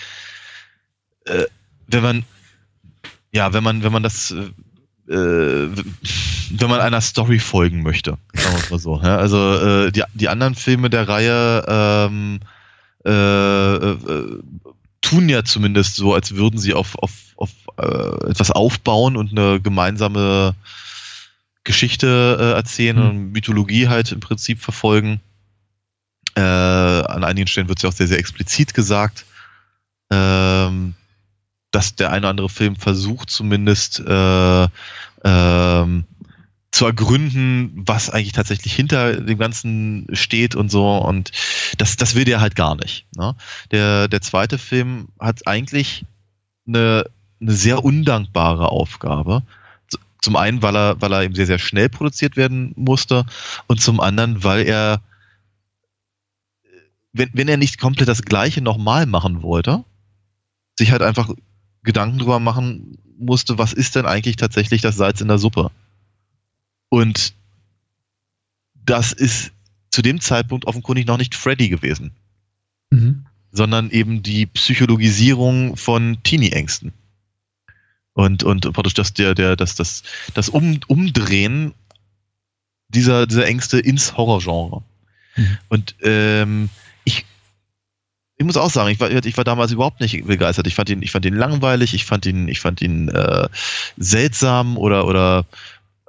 [1.26, 1.44] äh,
[1.86, 2.22] wenn man,
[3.32, 4.50] ja, wenn man, wenn man das, äh,
[5.10, 9.00] wenn man einer Story folgen möchte, sagen wir mal so.
[9.02, 9.16] Ja?
[9.16, 12.40] Also äh, die, die anderen Filme der Reihe ähm,
[13.04, 14.42] äh, äh,
[15.00, 19.60] tun ja zumindest so, als würden sie auf, auf, auf äh, etwas aufbauen und eine
[19.60, 20.54] gemeinsame
[21.64, 23.08] Geschichte äh, erzählen Hm.
[23.08, 25.20] und Mythologie halt im Prinzip verfolgen.
[26.34, 29.24] Äh, an einigen Stellen wird es ja auch sehr, sehr explizit gesagt,
[30.10, 30.94] ähm,
[31.70, 34.68] dass der eine oder andere Film versucht zumindest äh,
[35.24, 36.04] ähm,
[36.70, 40.96] zu ergründen, was eigentlich tatsächlich hinter dem Ganzen steht und so.
[40.96, 41.32] Und
[41.78, 43.06] das, das will der halt gar nicht.
[43.16, 43.34] Ne?
[43.70, 46.04] Der, der zweite Film hat eigentlich
[46.66, 47.04] eine,
[47.40, 49.42] eine sehr undankbare Aufgabe.
[50.20, 53.24] Zum einen, weil er, weil er eben sehr, sehr schnell produziert werden musste
[53.66, 55.00] und zum anderen, weil er,
[57.12, 59.84] wenn, wenn er nicht komplett das Gleiche nochmal machen wollte,
[60.76, 61.30] sich halt einfach
[61.82, 65.70] Gedanken drüber machen musste, was ist denn eigentlich tatsächlich das Salz in der Suppe?
[66.88, 67.34] Und
[68.74, 69.52] das ist
[69.90, 72.12] zu dem Zeitpunkt offenkundig noch nicht Freddy gewesen,
[72.90, 73.26] Mhm.
[73.52, 76.92] sondern eben die Psychologisierung von Teenie-Ängsten.
[78.14, 80.02] Und, und praktisch das, der, der, das, das,
[80.34, 81.74] das um, Umdrehen
[82.88, 84.82] dieser, dieser Ängste ins Horrorgenre.
[85.36, 85.58] Mhm.
[85.68, 86.70] Und ähm,
[88.38, 90.68] ich, muss auch sagen, ich war, ich war damals überhaupt nicht begeistert.
[90.68, 93.48] Ich fand ihn, ich fand ihn langweilig, ich fand ihn, ich fand ihn äh,
[93.96, 95.44] seltsam oder, oder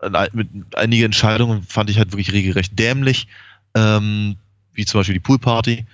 [0.01, 3.27] äh, mit einige Entscheidungen fand ich halt wirklich regelrecht dämlich,
[3.73, 4.37] ähm,
[4.73, 5.85] wie zum Beispiel die Poolparty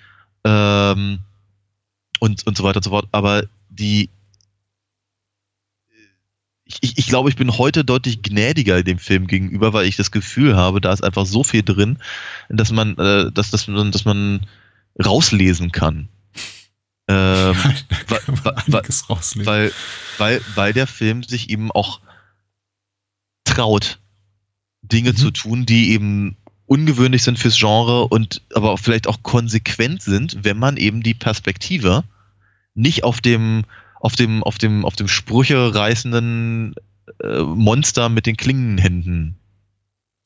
[0.44, 1.20] ähm,
[2.20, 3.08] und, und so weiter und so fort.
[3.12, 4.10] Aber die
[6.66, 10.10] ich, ich, ich glaube, ich bin heute deutlich gnädiger dem Film gegenüber, weil ich das
[10.10, 11.98] Gefühl habe, da ist einfach so viel drin,
[12.48, 14.40] dass man, äh, dass, dass man, dass man
[15.02, 16.08] rauslesen kann.
[17.08, 17.56] Ähm,
[18.08, 19.46] da kann man wa- wa- einiges rausnehmen.
[19.46, 19.72] weil,
[20.18, 22.00] weil, weil der Film sich eben auch
[23.44, 23.98] traut,
[24.82, 25.16] Dinge Mhm.
[25.16, 26.36] zu tun, die eben
[26.66, 31.14] ungewöhnlich sind fürs Genre und aber auch vielleicht auch konsequent sind, wenn man eben die
[31.14, 32.02] Perspektive
[32.74, 33.64] nicht auf dem
[34.00, 36.74] auf dem auf dem auf dem Sprüche reißenden
[37.22, 39.36] äh, Monster mit den Klingenhänden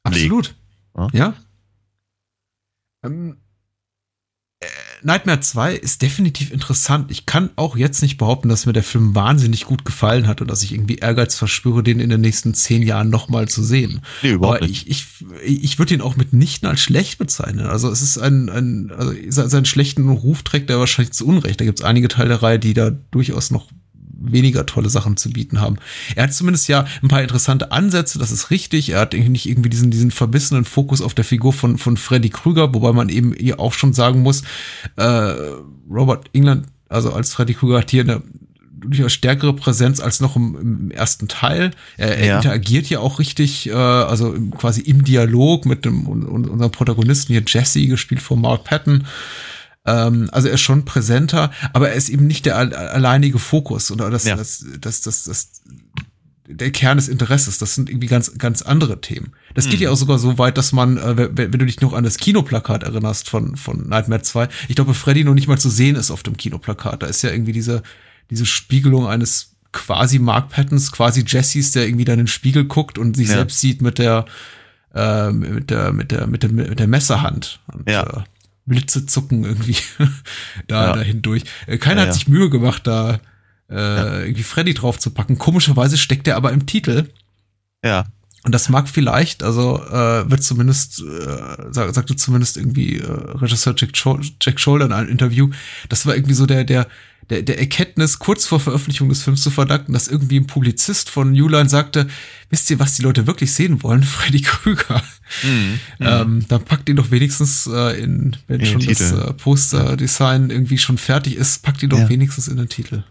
[0.02, 0.54] Absolut.
[0.96, 1.08] Ja.
[1.12, 1.34] Ja.
[3.04, 3.49] Ähm, äh,
[5.02, 7.10] Nightmare 2 ist definitiv interessant.
[7.10, 10.48] Ich kann auch jetzt nicht behaupten, dass mir der Film wahnsinnig gut gefallen hat und
[10.50, 14.00] dass ich irgendwie Ehrgeiz verspüre, den in den nächsten zehn Jahren nochmal zu sehen.
[14.22, 15.06] Nee, Aber ich, ich,
[15.44, 17.66] ich würde ihn auch mitnichten als schlecht bezeichnen.
[17.66, 21.60] Also es ist ein, ein also se- seinen schlechten Ruf trägt er wahrscheinlich zu Unrecht.
[21.60, 23.68] Da gibt es einige Teile der Reihe, die da durchaus noch
[24.20, 25.76] weniger tolle Sachen zu bieten haben.
[26.14, 28.90] Er hat zumindest ja ein paar interessante Ansätze, das ist richtig.
[28.90, 32.72] Er hat nicht irgendwie diesen, diesen verbissenen Fokus auf der Figur von, von Freddy Krüger,
[32.74, 34.42] wobei man eben hier auch schon sagen muss,
[34.96, 35.32] äh,
[35.90, 38.22] Robert England, also als Freddy Krüger hat hier eine
[38.82, 41.70] durchaus stärkere Präsenz als noch im, im ersten Teil.
[41.96, 42.36] Er, er Ja.
[42.36, 47.32] interagiert ja auch richtig, äh, also im, quasi im Dialog mit dem un, unserem Protagonisten
[47.32, 49.04] hier Jesse, gespielt von Mark Patton.
[49.86, 53.90] Ähm, also er ist schon präsenter, aber er ist eben nicht der al- alleinige Fokus
[53.90, 54.36] oder das, Ja.
[54.36, 55.48] das, das, das, das,
[56.46, 57.58] der Kern des Interesses.
[57.58, 59.32] Das sind irgendwie ganz, ganz andere Themen.
[59.54, 59.80] Das geht Hm.
[59.82, 62.18] ja auch sogar so weit, dass man, äh, wenn, wenn du dich noch an das
[62.18, 66.10] Kinoplakat erinnerst von, von Nightmare 2, ich glaube, Freddy noch nicht mal zu sehen ist
[66.10, 67.02] auf dem Kinoplakat.
[67.02, 67.82] Da ist ja irgendwie diese,
[68.30, 72.98] diese Spiegelung eines quasi Mark Pattons, quasi Jessys, der irgendwie dann in den Spiegel guckt
[72.98, 73.36] und sich Ja.
[73.36, 74.24] selbst sieht mit der,
[74.94, 77.60] äh, mit der, mit der, mit der, mit der Messerhand.
[77.72, 78.02] Und, Ja.
[78.02, 78.22] äh,
[78.70, 79.76] Blitze zucken irgendwie
[80.68, 80.92] da, Ja.
[80.94, 81.42] dahin durch.
[81.66, 82.12] Äh, Keiner Ja, hat ja.
[82.14, 83.20] sich Mühe gemacht, da
[83.68, 85.36] äh, irgendwie Freddy drauf zu packen.
[85.38, 87.08] Komischerweise steckt er aber im Titel.
[87.84, 88.06] ja,
[88.44, 93.74] Und das mag vielleicht, also äh, wird zumindest, äh, sag, sagte zumindest irgendwie äh, Regisseur
[93.76, 95.50] Jack, Schol Jack Scholder in einem Interview,
[95.88, 96.86] das war irgendwie so der, der,
[97.28, 101.30] der, der Erkenntnis kurz vor Veröffentlichung des Films zu verdanken, dass irgendwie ein Publizist von
[101.32, 102.08] New Line sagte,
[102.48, 104.02] wisst ihr, was die Leute wirklich sehen wollen?
[104.04, 105.02] Freddy Krüger.
[105.44, 105.78] Mhm.
[106.00, 110.78] Ähm, dann packt ihn doch wenigstens äh, in, wenn In schon das äh, Posterdesign irgendwie
[110.78, 112.08] schon fertig ist, packt ihn doch Ja.
[112.08, 113.04] wenigstens in den Titel.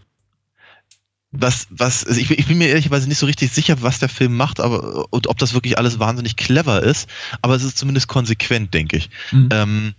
[1.32, 4.10] was, was, also ich, bin- ich bin mir ehrlicherweise nicht so richtig sicher, was der
[4.10, 7.08] Film macht, aber und ob das wirklich alles wahnsinnig clever ist,
[7.42, 9.10] aber es ist zumindest konsequent, denke ich.
[9.32, 9.50] Mhm.
[9.52, 9.94] Ähm,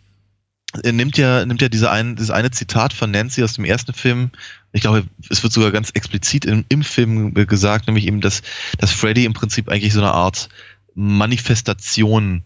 [0.85, 4.31] nimmt ja, nimmt ja diese ein, dieses eine Zitat von Nancy aus dem ersten Film.
[4.73, 8.43] Ich glaube, es wird sogar ganz explizit im, im Film gesagt, nämlich eben, dass,
[8.79, 10.49] dass Freddy im Prinzip eigentlich so eine Art
[10.95, 12.43] Manifestation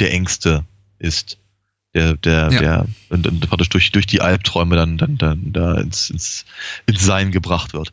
[0.00, 0.64] der Ängste
[0.98, 1.38] ist.
[1.94, 2.60] Der, der, Ja.
[2.60, 6.44] der, und, und praktisch durch, durch die Albträume dann, dann, dann da ins, ins,
[6.86, 7.92] ins Sein gebracht wird.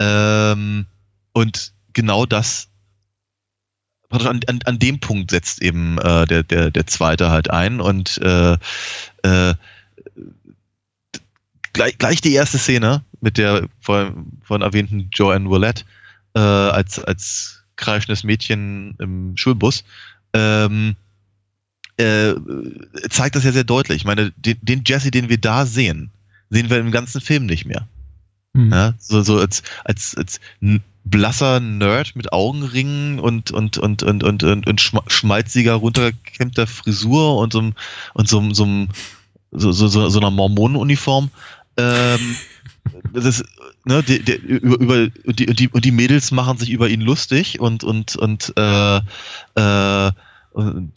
[0.00, 0.86] Ähm,
[1.32, 2.68] und genau das,
[4.24, 8.18] an, an, an dem Punkt setzt eben äh, der, der, der zweite halt ein und
[8.18, 8.56] äh,
[9.22, 9.54] äh,
[11.72, 15.84] gleich, gleich die erste Szene mit der vorhin, vorhin erwähnten Joanne Willett
[16.34, 19.84] äh, als, als kreischendes Mädchen im Schulbus
[20.32, 20.96] ähm,
[21.98, 22.34] äh,
[23.08, 23.98] zeigt das ja sehr deutlich.
[23.98, 26.10] Ich meine, den, den Jesse, den wir da sehen,
[26.50, 27.88] sehen wir im ganzen Film nicht mehr.
[28.52, 28.72] Mhm.
[28.72, 30.40] Ja, so, so als, als, als
[31.08, 37.38] blasser Nerd mit Augenringen und, und, und, und, und, und, und schma- schmalziger, runtergekämmter Frisur
[37.38, 37.74] und so, einem-
[38.14, 38.88] und so, einem- so, einem-
[39.52, 41.30] so, so, so, so einer Mormonenuniform.
[41.76, 42.36] Ähm,
[43.12, 43.44] das ist,
[43.84, 47.60] ne, die, die, über, über die, die, und die Mädels machen sich über ihn lustig
[47.60, 48.96] und und und äh,
[49.54, 50.10] äh,
[50.52, 50.92] und,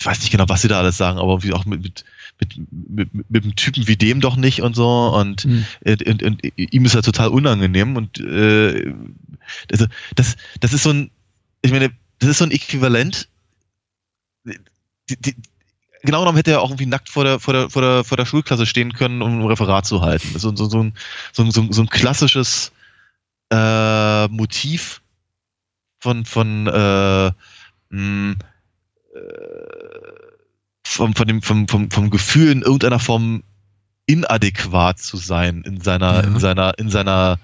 [0.00, 2.04] ich weiß nicht genau, was sie da alles sagen, aber wie auch mit, mit
[2.40, 5.64] mit, mit, mit einem Typen wie dem doch nicht und so und, Mhm.
[5.84, 8.94] und, und, und ihm ist er total unangenehm und äh,
[9.70, 11.10] also das, das ist so ein,
[11.62, 13.28] ich meine, das ist so ein Äquivalent.
[14.44, 15.36] Die, die,
[16.02, 18.26] genau genommen hätte er auch irgendwie nackt vor der, vor der, vor der, vor der
[18.26, 20.38] Schulklasse stehen können, um ein Referat zu halten.
[20.38, 20.94] So, so, so, ein,
[21.32, 22.72] so, ein- so, ein- so ein klassisches
[23.50, 25.00] äh, Motiv
[26.00, 27.32] von, von äh,
[27.90, 28.32] mh,
[29.14, 29.18] äh,
[30.86, 33.42] vom, von dem, vom, vom, vom Gefühl in irgendeiner Form
[34.06, 36.20] inadäquat zu sein in seiner, Ja.
[36.20, 37.38] in seiner, in seiner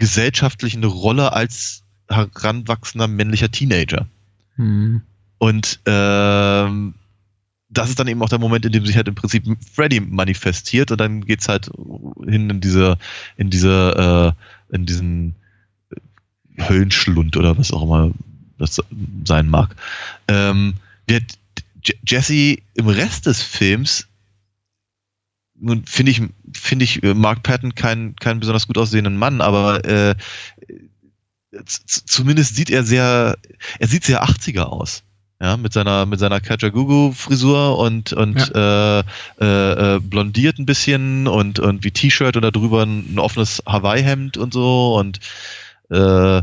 [0.00, 4.08] gesellschaftlichen Rolle als heranwachsender männlicher Teenager.
[4.56, 5.02] Hm.
[5.38, 6.94] Und ähm,
[7.68, 10.90] das ist dann eben auch der Moment, in dem sich halt im Prinzip Freddy manifestiert
[10.90, 11.70] und dann geht's halt
[12.26, 12.98] hin in diese,
[13.36, 14.34] in diese,
[14.70, 15.36] äh, in diesen
[16.58, 18.10] Höllenschlund oder was auch immer
[18.58, 18.82] das
[19.24, 19.76] sein mag.
[20.26, 20.74] Ähm,
[21.08, 21.22] J-
[22.06, 24.08] Jesse im Rest des Films
[25.60, 26.22] nun finde ich,
[26.52, 30.14] finde ich äh, Mark Patton keinen keinen besonders gut aussehenden Mann, aber äh,
[31.64, 33.36] zumindest sieht er sehr,
[33.78, 35.02] er sieht sehr 80er aus.
[35.42, 39.04] Ja, mit seiner, mit seiner Kajagugu-Frisur und, und äh, äh,
[39.40, 44.36] äh, blondiert ein bisschen und, und wie T-Shirt und da drüber ein, ein offenes Hawaii-Hemd
[44.36, 45.18] und so und
[45.88, 46.42] äh,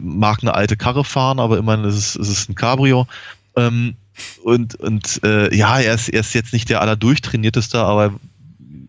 [0.00, 3.08] mag eine alte Karre fahren, aber immerhin ist es, ist es ein Cabrio.
[3.56, 3.96] Ähm,
[4.44, 8.14] und und äh, ja, er ist, er ist jetzt nicht der allerdurchtrainierteste, aber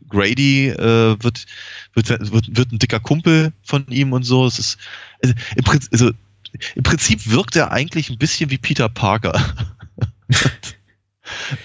[0.10, 1.46] Grady äh, wird,
[1.94, 4.46] wird, wird, wird ein dicker Kumpel von ihm und so.
[4.46, 4.78] Es ist
[5.24, 6.12] also im, Prinzip, also,
[6.76, 9.34] im Prinzip wirkt er eigentlich ein bisschen wie Peter Parker.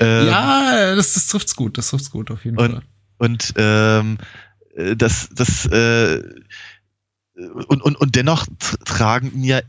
[0.01, 2.83] ähm, Ja, das, das trifft's gut, das trifft's gut auf jeden Und- Fall.
[3.19, 4.19] Und ähm,
[4.75, 6.21] äh, das, das äh,
[7.37, 9.61] und, und, und dennoch tr- tragen ihn ja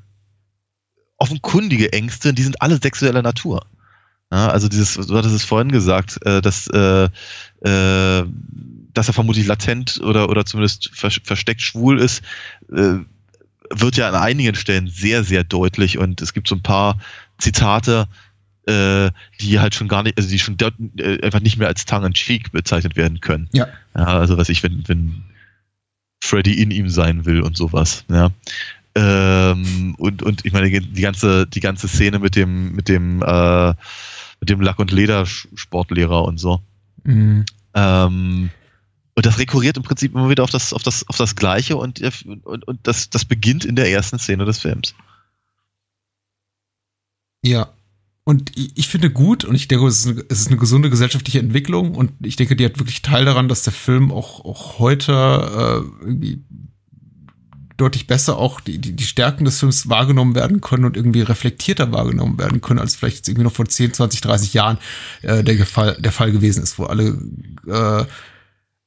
[1.17, 3.65] offenkundige Ängste, die sind alle sexueller Natur.
[4.33, 8.25] Ja, also dieses, du hattest es vorhin gesagt, äh, dass, äh, äh,
[8.93, 12.23] dass er vermutlich latent oder, oder zumindest vers versteckt schwul ist,
[12.71, 12.95] äh,
[13.69, 16.97] wird ja an einigen Stellen sehr, sehr deutlich und es gibt so ein paar
[17.37, 18.07] Zitate,
[18.65, 20.57] äh, die halt schon gar nicht, also die schon
[20.97, 23.49] äh, einfach nicht mehr als tongue in cheek bezeichnet werden können.
[23.53, 23.67] Ja.
[23.95, 25.25] Ja, also was ich, wenn, wenn
[26.23, 28.31] Freddy in ihm sein will und sowas, ja.
[28.95, 33.73] Ähm, und, und ich meine, die ganze, die ganze Szene mit dem, mit dem, äh,
[34.49, 36.61] dem Lack- und Leder-Sportlehrer und so.
[37.03, 37.45] Mhm.
[37.73, 38.49] Ähm,
[39.15, 42.01] und das rekurriert im Prinzip immer wieder auf das, auf das, auf das Gleiche und,
[42.25, 44.95] und, und das, das beginnt in der ersten Szene des Films.
[47.43, 47.73] Ja.
[48.25, 50.89] Und ich, ich finde gut, und ich denke, es ist, eine, es ist eine gesunde
[50.89, 54.79] gesellschaftliche Entwicklung und ich denke, die hat wirklich Teil daran, dass der Film auch, auch
[54.79, 56.41] heute äh, irgendwie
[57.77, 61.91] deutlich besser auch die, die, die Stärken des Films wahrgenommen werden können und irgendwie reflektierter
[61.91, 64.77] wahrgenommen werden können, als vielleicht jetzt irgendwie noch vor 10, 20, 30 Jahren
[65.21, 67.17] äh, der, Fall, der Fall gewesen ist, wo alle
[67.67, 68.01] äh,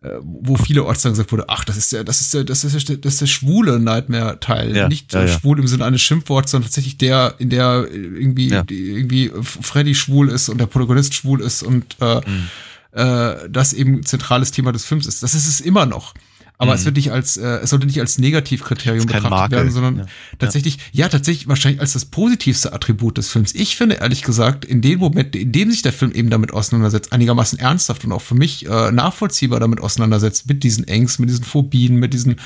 [0.03, 2.63] äh, wo viele Orts dann gesagt wurde, ach, das ist der, das ist der, das
[2.65, 4.77] ist der, das ist der schwule Nightmare-Teil.
[4.77, 5.29] Ja, Nicht ja, ja.
[5.29, 10.49] schwul im Sinne eines Schimpfworts, sondern tatsächlich der, in der irgendwie, irgendwie Freddy schwul ist
[10.51, 12.49] und der Protagonist schwul ist und äh, Mhm.
[12.93, 15.23] äh, das eben zentrales Thema des Films ist.
[15.23, 16.13] Das ist es immer noch.
[16.59, 16.79] Aber Mhm.
[16.79, 20.05] es wird nicht als, äh, es sollte nicht als Negativkriterium betrachtet Makel, werden, sondern ja.
[20.39, 21.09] tatsächlich, ja.
[21.09, 23.55] tatsächlich wahrscheinlich als das positivste Attribut des Films.
[23.55, 27.13] Ich finde ehrlich gesagt, in dem Moment, in dem sich der Film eben damit auseinandersetzt,
[27.13, 31.45] einigermaßen ernsthaft und auch für mich äh, nachvollziehbar damit auseinandersetzt, mit diesen Ängsten, mit diesen
[31.45, 32.37] Phobien, mit diesen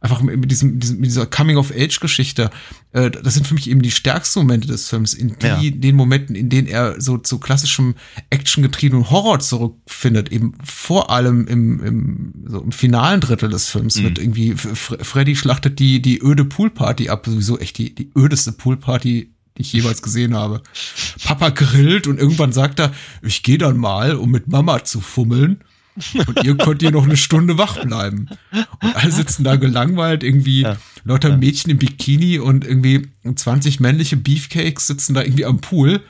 [0.00, 2.50] einfach mit, diesem, mit dieser Coming-of-Age-Geschichte.
[2.92, 5.58] Äh, das sind für mich eben die stärksten Momente des Films, in die, Ja.
[5.62, 7.94] den Momenten, in denen er so zu klassischem
[8.30, 14.04] actiongetriebenen Horror zurückfindet, eben vor allem im, im, so im finalen Drittel des Films Mhm.
[14.04, 19.32] mit irgendwie Freddy schlachtet die, die öde Poolparty ab, sowieso echt die, die ödeste Poolparty,
[19.56, 20.62] die ich jemals gesehen habe.
[21.24, 22.92] Papa grillt und irgendwann sagt er,
[23.22, 25.60] ich gehe dann mal, um mit Mama zu fummeln.
[26.26, 28.28] Und ihr könnt hier noch eine Stunde wach bleiben.
[28.82, 30.76] Und alle sitzen da gelangweilt, irgendwie Ja.
[31.04, 36.02] lauter Mädchen im Bikini und irgendwie 20 männliche Beefcakes sitzen da irgendwie am Pool.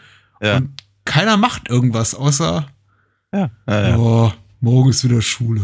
[0.43, 0.57] Ja.
[0.57, 0.71] Und
[1.05, 2.67] keiner macht irgendwas, außer,
[3.33, 3.97] Ja, ja, ja.
[3.99, 5.63] oh, morgen ist wieder Schule.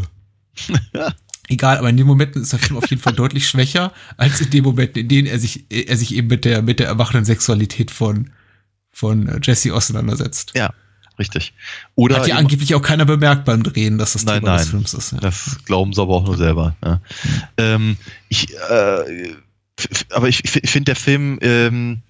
[1.49, 4.51] Egal, aber in den Momenten ist der Film auf jeden Fall deutlich schwächer, als in
[4.51, 7.91] den Momenten, in denen er sich, er sich eben mit der, mit der erwachenden Sexualität
[7.91, 8.31] von,
[8.93, 10.53] von Jesse auseinandersetzt.
[10.55, 10.73] ja
[11.19, 11.53] richtig.
[11.95, 14.71] Oder Hat ja angeblich auch keiner bemerkt beim Drehen, dass das Nein, Thema des nein.
[14.71, 15.13] Films ist.
[15.13, 15.21] Ja.
[15.21, 16.77] Das glauben sie aber auch nur selber.
[16.85, 17.01] Ja.
[17.57, 17.97] Ähm,
[18.29, 19.35] ich, äh,
[20.11, 22.03] aber ich, ich finde der Film, ähm,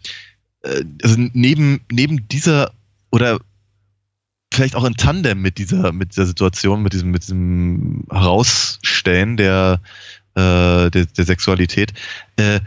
[0.63, 2.73] äh, also neben, neben dieser
[3.11, 3.39] oder
[4.53, 9.81] vielleicht auch in Tandem mit dieser, mit dieser Situation, mit diesem, mit diesem Herausstellen der,
[10.35, 11.93] äh, der, der Sexualität.
[12.37, 12.61] Äh,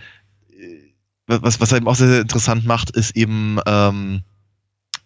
[1.28, 4.22] was, was eben auch sehr, sehr interessant macht, ist eben ähm,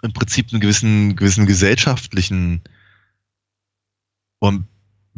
[0.02, 2.62] im Prinzip einen gewissen, gewissen gesellschaftlichen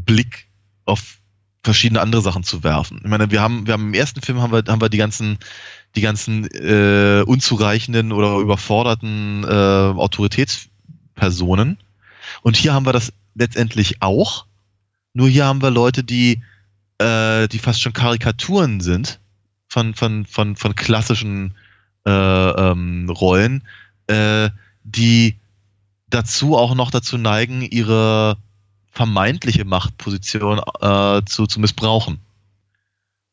[0.06, 0.48] Blick
[0.86, 1.18] auf
[1.64, 2.99] verschiedene andere Sachen zu werfen.
[3.03, 5.38] Ich meine, wir haben, wir haben im ersten Film haben wir, haben wir die ganzen,
[5.95, 11.78] die ganzen äh, unzureichenden oder überforderten äh, Autoritätspersonen.
[12.41, 14.45] Und hier haben wir das letztendlich auch.
[15.14, 16.41] Nur hier haben wir Leute, die,
[16.98, 19.20] äh, die fast schon Karikaturen sind
[19.68, 21.56] von, von, von, von klassischen
[22.06, 23.64] äh, ähm, Rollen,
[24.08, 24.49] äh,
[24.84, 25.36] die
[26.10, 28.38] dazu auch noch dazu neigen, ihre
[28.91, 32.20] vermeintliche Machtposition äh, zu, zu missbrauchen.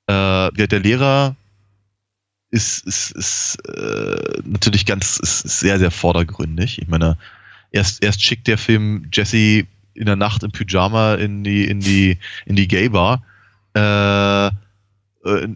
[0.07, 1.37] Äh, der, Lehrer
[2.51, 6.81] ist, ist, ist äh, natürlich ganz ist, sehr, sehr vordergründig.
[6.81, 7.19] Ich meine,
[7.73, 12.19] erst, erst schickt der Film Jesse in der Nacht im Pyjama in die, in die,
[12.47, 13.23] in die Gay-Bar,
[13.75, 15.49] äh, äh,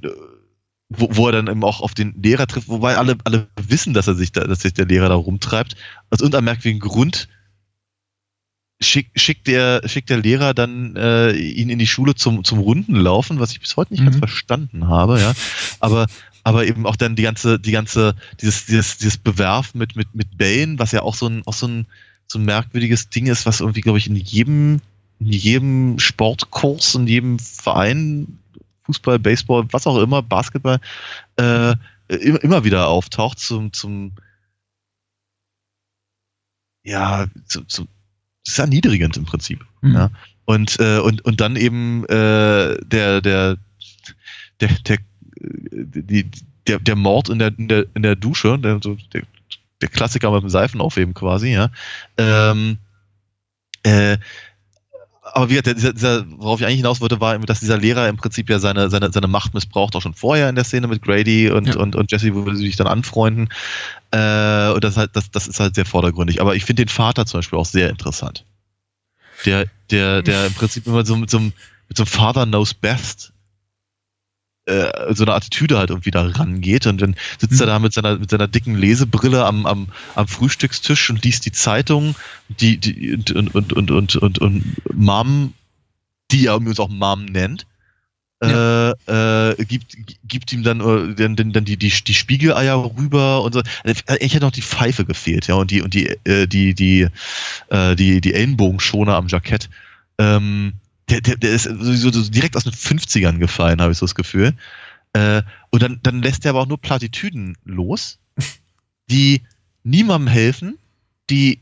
[0.96, 4.08] wo, wo er dann eben auch auf den Lehrer trifft, wobei alle, alle wissen, dass
[4.08, 5.76] er sich da, dass sich der Lehrer da rumtreibt.
[6.10, 7.28] Aus irgendeinem merkwürdigen Grund
[8.80, 13.38] schick, schickt, der, schickt der Lehrer dann äh, ihn in die Schule zum, zum Rundenlaufen,
[13.40, 14.06] was ich bis heute nicht mhm.
[14.06, 15.32] ganz verstanden habe, ja.
[15.80, 16.06] Aber,
[16.42, 20.36] aber eben auch dann die ganze, die ganze, dieses, dieses, dieses Bewerfen mit, mit, mit
[20.36, 21.86] Bällen, was ja auch so ein, auch so ein,
[22.26, 24.80] so ein merkwürdiges Ding ist, was irgendwie, glaube ich, in jedem,
[25.20, 28.38] in jedem Sportkurs, in jedem Verein,
[28.92, 30.80] Fußball, Baseball, was auch immer, Basketball,
[31.36, 31.74] äh,
[32.08, 34.12] immer, wieder auftaucht zum, zum,
[36.84, 37.88] ja, zum, zum
[38.46, 39.64] ist erniedrigend im Prinzip.
[39.80, 39.94] Mhm.
[39.94, 40.10] Ja.
[40.44, 43.56] Und, äh, und, und dann eben äh, der, der,
[44.60, 44.98] der, der,
[45.40, 46.30] die,
[46.66, 49.22] der, der Mord in der, in der, in der Dusche, der, der,
[49.80, 51.70] der Klassiker mit dem Seifenaufheben quasi, ja.
[52.18, 52.78] Ähm,
[53.84, 54.18] äh,
[55.34, 58.50] aber wie dieser, dieser, worauf ich eigentlich hinaus wollte, war, dass dieser Lehrer im Prinzip
[58.50, 61.68] ja seine, seine, seine Macht missbraucht, auch schon vorher in der Szene mit Grady und,
[61.68, 61.76] ja.
[61.76, 63.48] und, und Jesse, wo sie sich dann anfreunden.
[64.10, 66.40] Äh, und das, halt, das, das ist halt sehr vordergründig.
[66.40, 68.44] Aber ich finde den Vater zum Beispiel auch sehr interessant.
[69.46, 71.52] Der, der, der im Prinzip immer so mit so einem,
[71.88, 73.32] mit so einem Father knows best
[74.66, 77.60] äh, so eine Attitüde halt irgendwie da rangeht und dann sitzt mhm.
[77.60, 81.52] er da mit seiner mit seiner dicken Lesebrille am, am, am Frühstückstisch und liest die
[81.52, 82.14] Zeitung,
[82.48, 85.54] die, die und, und, und, und, und, und, und Mom,
[86.30, 87.66] die er übrigens auch Mom nennt,
[88.42, 88.90] ja.
[89.08, 93.42] äh, äh, gibt, gibt ihm dann, äh, dann, dann, dann die, die, die Spiegeleier rüber
[93.42, 93.62] und so.
[93.84, 97.08] Also, ich hätte noch die Pfeife gefehlt, ja, und die, und die, äh, die, die,
[97.68, 99.68] äh, die, die Ellenbogenschoner am Jackett.
[100.18, 100.74] Ähm,
[101.08, 104.14] der, der, der ist sowieso so direkt aus den 50ern gefallen, habe ich so das
[104.14, 104.54] Gefühl.
[105.12, 108.18] Äh, und dann, dann lässt er aber auch nur Plattitüden los,
[109.10, 109.42] die
[109.82, 110.78] niemandem helfen,
[111.28, 111.60] die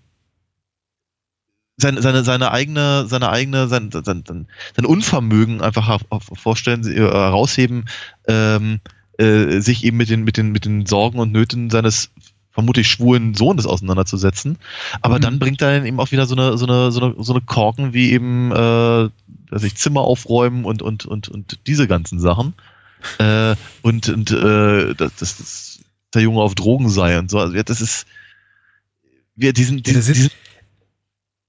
[1.77, 4.25] seine, seine, seine eigene, seine eigene, sein, sein, sein,
[4.77, 7.87] sein Unvermögen einfach vorstellen, äh, herausheben,
[8.29, 8.81] ähm,
[9.19, 12.11] äh, sich eben mit den, mit den, mit den Sorgen und Nöten seines
[12.61, 14.59] vermutlich schwulen Sohnes auseinanderzusetzen.
[15.01, 15.23] Aber mhm.
[15.23, 17.95] dann bringt er eben auch wieder so eine, so eine, so eine, so eine Korken
[17.95, 19.09] wie eben, äh,
[19.51, 22.55] dass ich Zimmer aufräumen und, und, und, und diese ganzen Sachen.
[23.19, 25.81] Äh, und und äh, dass, dass
[26.13, 27.39] der Junge auf Drogen sei und so.
[27.39, 28.07] Also das ist,
[29.37, 30.33] wir, die sind, die, die, sind,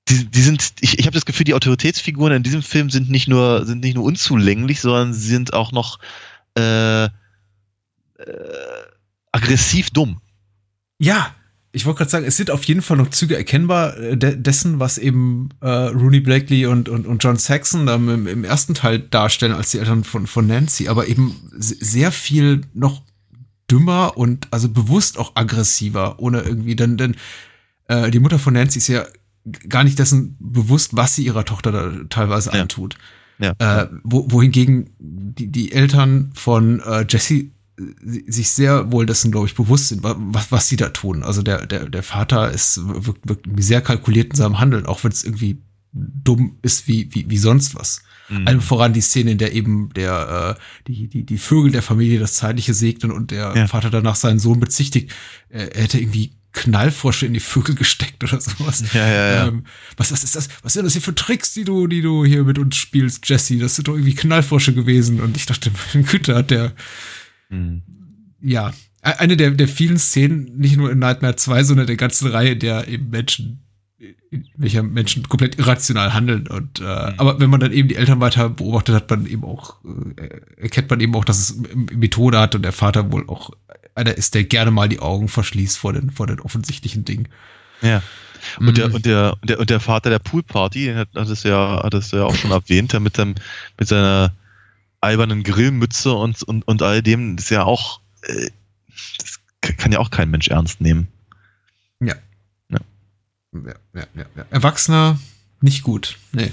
[0.07, 3.27] die, die sind, ich, ich habe das Gefühl, die Autoritätsfiguren in diesem Film sind nicht
[3.27, 5.99] nur, sind nicht nur unzulänglich, sondern sie sind auch noch
[6.57, 7.09] äh, äh,
[9.33, 10.21] aggressiv dumm.
[11.01, 11.33] Ja,
[11.71, 14.79] ich wollte gerade sagen, es sind auf jeden Fall noch Züge erkennbar äh, de dessen,
[14.79, 19.53] was eben äh, Rooney Blakely und, und, und John Saxon im, im, ersten Teil darstellen
[19.53, 23.01] als die Eltern von, von Nancy, aber eben sehr viel noch
[23.69, 27.15] dümmer und also bewusst auch aggressiver, ohne irgendwie, denn, denn
[27.87, 29.05] äh, die Mutter von Nancy ist ja
[29.69, 32.61] gar nicht dessen bewusst, was sie ihrer Tochter da teilweise ja.
[32.61, 32.95] antut.
[33.39, 33.55] Ja.
[33.57, 37.45] Äh, wo, wohingegen die, die Eltern von äh, Jesse
[38.27, 41.23] sich sehr wohl dessen, glaube ich, bewusst sind, was, was sie da tun.
[41.23, 45.11] Also der, der, der Vater ist wirkt, wirkt sehr kalkuliert in seinem Handeln, auch wenn
[45.11, 45.61] es irgendwie
[45.93, 48.03] dumm ist wie, wie, wie sonst was.
[48.29, 48.47] Mhm.
[48.47, 52.19] Allem voran die Szene, in der eben der, äh, die, die, die Vögel der Familie
[52.19, 53.67] das Zeitliche segnen und der ja.
[53.67, 55.11] Vater danach seinen Sohn bezichtigt,
[55.49, 58.83] äh, er hätte irgendwie Knallfrosche in die Vögel gesteckt oder sowas.
[58.93, 59.47] Ja, ja, ja.
[59.47, 59.65] Ähm,
[59.97, 60.49] was, was ist das?
[60.63, 63.57] Was sind das hier für Tricks, die du, die du hier mit uns spielst, Jesse?
[63.57, 65.21] Das sind doch irgendwie Knallfrosche gewesen.
[65.21, 66.73] Und ich dachte, Güte hat der,
[67.51, 67.83] Mhm.
[68.41, 68.73] Ja,
[69.03, 72.57] e-, eine der, der vielen Szenen, nicht nur in Nightmare 2, sondern der ganzen Reihe,
[72.57, 73.63] der eben Menschen,
[74.57, 76.47] welcher Menschen komplett irrational handeln.
[76.47, 77.13] Und äh, mhm.
[77.17, 79.75] aber wenn man dann eben die Eltern weiter beobachtet, hat man eben auch,
[80.17, 81.61] äh, erkennt man eben auch, dass es
[81.93, 83.51] Methode hat und der Vater wohl auch
[83.93, 87.27] einer ist, der gerne mal die Augen verschließt vor den, vor den offensichtlichen Dingen.
[87.81, 88.01] Ja.
[88.59, 88.95] Und, der, Mhm.
[88.95, 91.93] und, der, und, der, und der Vater der Poolparty, den hat, hat es ja, hat
[91.93, 93.35] es ja auch schon erwähnt, der mit, seinem,
[93.77, 94.33] mit seiner
[95.01, 98.49] albernen Grillmütze und, und, und all dem, ist ja auch, äh,
[99.17, 99.39] das
[99.77, 101.07] kann ja auch kein Mensch ernst nehmen.
[103.53, 104.45] Ja, ja, ja, ja.
[104.49, 105.19] Erwachsener,
[105.59, 106.17] nicht gut.
[106.31, 106.51] Nee.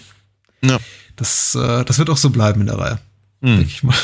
[0.63, 0.79] Ja.
[1.17, 2.99] Das, äh, das wird auch so bleiben in der Reihe,
[3.41, 3.97] denke ich mal.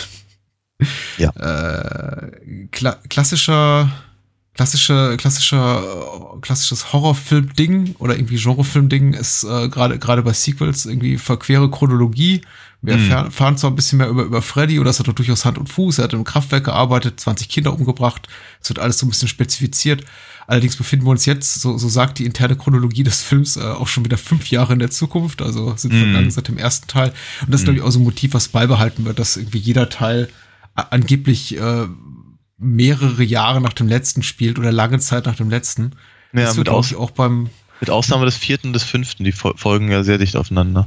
[1.19, 1.31] Ja.
[1.37, 3.91] Äh, kla klassischer,
[4.55, 11.71] klassischer, klassischer, klassisches Horrorfilm-Ding oder irgendwie Genrefilm-Ding ist äh, gerade gerade bei Sequels irgendwie verquere
[11.71, 12.43] Chronologie.
[12.86, 13.11] Wir Mhm.
[13.11, 15.69] erfahren zwar ein bisschen mehr über, über Freddy oder das hat doch durchaus Hand und
[15.69, 15.98] Fuß.
[15.98, 18.28] Er hat im Kraftwerk gearbeitet, 20 Kinder umgebracht.
[18.61, 20.05] Es wird alles so ein bisschen spezifiziert.
[20.47, 23.89] Allerdings befinden wir uns jetzt, so, so sagt die interne Chronologie des Films, äh, auch
[23.89, 25.40] schon wieder fünf Jahre in der Zukunft.
[25.40, 25.98] Also sind Mhm.
[26.01, 27.15] vergangen seit dem ersten Teil.
[27.40, 29.89] Und das ist, glaube ich, auch so ein Motiv, was beibehalten wird, dass irgendwie jeder
[29.89, 30.28] Teil
[30.74, 31.86] angeblich äh,
[32.59, 35.93] mehrere Jahre nach dem letzten spielt oder lange Zeit nach dem letzten.
[36.32, 37.48] Ja, das wird, mit, glaube ich, auch beim
[37.81, 40.86] mit Ausnahme des vierten und des fünften, die fol- folgen ja sehr dicht aufeinander.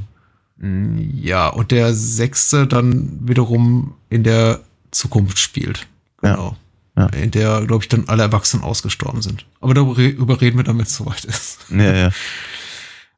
[0.60, 4.60] Ja, und der sechste dann wiederum in der
[4.90, 5.86] Zukunft spielt.
[6.22, 6.34] Ja.
[6.34, 6.56] Genau.
[6.96, 7.06] Ja.
[7.10, 9.46] In der, glaube ich, dann alle Erwachsenen ausgestorben sind.
[9.60, 11.58] Aber darüber reden wir dann, wenn es soweit ist.
[11.70, 12.10] Ja, ja.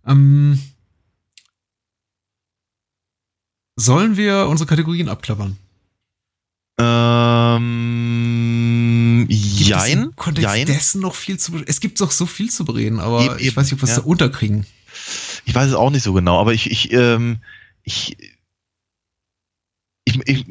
[0.06, 0.58] Ähm,
[3.76, 5.58] sollen wir unsere Kategorien abklappern?
[6.80, 7.66] Ähm,
[9.28, 10.66] Gibt es jein, im Kontext jein.
[10.66, 11.62] dessen noch viel zu?
[11.66, 13.96] Es gibt doch so viel zu bereden, aber Eben, ich weiß nicht, ob wir es
[13.96, 14.00] ja.
[14.00, 14.64] da unterkriegen.
[15.44, 17.38] Ich weiß es auch nicht so genau, aber ich, ich, ähm,
[17.82, 18.16] ich,
[20.04, 20.46] ich, ich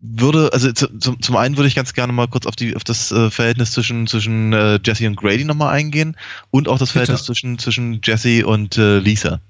[0.00, 2.84] würde, also zu, zum, zum einen würde ich ganz gerne mal kurz auf die auf
[2.84, 6.16] das äh, Verhältnis zwischen zwischen äh, Jesse und Grady nochmal eingehen
[6.50, 7.06] und auch das Bitte.
[7.06, 9.40] Verhältnis zwischen zwischen Jesse und äh, Lisa,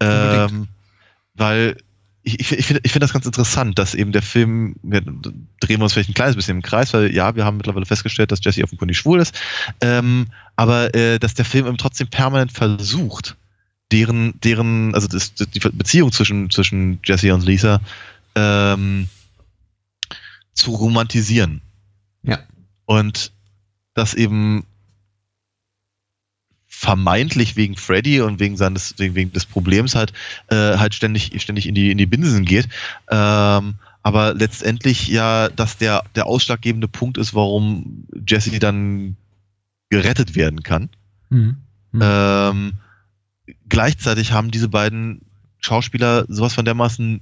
[0.00, 0.50] Unbedingt.
[0.52, 0.68] ähm,
[1.34, 1.76] weil
[2.24, 5.78] ich, ich, ich finde ich finde das ganz interessant, dass eben der Film, wir drehen
[5.78, 8.44] wir uns vielleicht ein kleines bisschen im Kreis, weil ja, wir haben mittlerweile festgestellt, dass
[8.44, 9.38] Jesse offenkundig schwul ist,
[9.80, 10.26] ähm,
[10.56, 13.36] aber äh, dass der Film eben trotzdem permanent versucht,
[13.92, 17.80] deren, deren, also das, die Beziehung zwischen, zwischen Jesse und Lisa
[18.34, 19.08] ähm,
[20.52, 21.62] zu romantisieren.
[22.22, 22.40] Ja.
[22.84, 23.32] Und
[23.94, 24.64] das eben
[26.66, 30.12] vermeintlich wegen Freddy und wegen seines, wegen, wegen des Problems halt,
[30.48, 32.68] äh, halt ständig, ständig in die, in die Binsen geht.
[33.10, 39.16] Ähm, aber letztendlich ja, dass der, der ausschlaggebende Punkt ist, warum Jesse dann
[39.90, 40.88] gerettet werden kann.
[41.30, 41.56] Mhm.
[41.92, 42.00] Mhm.
[42.02, 42.72] Ähm,
[43.68, 45.22] gleichzeitig haben diese beiden
[45.60, 47.20] Schauspieler sowas von dermaßen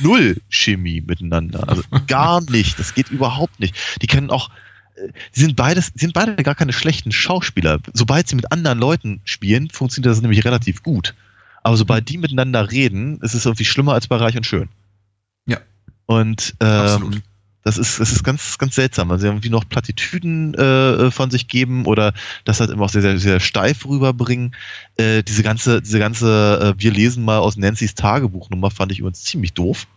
[0.00, 1.68] null Chemie miteinander.
[1.68, 2.78] Also gar nicht.
[2.78, 3.76] Das geht überhaupt nicht.
[4.02, 4.50] Die können auch,
[4.96, 7.78] äh, sie sind beides, sie sind beide gar keine schlechten Schauspieler.
[7.92, 11.14] Sobald sie mit anderen Leuten spielen, funktioniert das nämlich relativ gut.
[11.62, 14.68] Aber sobald die miteinander reden, ist es irgendwie schlimmer als bei Reich und Schön.
[15.46, 15.58] Ja.
[16.06, 17.22] Und Absolut.
[17.66, 21.48] Das ist, das ist ganz, ganz seltsam, weil sie irgendwie noch Plattitüden äh, von sich
[21.48, 22.14] geben oder
[22.44, 24.54] das halt immer auch sehr, sehr, sehr steif rüberbringen.
[24.96, 29.24] Äh, diese ganze, diese ganze, äh, wir lesen mal aus Nancy's Tagebuchnummer fand ich übrigens
[29.24, 29.88] ziemlich doof.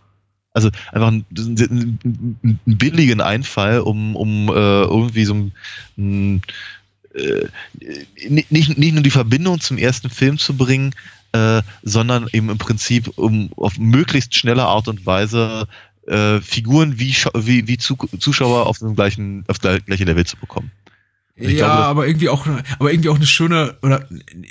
[0.52, 5.52] Also einfach einen, einen, einen billigen Einfall, um, um äh, irgendwie so ein,
[5.96, 6.42] ein
[7.14, 7.46] äh,
[8.28, 10.92] nicht, nicht nur die Verbindung zum ersten Film zu bringen,
[11.30, 15.68] äh, sondern eben im Prinzip um auf möglichst schnelle Art und Weise
[16.06, 20.36] äh, Figuren wie, wie, wie Zu Zuschauer auf dem gleichen, auf das gleiche Level zu
[20.36, 20.70] bekommen.
[21.40, 22.46] Ich ja, glaube, aber irgendwie auch,
[22.78, 24.06] aber irgendwie auch eine schöne oder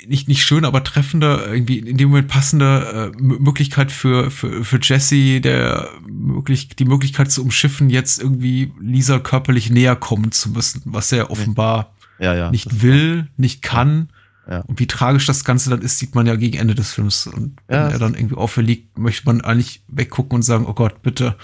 [0.08, 4.80] nicht nicht schöne, aber treffende, irgendwie in dem Moment passende äh, Möglichkeit für für für
[4.82, 10.82] Jesse, der möglich die Möglichkeit zu umschiffen, jetzt irgendwie Lisa körperlich näher kommen zu müssen,
[10.84, 12.50] was er offenbar Ja, ja.
[12.50, 14.08] nicht will, nicht kann.
[14.50, 14.60] Ja.
[14.62, 17.26] Und wie tragisch das Ganze dann ist, sieht man ja gegen Ende des Films.
[17.28, 17.88] Und wenn Ja.
[17.88, 21.36] er dann irgendwie auferliegt, möchte man eigentlich weggucken und sagen, oh Gott, bitte,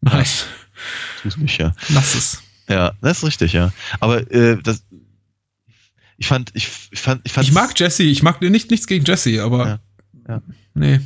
[0.00, 0.26] nein,
[1.22, 1.72] Tu's mich, ja.
[1.90, 2.42] lass es.
[2.68, 3.72] Ja, das ist richtig, ja.
[4.00, 4.82] Aber äh, das,
[6.16, 9.04] ich fand, ich, ich fand, ich fand, Ich mag Jesse, ich mag nicht nichts gegen
[9.04, 9.80] Jesse, aber Ja,
[10.28, 10.42] ja.
[10.74, 11.00] nee.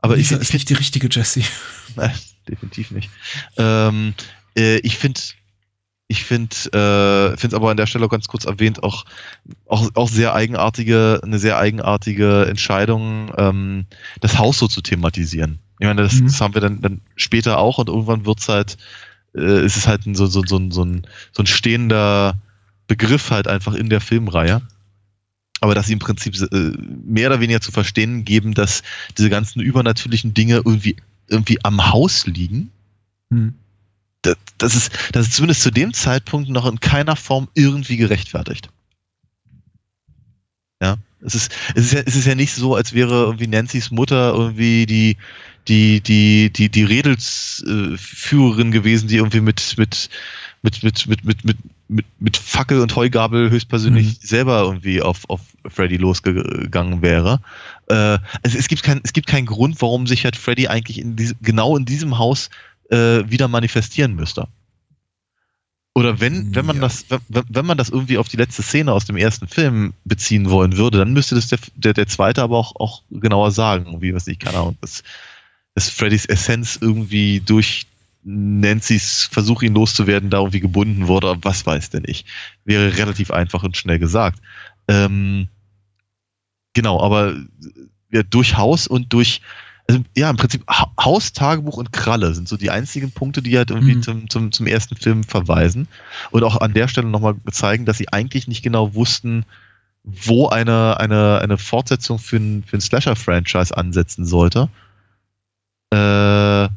[0.00, 1.44] aber ich, Lisa ich ist nicht die richtige Jessie.
[1.96, 2.12] Nein,
[2.48, 3.08] definitiv nicht.
[3.56, 4.14] Ähm,
[4.56, 5.20] äh, ich finde,
[6.12, 9.04] ich finde, äh, finde es aber an der Stelle auch ganz kurz erwähnt, auch,
[9.66, 13.86] auch, auch sehr eigenartige, eine sehr eigenartige Entscheidung, ähm,
[14.20, 15.58] das Haus so zu thematisieren.
[15.80, 16.26] Ich meine, das, Mhm.
[16.26, 18.76] das haben wir dann, dann später auch und irgendwann wird's halt,
[19.34, 22.34] äh, ist es halt ein, so, so, so, ein- so, ein, so ein stehender
[22.88, 24.60] Begriff halt einfach in der Filmreihe.
[25.62, 26.72] Aber dass sie im Prinzip äh,
[27.06, 28.82] mehr oder weniger zu verstehen geben, dass
[29.16, 30.96] diese ganzen übernatürlichen Dinge irgendwie
[31.28, 32.70] irgendwie am Haus liegen,
[33.30, 33.54] Hm.
[34.22, 38.68] Das, das, ist, das ist zumindest zu dem Zeitpunkt noch in keiner Form irgendwie gerechtfertigt.
[40.80, 43.90] Ja, es ist, es ist ja, es ist ja nicht so, als wäre irgendwie Nancy's
[43.90, 45.16] Mutter irgendwie die,
[45.68, 50.08] die, die, die, die Redelsführerin gewesen, die irgendwie mit, mit,
[50.62, 51.58] mit, mit, mit, mit, mit,
[51.88, 54.16] mit, mit Fackel und Heugabel höchstpersönlich Mhm.
[54.20, 57.40] selber irgendwie auf, auf Freddy losgegangen wäre.
[57.88, 61.14] Äh, also es gibt kein, es gibt keinen Grund, warum sich halt Freddy eigentlich in
[61.14, 62.50] diesem, genau in diesem Haus
[62.92, 64.46] äh, wieder manifestieren müsste.
[65.94, 66.82] Oder wenn, wenn man Ja.
[66.82, 70.48] das, wenn, wenn man das irgendwie auf die letzte Szene aus dem ersten Film beziehen
[70.48, 74.14] wollen würde, dann müsste das der, der, der zweite aber auch, auch genauer sagen, wie
[74.14, 75.02] was ich, keine Ahnung, dass,
[75.74, 77.86] dass Freddys Essenz irgendwie durch
[78.24, 82.24] Nancy's Versuch, ihn loszuwerden, da irgendwie gebunden wurde, aber was weiß denn ich.
[82.64, 84.40] Wäre relativ einfach und schnell gesagt.
[84.88, 85.48] Ähm,
[86.72, 87.34] genau, aber
[88.10, 89.40] ja, durch Haus und durch,
[89.88, 93.56] also ja, im Prinzip Ha- Haus, Tagebuch und Kralle sind so die einzigen Punkte, die
[93.56, 94.02] halt irgendwie Mhm.
[94.02, 95.88] zum, zum, zum ersten Film verweisen.
[96.30, 99.44] Und auch an der Stelle nochmal zeigen, dass sie eigentlich nicht genau wussten,
[100.04, 104.68] wo eine, eine, eine Fortsetzung für ein, für ein Slasher-Franchise ansetzen sollte.
[105.90, 106.68] Äh,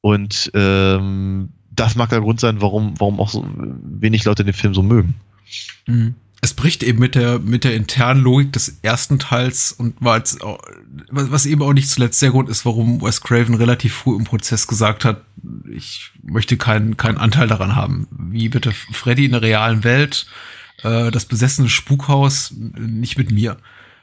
[0.00, 4.74] und ähm, das mag der Grund sein, warum, warum auch so wenig Leute den Film
[4.74, 5.14] so mögen.
[5.86, 6.14] Mhm.
[6.46, 10.42] Es bricht eben mit der, mit der internen Logik des ersten Teils und war jetzt
[10.44, 10.60] auch,
[11.10, 14.68] was eben auch nicht zuletzt der Grund ist, warum Wes Craven relativ früh im Prozess
[14.68, 15.22] gesagt hat,
[15.68, 18.06] ich möchte keinen, keinen Anteil daran haben.
[18.30, 20.28] Wie bitte Freddy in der realen Welt,
[20.84, 23.56] äh, das besessene Spukhaus, nicht mit mir.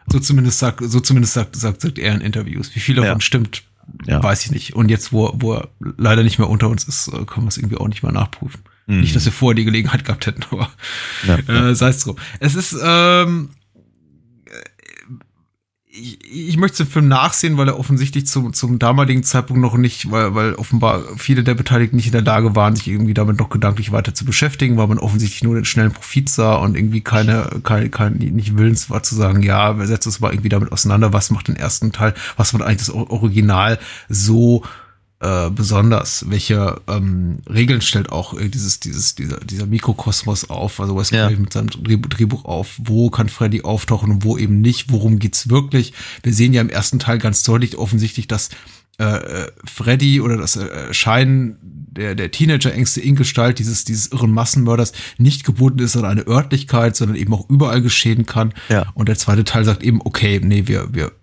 [0.07, 2.75] So zumindest sagt, so zumindest sagt, sagt, sagt er in Interviews.
[2.75, 3.21] Wie viel davon Ja.
[3.21, 3.63] stimmt,
[4.05, 4.21] Ja.
[4.21, 4.75] weiß ich nicht.
[4.75, 7.57] Und jetzt, wo, wo er leider nicht mehr unter uns ist, äh, können wir es
[7.57, 8.59] irgendwie auch nicht mal nachprüfen.
[8.87, 9.01] Mhm.
[9.01, 10.69] Nicht, dass wir vorher die Gelegenheit gehabt hätten, aber
[11.27, 11.37] Ja,
[11.69, 12.17] äh, sei es drum.
[12.39, 13.49] Es ist, ähm,
[15.95, 20.09] ich, ich möchte den Film nachsehen, weil er offensichtlich zum, zum damaligen Zeitpunkt noch nicht,
[20.09, 23.49] weil, weil offenbar viele der Beteiligten nicht in der Lage waren, sich irgendwie damit noch
[23.49, 27.47] gedanklich weiter zu beschäftigen, weil man offensichtlich nur den schnellen Profit sah und irgendwie keine,
[27.63, 31.13] keine, kein, nicht willens war zu sagen, ja, wir setzen uns mal irgendwie damit auseinander,
[31.13, 33.77] was macht den ersten Teil, was macht eigentlich das Original
[34.09, 34.63] so
[35.23, 40.97] äh, besonders, welche ähm, Regeln stellt auch äh, dieses, dieses, dieser, dieser Mikrokosmos auf, also
[40.97, 41.29] Wes Ja.
[41.29, 45.93] Mit seinem Drehbuch, auf, wo kann Freddy auftauchen und wo eben nicht, worum geht's wirklich.
[46.23, 48.49] Wir sehen ja im ersten Teil ganz deutlich offensichtlich, dass
[48.99, 54.31] äh, äh, Freddy oder das äh, Erscheinen der, der Teenager-Ängste in Gestalt dieses, dieses irren
[54.31, 58.53] Massenmörders nicht gebunden ist an eine Örtlichkeit, sondern eben auch überall geschehen kann.
[58.67, 58.91] Ja.
[58.93, 61.13] Und der zweite Teil sagt eben, okay, nee, wir, wir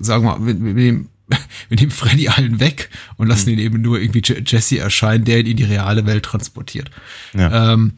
[0.00, 1.08] sagen wir mal, wir, wir, nehmen,
[1.68, 5.40] wir nehmen Freddy allen weg und lassen ihn eben nur irgendwie Je- Jesse erscheinen, der
[5.40, 6.90] ihn in die reale Welt transportiert.
[7.34, 7.72] Ja.
[7.74, 7.92] Ähm,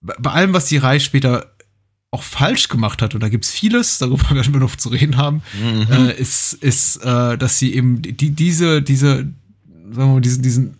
[0.00, 1.52] bei bei allem, was die Reihe später
[2.10, 5.42] auch falsch gemacht hat, und da gibt's vieles, darüber werden wir noch zu reden haben,
[5.60, 5.86] Mhm.
[5.90, 9.34] äh, ist, ist äh, dass sie eben die, diese, diese, sagen
[9.96, 10.74] wir mal, diesen, diesen,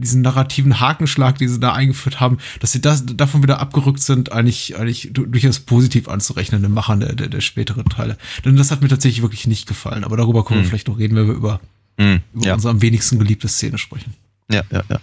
[0.00, 4.32] diesen narrativen Hakenschlag, den sie da eingeführt haben, dass sie das, davon wieder abgerückt sind,
[4.32, 8.16] eigentlich, eigentlich du- durchaus positiv anzurechnen im Machen der, der, der späteren Teile.
[8.44, 10.04] Denn das hat mir tatsächlich wirklich nicht gefallen.
[10.04, 10.68] Aber darüber können wir Hm.
[10.70, 11.60] vielleicht noch reden, wenn wir über,
[11.98, 12.20] Mhm.
[12.34, 12.54] über Ja.
[12.54, 14.14] unsere am wenigsten geliebte Szene sprechen.
[14.50, 15.00] ja, ja, ja.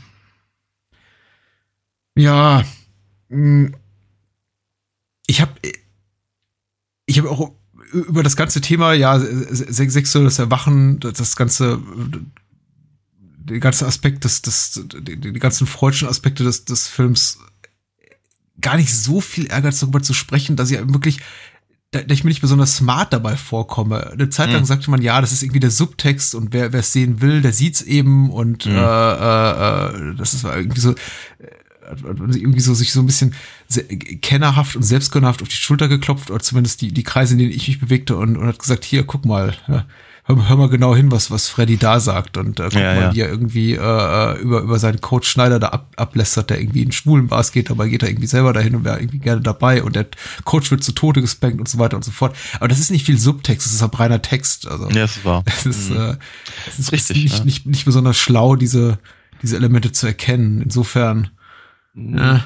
[2.16, 2.64] Ja,
[3.30, 3.72] mh,
[5.28, 5.52] ich habe
[7.06, 7.52] ich habe auch
[7.92, 11.80] über das ganze Thema, ja, se- sexuelles Erwachen, das ganze,
[13.46, 17.40] der ganze Aspekt des, des die, die ganzen freudschen Aspekte des, des Films
[18.62, 21.20] gar nicht so viel Ehrgeiz darüber zu sprechen, dass ich wirklich
[21.92, 24.12] da, dass ich mir nicht besonders smart dabei vorkomme.
[24.12, 24.66] Eine Zeit lang Mhm.
[24.66, 27.54] sagte man, ja, das ist irgendwie der Subtext und wer wer es sehen will, der
[27.54, 28.76] sieht's eben und Mhm.
[28.78, 30.96] äh, äh, äh, das ist irgendwie so
[32.30, 33.36] sich irgendwie so sich so ein bisschen
[34.22, 37.68] kennerhaft und selbstgönnerhaft auf die Schulter geklopft oder zumindest die die Kreise, in denen ich
[37.68, 39.86] mich bewegte und, und hat gesagt, hier guck mal, ja,
[40.24, 43.02] hör, hör mal genau hin, was was Freddy da sagt und äh, guck Ja, mal,
[43.02, 43.14] ja.
[43.14, 46.84] wie er irgendwie äh, äh, über über seinen Coach Schneider da ab, ablästert, der irgendwie
[46.84, 49.84] in schwulen Bars geht, dabei geht er irgendwie selber dahin und wäre irgendwie gerne dabei
[49.84, 50.08] und der
[50.44, 52.36] Coach wird zu Tode gespankt und so weiter und so fort.
[52.56, 54.68] Aber das ist nicht viel Subtext, das ist halt reiner Text.
[54.68, 55.44] Also Ja, das war.
[55.46, 56.16] es ist, äh,
[56.68, 57.46] es ist Richtig, nicht, ja.
[57.46, 59.00] nicht, nicht besonders schlau, diese,
[59.42, 60.62] diese Elemente zu erkennen.
[60.62, 61.30] Insofern,
[61.96, 62.44] ja.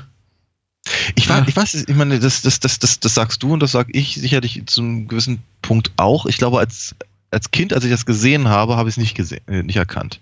[1.16, 1.46] Ich weiß, Ja.
[1.48, 4.16] ich weiß, ich meine, das, das, das, das, das sagst du und das sag ich
[4.16, 6.26] sicherlich zu einem gewissen Punkt auch.
[6.28, 6.96] Ich glaube, als,
[7.32, 10.22] als Kind, als ich das gesehen habe, habe ich es nicht gesehen, äh, nicht erkannt.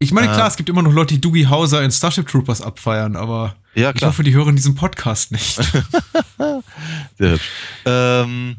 [0.00, 0.34] Ich meine, Äh.
[0.34, 3.92] klar, es gibt immer noch Leute, die Doogie Hauser in Starship Troopers abfeiern, aber Ja,
[3.94, 5.54] ich hoffe, die hören diesen Podcast nicht.
[7.18, 7.50] Sehr hübsch.
[7.86, 8.56] Ähm,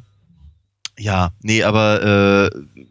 [0.97, 2.85] ja, nee, aber äh,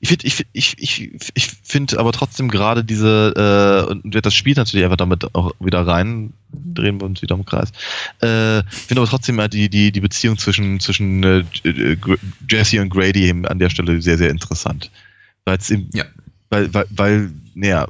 [0.00, 4.26] ich finde, ich, find- ich, ich, ich finde aber trotzdem gerade diese, äh, und wird
[4.26, 6.32] das Spiel natürlich einfach damit auch wieder rein,
[6.74, 7.70] drehen wir uns wieder im Kreis.
[8.20, 11.96] Äh, finde aber trotzdem halt die, die, die Beziehung zwischen, zwischen äh, äh,
[12.48, 14.90] Jesse und Grady eben an der Stelle sehr, sehr interessant.
[15.70, 16.04] Eben, Ja.
[16.50, 17.86] weil, weil, weil, naja,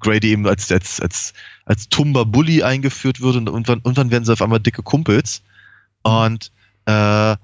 [0.00, 1.34] Grady eben als, als, als,
[1.64, 5.42] als tumber Bully eingeführt wird und irgendwann, irgendwann werden sie auf einmal dicke Kumpels.
[6.02, 6.50] Und
[6.86, 7.36] äh,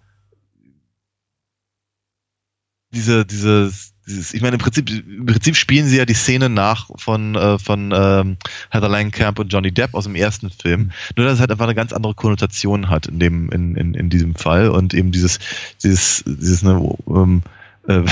[2.92, 3.72] diese, diese,
[4.06, 7.58] dieses, ich meine, im Prinzip, im Prinzip spielen sie ja die Szene nach von, äh,
[7.58, 8.36] von ähm,
[8.70, 10.80] Heather Langenkamp und Johnny Depp aus dem ersten Film.
[10.80, 10.90] Mhm.
[11.16, 14.10] Nur, dass es halt einfach eine ganz andere Konnotation hat in dem, in, in, in
[14.10, 15.38] diesem Fall und eben dieses,
[15.82, 17.42] dieses, dieses, ne, ähm,
[17.88, 18.02] äh,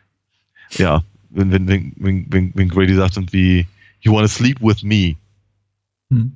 [0.78, 3.66] ja, wenn, wenn, wenn, wenn, wenn Grady sagt und wie,
[4.00, 5.16] you wanna sleep with me,
[6.10, 6.32] Hm.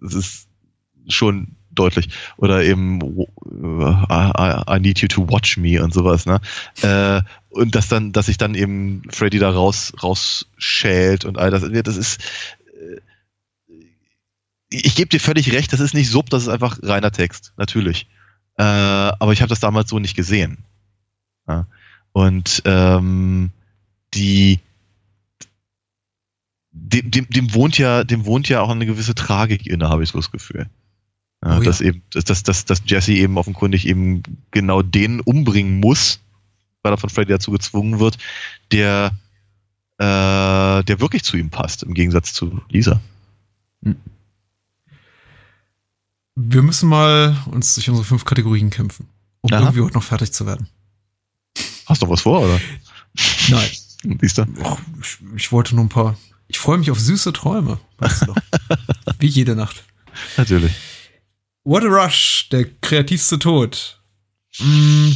[0.00, 0.48] das ist
[1.08, 2.08] schon deutlich.
[2.36, 6.40] Oder eben äh, I, I need you to watch me und sowas, ne?
[6.82, 11.62] Äh, und dass dann, dass sich dann eben Freddy da raus, rausschält und all das.
[11.82, 12.20] Das ist.
[12.66, 13.00] äh,
[14.70, 18.06] Ich gebe dir völlig recht, das ist nicht Sub, das ist einfach reiner Text, natürlich.
[18.58, 20.58] Äh, aber ich habe das damals so nicht gesehen.
[21.46, 21.66] Ja?
[22.12, 23.50] Und ähm,
[24.14, 24.60] die
[26.70, 30.10] dem, dem, dem wohnt ja, dem wohnt ja auch eine gewisse Tragik inne, habe ich
[30.10, 30.68] so das Gefühl.
[31.42, 31.60] Ja, Oh ja.
[31.60, 36.20] dass eben, dass, dass, dass, dass Jesse eben offenkundig eben genau den umbringen muss,
[36.88, 38.16] weil er von Freddy dazu gezwungen wird,
[38.72, 39.12] der,
[39.98, 43.00] äh, der wirklich zu ihm passt, im Gegensatz zu Lisa.
[46.34, 49.06] Wir müssen mal uns durch unsere fünf Kategorien kämpfen,
[49.42, 49.60] um Aha.
[49.60, 50.68] irgendwie heute noch fertig zu werden.
[51.86, 52.60] Hast du was vor, oder?
[53.48, 53.68] Nein.
[54.20, 54.42] Siehst du?
[54.62, 56.16] Och, ich, ich wollte nur ein paar.
[56.46, 57.80] Ich freue mich auf süße Träume.
[57.98, 58.34] Weißt du.
[59.18, 59.84] Wie jede Nacht.
[60.36, 60.72] Natürlich.
[61.64, 64.00] What a Rush, der kreativste Tod.
[64.60, 65.10] Mm,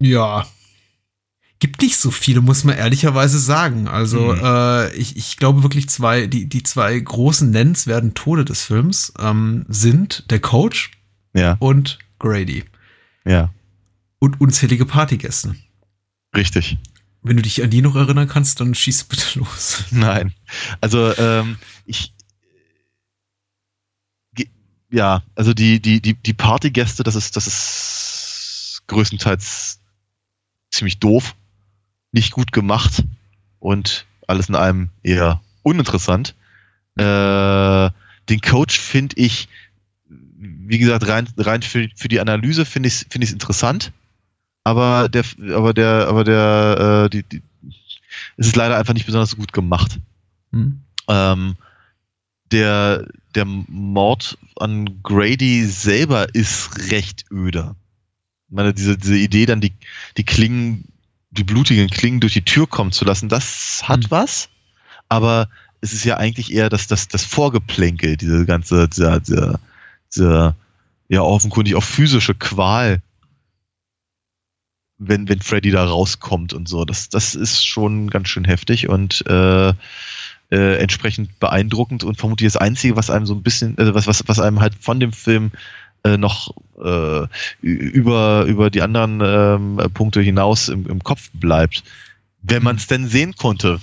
[0.00, 0.46] ja.
[1.62, 3.86] Gibt nicht so viele, muss man ehrlicherweise sagen.
[3.86, 4.40] Also, Mhm.
[4.42, 9.66] äh, ich, ich glaube wirklich zwei, die, die zwei großen nennenswerten Tode des Films ähm,
[9.68, 10.90] sind der Coach
[11.34, 12.64] Ja, und Grady.
[13.26, 13.52] ja,
[14.20, 15.54] Und unzählige Partygäste.
[16.34, 16.78] richtig.
[17.22, 19.84] Wenn du dich an die noch erinnern kannst, dann schieß bitte los.
[19.90, 20.32] Nein.
[20.80, 22.14] Also, ähm, ich.
[24.92, 29.79] Ja, also die, die, die, die Partygäste, das ist, das ist größtenteils
[30.70, 31.34] ziemlich doof,
[32.12, 33.04] nicht gut gemacht
[33.58, 36.34] und alles in allem eher uninteressant.
[36.96, 37.90] Äh,
[38.28, 39.48] den Coach finde ich,
[40.08, 43.92] wie gesagt, rein, rein für, für die Analyse finde ich es find ich's interessant,
[44.64, 45.24] aber der,
[45.54, 47.42] aber der, aber der, äh, die, die,
[48.36, 49.98] es ist leider einfach nicht besonders gut gemacht.
[50.52, 50.80] Hm?
[51.08, 51.56] Ähm,
[52.52, 57.76] der, der Mord an Grady selber ist recht öde.
[58.50, 59.72] Ich meine, diese, diese Idee, dann die,
[60.16, 60.84] die Klingen,
[61.30, 64.10] die blutigen Klingen durch die Tür kommen zu lassen, das hat Hm.
[64.10, 64.48] was,
[65.08, 65.48] aber
[65.80, 69.60] es ist ja eigentlich eher das, das, das Vorgeplänkel, diese ganze, dieser, dieser,
[70.14, 70.56] dieser
[71.08, 73.00] ja offenkundig auch physische Qual,
[74.98, 76.84] wenn, wenn Freddy da rauskommt und so.
[76.84, 79.68] Das, das ist schon ganz schön heftig und äh,
[80.50, 84.24] äh, entsprechend beeindruckend und vermutlich das Einzige, was einem so ein bisschen, also was, was,
[84.26, 85.52] was einem halt von dem Film
[86.02, 86.52] äh, noch
[86.82, 87.26] äh,
[87.60, 91.82] über, über die anderen ähm, Punkte hinaus im, im Kopf bleibt.
[92.42, 93.80] Wenn man es denn sehen konnte.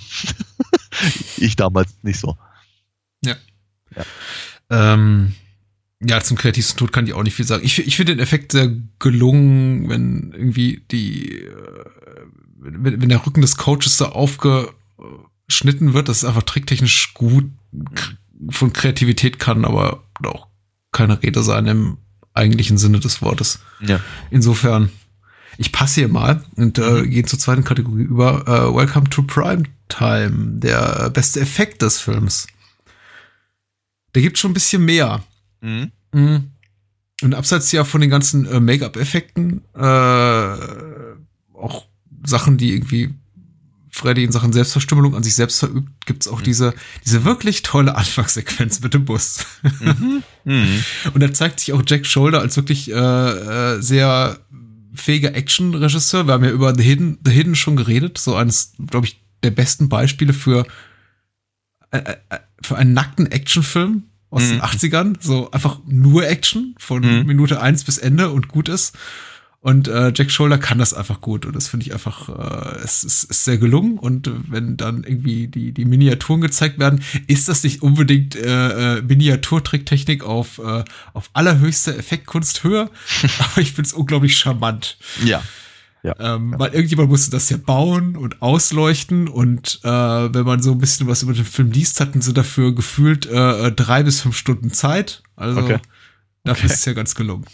[1.36, 2.36] ich damals nicht so.
[4.70, 5.34] Ähm,
[6.00, 7.64] ja, zum kreativsten Tod kann ich auch nicht viel sagen.
[7.64, 11.84] Ich, ich finde den Effekt sehr gelungen, wenn irgendwie die, äh,
[12.56, 17.50] wenn, wenn der Rücken des Coaches so aufgeschnitten wird, das ist einfach tricktechnisch gut
[18.50, 20.46] von Kreativität kann, aber auch
[20.92, 21.98] keine Rede sein im
[22.38, 23.58] eigentlichen Sinne des Wortes.
[23.80, 24.00] Ja.
[24.30, 24.90] Insofern,
[25.58, 27.10] ich passe hier mal und äh, Mhm.
[27.10, 28.46] gehe zur zweiten Kategorie über.
[28.46, 32.46] Äh, Welcome to Prime Time, der beste Effekt des Films.
[34.14, 35.22] Der gibt schon ein bisschen mehr.
[35.60, 35.90] Mhm.
[36.12, 36.50] Mhm.
[37.22, 40.56] Und abseits ja von den ganzen äh, Make-up-Effekten, äh,
[41.54, 41.86] auch
[42.24, 43.14] Sachen, die irgendwie
[43.98, 46.72] Freddy in Sachen Selbstverstümmelung an sich selbst verübt, gibt's auch diese,
[47.04, 49.44] diese wirklich tolle Anfangssequenz mit dem Bus.
[49.80, 50.22] Mhm.
[50.44, 50.84] Mhm.
[51.14, 54.38] Und da zeigt sich auch Jack Shoulder als wirklich äh, äh, sehr
[54.94, 56.26] fähiger Action-Regisseur.
[56.26, 59.50] Wir haben ja über The Hidden, The Hidden schon geredet, so eines, glaube ich, der
[59.50, 60.66] besten Beispiele für,
[61.90, 64.48] äh, äh, für einen nackten Actionfilm aus Mhm.
[64.50, 65.16] den 80ern.
[65.20, 67.26] So einfach nur Action von Mhm.
[67.26, 68.96] Minute eins bis Ende und gut ist.
[69.60, 73.02] Und äh, Jack Shoulder kann das einfach gut und das finde ich einfach, äh, es
[73.02, 77.64] ist, ist sehr gelungen und wenn dann irgendwie die, die Miniaturen gezeigt werden, ist das
[77.64, 82.88] nicht unbedingt äh, äh, Miniaturtricktechnik auf, äh, auf allerhöchster Effektkunsthöhe,
[83.40, 84.96] aber ich finde es unglaublich charmant.
[85.24, 85.42] Ja.
[86.20, 90.78] Ähm, Weil irgendjemand musste das ja bauen und ausleuchten und äh, wenn man so ein
[90.78, 94.72] bisschen was über den Film liest, hatten sie dafür gefühlt äh, drei bis fünf Stunden
[94.72, 95.22] Zeit.
[95.34, 95.78] Also Okay.
[96.44, 96.72] dafür Okay.
[96.72, 97.44] ist es ja ganz gelungen.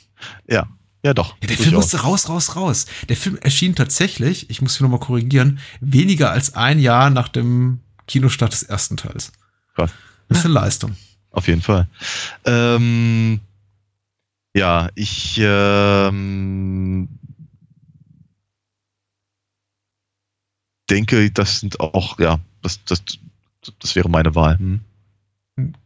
[0.47, 0.69] Ja.
[1.05, 1.37] Ja, doch.
[1.43, 2.87] Ja, der Film musste raus, raus, raus.
[3.11, 7.81] Der Film erschien tatsächlich, ich muss hier nochmal korrigieren, weniger als ein Jahr nach dem
[8.07, 9.33] Kinostart des ersten Teils.
[9.75, 9.93] Krass.
[10.29, 10.97] Das ist eine Leistung.
[11.31, 11.89] Auf jeden Fall.
[12.47, 13.41] Ähm,
[14.57, 17.09] ja, ich ähm,
[20.89, 23.03] denke, das sind auch, ja, das, das,
[23.79, 24.59] das wäre meine Wahl.
[24.59, 24.81] Hm.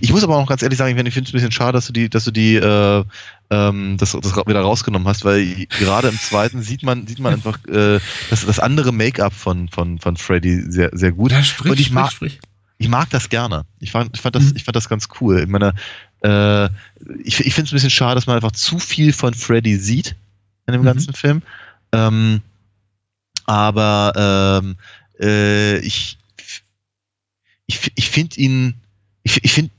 [0.00, 1.86] Ich muss aber auch noch ganz ehrlich sagen, ich finde es ein bisschen schade, dass
[1.86, 3.04] du die, dass du die, äh,
[3.50, 7.58] ähm, das, das wieder rausgenommen hast, weil gerade im zweiten sieht man, sieht man einfach
[7.66, 7.98] äh,
[8.30, 11.32] das, das andere Make-up von, von, von Freddy sehr, sehr gut.
[11.32, 12.40] Ja, sprich, Und ich sprich, mag, sprich.
[12.78, 13.64] ich mag das gerne.
[13.80, 14.52] Ich fand, ich fand, das, Mhm.
[14.56, 15.40] ich fand das ganz cool.
[15.40, 15.74] Ich meine,
[16.22, 16.66] äh,
[17.24, 20.14] ich, ich finde es ein bisschen schade, dass man einfach zu viel von Freddy sieht
[20.66, 20.86] in dem Mhm.
[20.86, 21.42] ganzen Film.
[21.92, 22.42] Ähm,
[23.46, 24.76] aber ähm,
[25.20, 26.18] äh, ich,
[27.66, 28.74] ich, ich finde ihn,
[29.22, 29.70] ich, ich finde,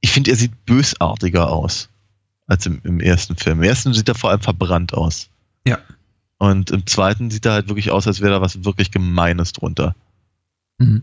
[0.00, 1.88] ich finde, er sieht bösartiger aus
[2.46, 3.58] als im, im ersten Film.
[3.58, 5.28] Im ersten sieht er vor allem verbrannt aus.
[5.66, 5.78] Ja.
[6.38, 9.94] Und im zweiten sieht er halt wirklich aus, als wäre da was wirklich Gemeines drunter.
[10.78, 11.02] Mhm.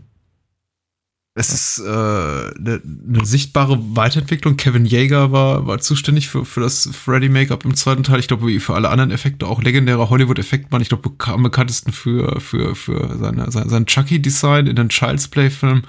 [1.36, 4.56] Es ist äh, eine, eine sichtbare Weiterentwicklung.
[4.56, 8.20] Kevin Yeager war, war zuständig für, für das Freddy-Make-up im zweiten Teil.
[8.20, 10.80] Ich glaube, wie für alle anderen Effekte auch legendärer Hollywood-Effektmann.
[10.80, 15.82] Ich glaube, am bekanntesten für, für, für seine, sein, sein Chucky-Design in den Child's Play-Film.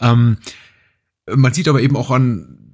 [0.00, 0.36] Ähm,
[1.34, 2.65] man sieht aber eben auch an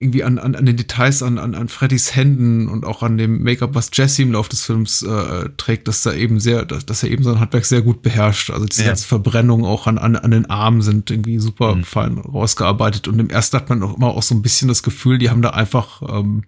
[0.00, 3.42] irgendwie an, an, an den Details an, an, an Freddys Händen und auch an dem
[3.42, 7.02] Make-up, was Jesse im Laufe des Films äh, trägt, dass da eben sehr, dass, dass
[7.02, 8.50] er eben sein Handwerk sehr gut beherrscht.
[8.50, 8.88] Also diese Ja.
[8.88, 11.82] ganzen Verbrennungen auch an, an, an den Armen sind irgendwie super Mhm.
[11.84, 13.08] fein rausgearbeitet.
[13.08, 15.42] Und im ersten hat man auch immer auch so ein bisschen das Gefühl, die haben
[15.42, 16.44] da einfach ähm,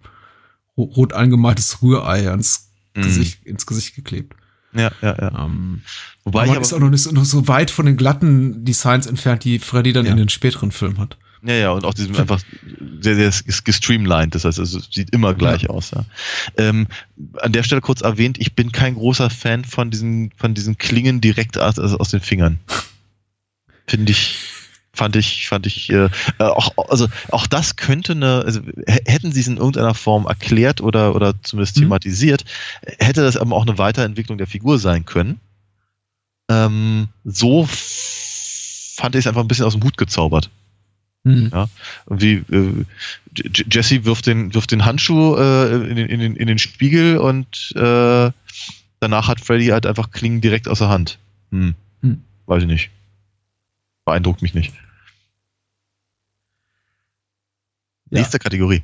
[0.76, 3.02] ro- rot angemaltes Rührei ans Mhm.
[3.02, 4.34] Gesicht, ins Gesicht geklebt.
[4.72, 5.44] Ja, ja, ja.
[5.44, 5.82] Ähm,
[6.24, 9.42] Wobei man ist auch noch nicht so, noch so weit von den glatten Designs entfernt,
[9.42, 10.12] die Freddy dann Ja.
[10.12, 11.16] in den späteren Filmen hat.
[11.42, 12.40] Ja, ja, und auch diesem einfach
[13.00, 14.34] sehr, sehr ges- gestreamlined.
[14.34, 15.90] Das heißt, es sieht immer gleich aus.
[15.92, 16.04] Ja.
[16.58, 16.86] Ähm,
[17.38, 21.20] an der Stelle kurz erwähnt, ich bin kein großer Fan von diesen, von diesen Klingen
[21.20, 22.58] direkt aus, also aus den Fingern.
[23.86, 24.36] Finde ich,
[24.92, 26.04] fand ich, fand ich, äh,
[26.38, 30.80] äh, auch, also auch das könnte eine, also hätten sie es in irgendeiner Form erklärt
[30.80, 31.82] oder, oder zumindest Mhm.
[31.82, 32.44] thematisiert,
[32.98, 35.40] hätte das aber auch eine Weiterentwicklung der Figur sein können.
[36.50, 40.50] Ähm, so fand ich es einfach ein bisschen aus dem Hut gezaubert.
[41.24, 41.50] Mhm.
[41.52, 41.68] Ja.
[42.06, 42.84] Und wie äh,
[43.34, 47.72] Jesse wirft den, wirft den Handschuh äh, in, den, in, den, in den Spiegel und
[47.76, 48.30] äh,
[49.00, 51.18] danach hat Freddy halt einfach Klingen direkt aus der Hand.
[51.50, 51.74] Hm.
[52.02, 52.22] Hm.
[52.46, 52.90] Weiß ich nicht.
[54.04, 54.72] Beeindruckt mich nicht.
[58.10, 58.20] Ja.
[58.20, 58.82] Nächste Kategorie.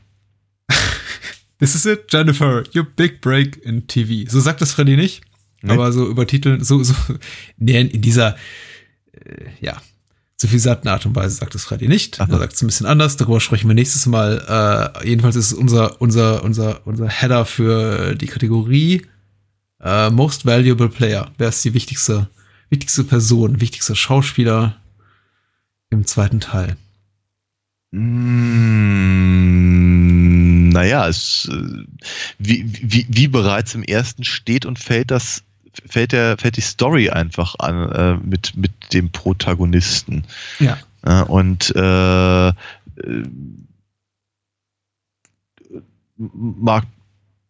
[1.58, 4.30] This is it, Jennifer, your big break in TV.
[4.30, 5.22] So sagt das Freddy nicht,
[5.62, 5.72] Nee.
[5.72, 6.94] aber so übertiteln, so, so,
[7.58, 8.36] in dieser,
[9.12, 9.80] äh, ja,
[10.36, 12.20] suffisanten Art und Weise sagt das Freddy nicht.
[12.20, 12.30] Aha.
[12.30, 14.92] Er sagt es ein bisschen anders, darüber sprechen wir nächstes Mal.
[15.02, 19.02] Äh, jedenfalls ist es unser, unser, unser, unser Header für die Kategorie
[19.80, 21.30] äh, Most Valuable Player.
[21.38, 22.28] Wer ist die wichtigste,
[22.68, 24.76] wichtigste Person, wichtigster Schauspieler
[25.90, 26.76] im zweiten Teil?
[27.92, 28.66] Mm,
[30.68, 31.84] naja, es, äh,
[32.38, 35.44] wie, wie, wie bereits im ersten steht und fällt das,
[35.86, 40.24] fällt der, fällt die Story einfach an äh, mit, mit dem Protagonisten.
[40.59, 40.78] Ja.
[41.07, 42.53] Ja, und äh, äh,
[46.16, 46.86] Mark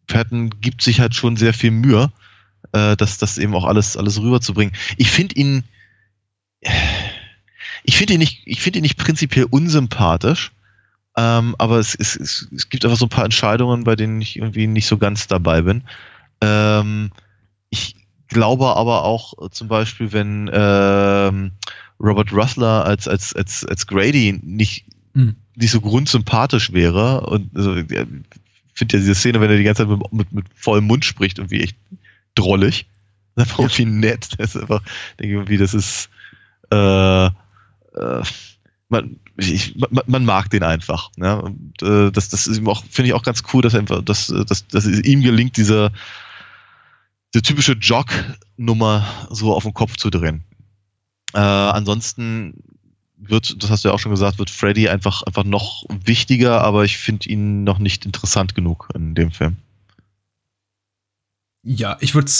[0.05, 2.11] Patton gibt sich halt schon sehr viel Mühe,
[2.71, 4.75] äh, das, das eben auch alles, alles rüberzubringen.
[4.97, 5.63] Ich finde ihn,
[7.83, 10.51] ich finde ihn nicht, ich finde ihn nicht prinzipiell unsympathisch,
[11.15, 14.37] ähm, aber es, es, es, es gibt einfach so ein paar Entscheidungen, bei denen ich
[14.37, 15.83] irgendwie nicht so ganz dabei bin.
[16.41, 17.11] Ähm,
[17.69, 17.95] ich
[18.27, 21.51] glaube aber auch äh, zum Beispiel, wenn ähm,
[21.99, 25.35] Robert Russler als, als, als, als Grady nicht, Hm.
[25.55, 29.87] nicht so grundsympathisch wäre und also, ich finde ja diese Szene, wenn er die ganze
[29.87, 31.75] Zeit mit, mit, mit vollem Mund spricht, irgendwie echt
[32.35, 32.85] drollig.
[33.35, 34.29] Das ist einfach irgendwie nett.
[34.37, 34.81] Das ist einfach,
[35.19, 36.09] denke ich irgendwie, das ist
[36.71, 38.23] äh, äh,
[38.89, 41.11] man, ich, man, man mag den einfach.
[41.17, 41.41] Ne?
[41.41, 44.27] Und äh, das, das ist ihm auch, finde ich auch ganz cool, dass einfach, dass,
[44.27, 45.91] dass, dass es ihm gelingt, diese,
[47.37, 50.43] diese typische Jog-Nummer so auf den Kopf zu drehen.
[51.33, 52.55] Äh, ansonsten
[53.15, 56.83] wird, das hast du ja auch schon gesagt, wird Freddy einfach, einfach noch wichtiger, aber
[56.83, 59.57] ich finde ihn noch nicht interessant genug in dem Film.
[61.61, 62.31] Ja, ich würde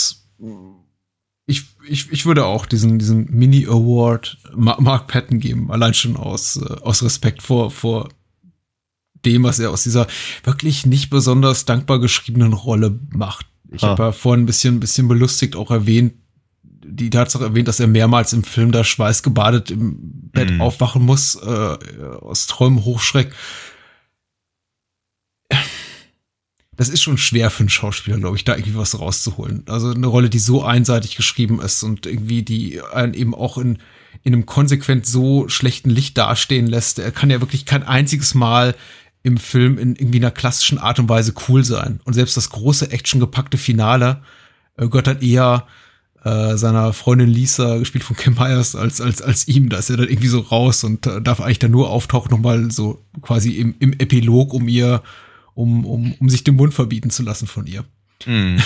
[1.46, 6.56] ich, ich, ich würde auch diesen, diesen Mini-Award Ma- Mark Patton geben, allein schon aus,
[6.56, 8.08] äh, aus Respekt vor, vor
[9.24, 10.08] dem, was er aus dieser
[10.42, 13.46] wirklich nicht besonders dankbar geschriebenen Rolle macht.
[13.70, 13.88] Ich Ah.
[13.88, 16.14] habe ja vorhin ein bisschen, ein bisschen belustigt auch erwähnt,
[16.62, 19.98] die Tatsache erwähnt, dass er mehrmals im Film da schweißgebadet im
[20.32, 20.60] Bett Mhm.
[20.62, 21.76] aufwachen muss, äh,
[22.20, 23.34] aus Träumen hochschreckt.
[26.76, 29.64] Das ist schon schwer für einen Schauspieler, glaube ich, da irgendwie was rauszuholen.
[29.66, 33.78] Also eine Rolle, die so einseitig geschrieben ist und irgendwie die einen eben auch in,
[34.22, 37.00] in einem konsequent so schlechten Licht dastehen lässt.
[37.00, 38.76] Er kann ja wirklich kein einziges Mal
[39.28, 42.00] im Film in irgendwie einer klassischen Art und Weise cool sein.
[42.04, 44.22] Und selbst das große, actiongepackte Finale
[44.76, 45.66] äh, gehört dann eher
[46.24, 49.68] äh, seiner Freundin Lisa, gespielt von Kim Myers, als, als, als ihm.
[49.68, 52.70] Da ist er dann irgendwie so raus und äh, darf eigentlich dann nur auftauchen, nochmal
[52.70, 55.02] so quasi im, im Epilog, um ihr,
[55.54, 57.84] um, um, um sich den Mund verbieten zu lassen von ihr.
[58.24, 58.56] Hm.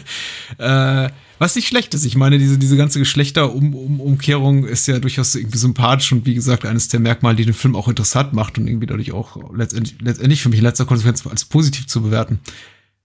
[0.58, 1.08] äh,
[1.42, 2.04] was nicht schlecht ist.
[2.04, 6.86] Ich meine, diese, diese ganze Geschlechterumkehrung ist ja durchaus irgendwie sympathisch und wie gesagt, eines
[6.86, 10.50] der Merkmale, die den Film auch interessant macht und irgendwie dadurch auch letztendlich, letztendlich für
[10.50, 12.38] mich in letzter Konsequenz als positiv zu bewerten,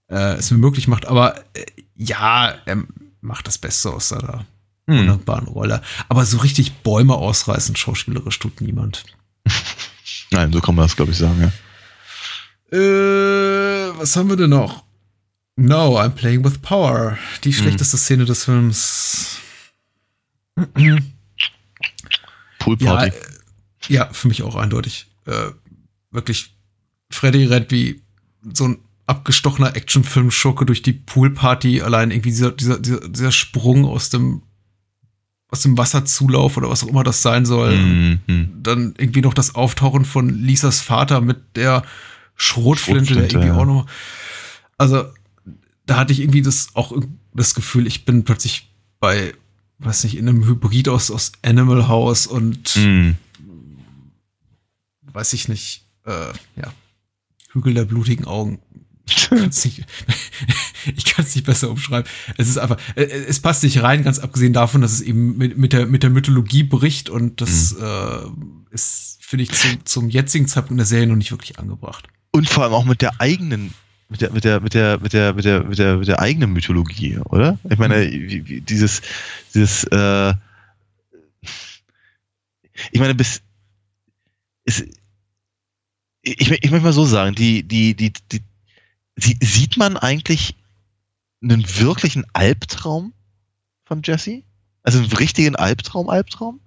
[0.08, 1.06] äh, es mir möglich macht.
[1.06, 1.64] Aber äh,
[1.96, 2.84] ja, er
[3.20, 4.46] macht das Beste aus seiner
[4.86, 5.00] Hm.
[5.00, 5.82] wunderbaren Rolle.
[6.08, 9.04] Aber so richtig Bäume ausreißen, schauspielerisch tut niemand.
[10.30, 12.78] Nein, so kann man das, glaube ich, sagen, ja.
[12.78, 14.84] Äh, was haben wir denn noch?
[15.60, 17.18] No, I'm playing with power.
[17.42, 17.62] Die Hm.
[17.62, 19.38] schlechteste Szene des Films.
[22.60, 22.84] Poolparty.
[22.86, 23.12] Ja, äh,
[23.88, 25.08] ja, für mich auch eindeutig.
[25.26, 25.50] Äh,
[26.12, 26.54] wirklich,
[27.10, 28.02] Freddy rennt wie
[28.52, 31.82] so ein abgestochener Actionfilm-Schurke durch die Poolparty.
[31.82, 34.42] Allein irgendwie dieser, dieser, dieser, dieser Sprung aus dem,
[35.48, 37.72] aus dem Wasserzulauf oder was auch immer das sein soll.
[37.72, 38.62] Hm, hm.
[38.62, 41.82] Dann irgendwie noch das Auftauchen von Lisas Vater mit der
[42.36, 43.56] Schrotflinte, der Schrotflinte, irgendwie ja.
[43.56, 43.86] auch noch.
[44.76, 45.06] Also,
[45.88, 46.92] da hatte ich irgendwie das auch
[47.34, 48.70] das Gefühl, ich bin plötzlich
[49.00, 49.32] bei,
[49.78, 53.16] weiß nicht, in einem Hybrid aus, aus Animal House und Hm.
[55.12, 56.72] weiß ich nicht, äh, ja,
[57.52, 58.60] Hügel der blutigen Augen.
[59.06, 59.86] Ich kann es nicht,
[61.34, 62.10] nicht besser umschreiben.
[62.36, 65.56] Es ist einfach, äh, es passt nicht rein, ganz abgesehen davon, dass es eben mit,
[65.56, 68.18] mit, der, mit der Mythologie bricht und das äh,
[68.70, 72.08] ist, finde ich, zum, zum jetzigen Zeitpunkt der Serie noch nicht wirklich angebracht.
[72.32, 73.72] Und vor allem auch mit der eigenen,
[74.08, 76.52] mit der, mit der, mit der, mit der, mit der, mit der, mit der eigenen
[76.52, 77.58] Mythologie, oder?
[77.68, 79.02] Ich meine, wie, wie, dieses,
[79.54, 80.34] dieses, äh,
[82.90, 83.42] ich meine, bis,
[84.64, 84.86] ist,
[86.22, 88.42] ich, ich möchte mal so sagen, die, die, die, die,
[89.16, 90.56] sie, sieht man eigentlich
[91.42, 93.12] einen wirklichen Albtraum
[93.84, 94.42] von Jesse?
[94.82, 96.60] Also einen richtigen Albtraum, Albtraum?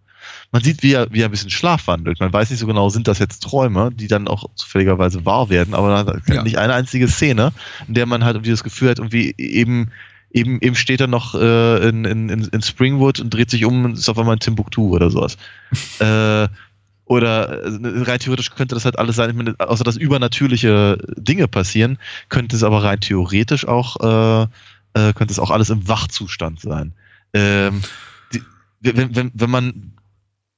[0.51, 2.19] Man sieht, wie er, wie er ein bisschen schlafwandelt.
[2.19, 5.73] Man weiß nicht so genau, sind das jetzt Träume, die dann auch zufälligerweise wahr werden,
[5.73, 6.43] aber da Ja.
[6.43, 7.51] nicht eine einzige Szene,
[7.87, 9.91] in der man halt irgendwie das Gefühl hat, irgendwie eben,
[10.31, 13.85] eben, eben steht er noch äh, in, in, in in Springwood und dreht sich um
[13.85, 15.37] und ist auf einmal in Timbuktu oder sowas.
[15.99, 16.47] äh,
[17.05, 21.47] oder äh, rein theoretisch könnte das halt alles sein, ich meine, außer dass übernatürliche Dinge
[21.49, 21.97] passieren,
[22.29, 24.47] könnte es aber rein theoretisch auch, äh,
[24.93, 26.93] äh, könnte es auch alles im Wachzustand sein.
[27.33, 27.81] Ähm,
[28.33, 28.41] die,
[28.79, 29.93] wenn, wenn, wenn man,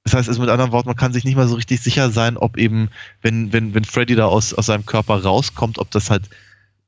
[0.04, 2.38] das heißt, also mit anderen Worten, man kann sich nicht mal so richtig sicher sein,
[2.38, 2.90] ob eben,
[3.22, 6.30] wenn, wenn, wenn Freddy da aus, aus seinem Körper rauskommt, ob das halt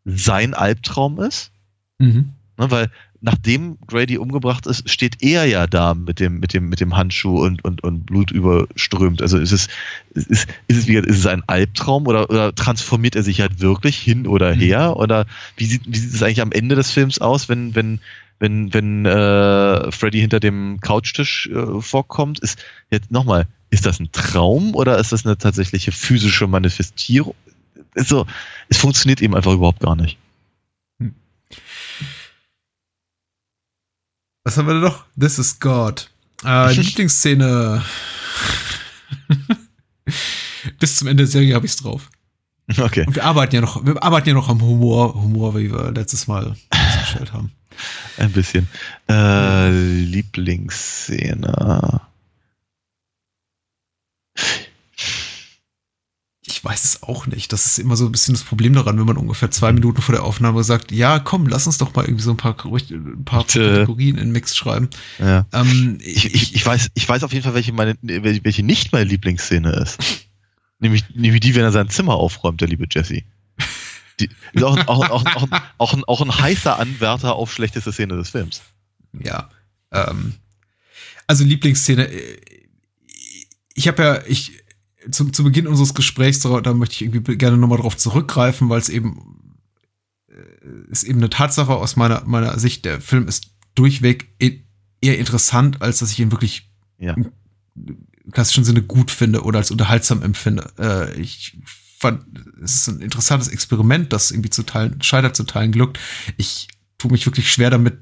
[0.03, 1.51] sein Albtraum ist.
[1.97, 2.33] Mhm.
[2.57, 6.79] Ne, weil nachdem Grady umgebracht ist, steht er ja da mit dem, mit dem, mit
[6.79, 9.21] dem Handschuh und, und, und Blut überströmt.
[9.21, 9.67] Also ist es,
[10.13, 13.97] ist, ist es, wie, ist es ein Albtraum oder, oder transformiert er sich halt wirklich
[13.97, 14.59] hin oder Mhm.
[14.59, 14.97] her?
[14.97, 15.25] Oder
[15.57, 17.99] wie sieht, wie sieht es eigentlich am Ende des Films aus, wenn, wenn,
[18.40, 22.40] wenn, wenn äh, Freddy hinter dem Couchtisch äh, vorkommt?
[22.40, 27.36] Ist jetzt nochmal, ist das ein Traum oder ist das eine tatsächliche physische Manifestierung?
[27.94, 28.26] Ist so,
[28.70, 30.18] es funktioniert eben einfach überhaupt gar nicht.
[34.44, 35.06] Was haben wir denn noch?
[35.20, 36.10] This is God.
[36.44, 37.84] Äh, Lieblingsszene.
[40.80, 42.10] Bis zum Ende der Serie habe ich's drauf.
[42.78, 43.06] Okay.
[43.07, 46.28] Und wir arbeiten ja noch, wir arbeiten ja noch am Humor, Humor, wie wir letztes
[46.28, 47.52] Mal festgestellt haben.
[48.18, 48.68] Ein bisschen.
[49.10, 52.02] Äh, Lieblingsszene.
[56.47, 57.52] Ich weiß es auch nicht.
[57.53, 60.14] Das ist immer so ein bisschen das Problem daran, wenn man ungefähr zwei Minuten vor
[60.14, 63.45] der Aufnahme sagt, ja, komm, lass uns doch mal irgendwie so ein paar, ein paar.
[63.45, 64.89] Kategorien in Mix schreiben.
[65.19, 65.45] Ja.
[65.53, 69.06] Ähm, Ich, ich, ich, weiß, ich weiß auf jeden Fall, welche, meine, welche nicht meine
[69.06, 69.99] Lieblingsszene ist.
[70.80, 73.23] nämlich, nämlich die, wenn er sein Zimmer aufräumt, der liebe Jesse.
[74.19, 75.47] Die, ist auch, ein- auch, auch, auch,
[75.77, 78.61] auch, ein, auch ein heißer Anwärter auf schlechteste Szene des Films.
[79.21, 79.49] ja.
[79.91, 80.33] Ähm,
[81.27, 82.07] also Lieblingsszene.
[82.07, 82.37] äh,
[83.73, 84.51] Ich habe ja, ich
[85.11, 88.89] zu, zu Beginn unseres Gesprächs, da möchte ich irgendwie gerne nochmal drauf zurückgreifen, weil es
[88.89, 89.57] eben
[90.29, 92.85] äh, ist eben eine Tatsache aus meiner meiner Sicht.
[92.85, 94.61] Der Film ist durchweg e-
[95.01, 97.13] eher interessant, als dass ich ihn wirklich Ja.
[97.13, 97.31] im
[98.31, 100.71] klassischen Sinne gut finde oder als unterhaltsam empfinde.
[100.79, 101.57] Äh, ich
[102.61, 105.99] ist ein interessantes Experiment, das irgendwie zu teilen, scheitert zu teilen glückt.
[106.38, 106.67] Ich
[106.97, 107.99] tue mich wirklich schwer damit,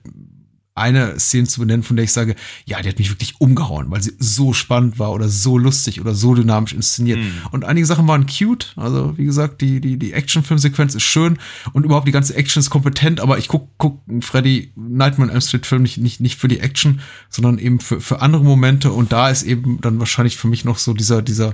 [0.75, 4.01] eine Szene zu benennen, von der ich sage, ja, die hat mich wirklich umgehauen, weil
[4.01, 7.19] sie so spannend war oder so lustig oder so dynamisch inszeniert.
[7.19, 7.31] Mhm.
[7.51, 8.73] Und einige Sachen waren cute.
[8.75, 11.37] Also, wie gesagt, die, die, die Action-Filmsequenz ist schön
[11.73, 15.41] und überhaupt die ganze Action ist kompetent, aber ich guck, guck Freddy Nightmare on Elm
[15.41, 18.91] Street Film nicht, nicht, nicht für die Action, sondern eben für, für andere Momente.
[18.91, 21.53] Und da ist eben dann wahrscheinlich für mich noch so dieser, dieser,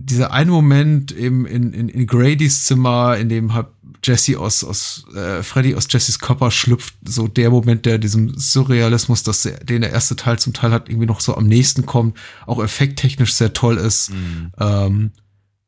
[0.00, 3.68] dieser eine Moment eben in, in, in Gradys Zimmer, in dem halt
[4.02, 9.22] Jesse aus, aus äh, Freddy aus Jessys Körper schlüpft, so der Moment, der diesem Surrealismus,
[9.22, 12.16] dass der, den der erste Teil zum Teil hat, irgendwie noch so am nächsten kommt,
[12.46, 14.10] auch effekttechnisch sehr toll ist.
[14.10, 14.52] Mhm.
[14.58, 15.10] Ähm,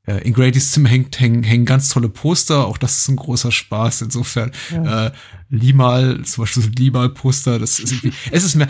[0.06, 3.52] äh, in Gradys Zimmer hängt, hängen, hängen ganz tolle Poster, auch das ist ein großer
[3.52, 4.02] Spaß.
[4.02, 5.10] Insofern, äh,
[5.50, 8.68] Limal, zum Beispiel so ein Limal-Poster, das ist irgendwie, es ist mehr,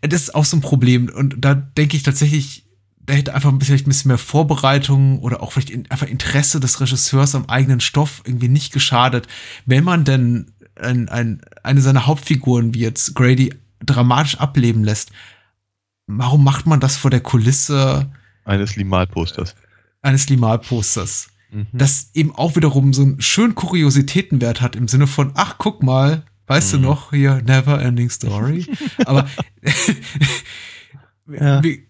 [0.00, 1.08] das ist auch so ein Problem.
[1.08, 2.66] Und da denke ich tatsächlich,
[3.04, 6.06] da hätte einfach ein bisschen, vielleicht ein bisschen mehr Vorbereitung oder auch vielleicht in, einfach
[6.06, 9.26] Interesse des Regisseurs am eigenen Stoff irgendwie nicht geschadet,
[9.66, 13.54] wenn man denn ein, ein, eine seiner Hauptfiguren wie jetzt Grady
[13.84, 15.10] dramatisch ableben lässt.
[16.06, 18.10] Warum macht man das vor der Kulisse
[18.44, 19.54] Eines Limal-Posters.
[20.02, 21.28] eines Limal-Posters?
[21.50, 21.66] Mhm.
[21.72, 26.24] Das eben auch wiederum so einen schönen Kuriositätenwert hat im Sinne von, ach, guck mal,
[26.46, 26.82] weißt Mhm.
[26.82, 28.66] du noch, hier, Never Ending Story.
[29.06, 29.28] Aber
[31.28, 31.62] Ja.
[31.62, 31.86] wie-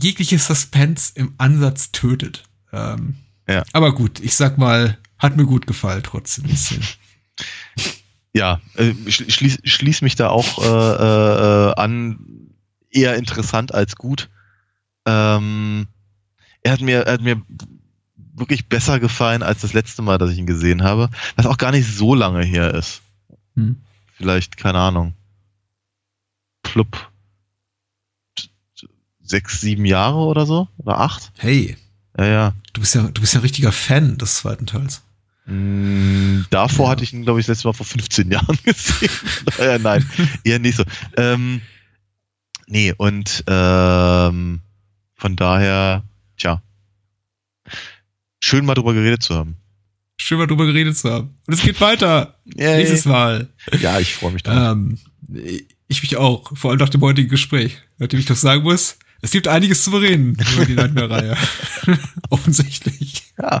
[0.00, 2.44] jegliche Suspense im Ansatz tötet.
[2.72, 3.16] Ähm,
[3.48, 3.62] Ja.
[3.72, 6.44] Aber gut, ich sag mal, hat mir gut gefallen trotzdem.
[8.32, 12.18] ja, äh, schl- schließ, schließ mich da auch äh, äh, an.
[12.90, 14.28] Eher interessant als gut.
[15.06, 15.86] Ähm,
[16.62, 17.40] er hat mir, er hat mir
[18.34, 21.70] wirklich besser gefallen als das letzte Mal, dass ich ihn gesehen habe, was auch gar
[21.72, 23.00] nicht so lange her ist.
[23.56, 23.80] Hm.
[24.16, 25.14] Vielleicht, keine Ahnung.
[26.62, 27.10] Plupp.
[29.32, 30.68] Sechs, sieben Jahre oder so?
[30.76, 31.32] Oder acht?
[31.38, 31.78] Hey,
[32.18, 32.54] Ja, ja.
[32.74, 35.00] du bist ja, du bist ja ein richtiger Fan des zweiten Teils.
[35.46, 36.90] Mm, davor Ja.
[36.92, 39.08] hatte ich ihn, glaube ich, das letzte Mal vor 15 Jahren gesehen.
[39.56, 40.06] Daher nein,
[40.44, 40.84] eher nicht so.
[41.16, 41.62] Ähm,
[42.66, 44.60] nee, und ähm,
[45.14, 46.04] von daher,
[46.36, 46.60] tja,
[48.38, 49.56] schön mal drüber geredet zu haben.
[50.18, 51.34] Schön mal drüber geredet zu haben.
[51.46, 52.36] Und es geht weiter.
[52.54, 52.76] Yay.
[52.76, 53.48] Nächstes Mal.
[53.80, 54.76] Ja, ich freue mich drauf.
[54.76, 54.98] Ähm,
[55.88, 57.78] ich mich auch, vor allem nach dem heutigen Gespräch.
[57.96, 61.36] Nachdem ich doch sagen muss, es gibt einiges zu bereden über die Nightmare-Reihe.
[62.30, 63.32] Offensichtlich.
[63.40, 63.60] Ja.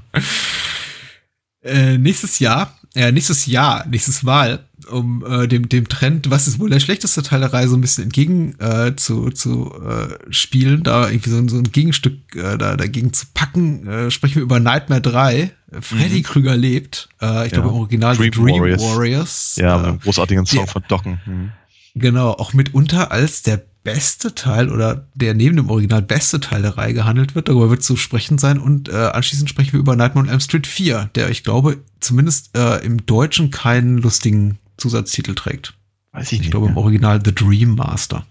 [1.64, 6.58] Äh, nächstes Jahr, äh, nächstes Jahr, nächstes Mal, um äh, dem, dem Trend, was ist
[6.58, 10.82] wohl der schlechteste Teil der Reihe, so ein bisschen entgegen äh, zu, zu äh, spielen,
[10.82, 14.42] da irgendwie so, ein- so ein Gegenstück äh, da, dagegen zu packen, äh, sprechen wir
[14.42, 15.52] über Nightmare 3.
[15.80, 16.22] Freddy Mhm.
[16.24, 17.08] Krüger lebt.
[17.20, 17.60] Äh, ich Ja.
[17.60, 18.82] glaube im Original Dream Dream Warriors.
[18.82, 19.54] Warriors.
[19.56, 21.20] Ja, äh, mit einem großartigen Song der- von Docken.
[21.24, 21.52] Mhm.
[21.94, 26.76] Genau, auch mitunter als der beste Teil oder der neben dem Original beste Teil der
[26.78, 27.48] Reihe gehandelt wird.
[27.48, 30.66] Darüber wird zu sprechen sein und äh, anschließend sprechen wir über Nightmare on Elm Street
[30.66, 35.74] 4, der ich glaube zumindest äh, im Deutschen keinen lustigen Zusatztitel trägt.
[36.12, 36.50] Weiß ich Ich nicht.
[36.52, 36.82] glaube im mehr.
[36.82, 38.24] Original The Dream Master.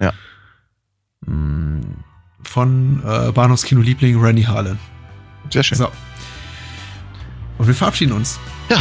[0.00, 0.12] Ja.
[1.26, 1.80] Mm,
[2.42, 4.78] Von äh, Bahnhofskino-Liebling Randy Harlan.
[5.50, 5.78] Sehr schön.
[5.78, 5.90] So.
[7.58, 8.38] Und wir verabschieden uns.
[8.70, 8.78] Ja,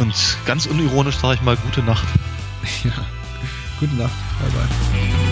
[0.00, 0.14] und
[0.46, 2.06] ganz unironisch sage ich mal gute Nacht.
[2.84, 2.92] Ja.
[3.80, 4.12] Gute Nacht.
[4.40, 5.31] Bye bye.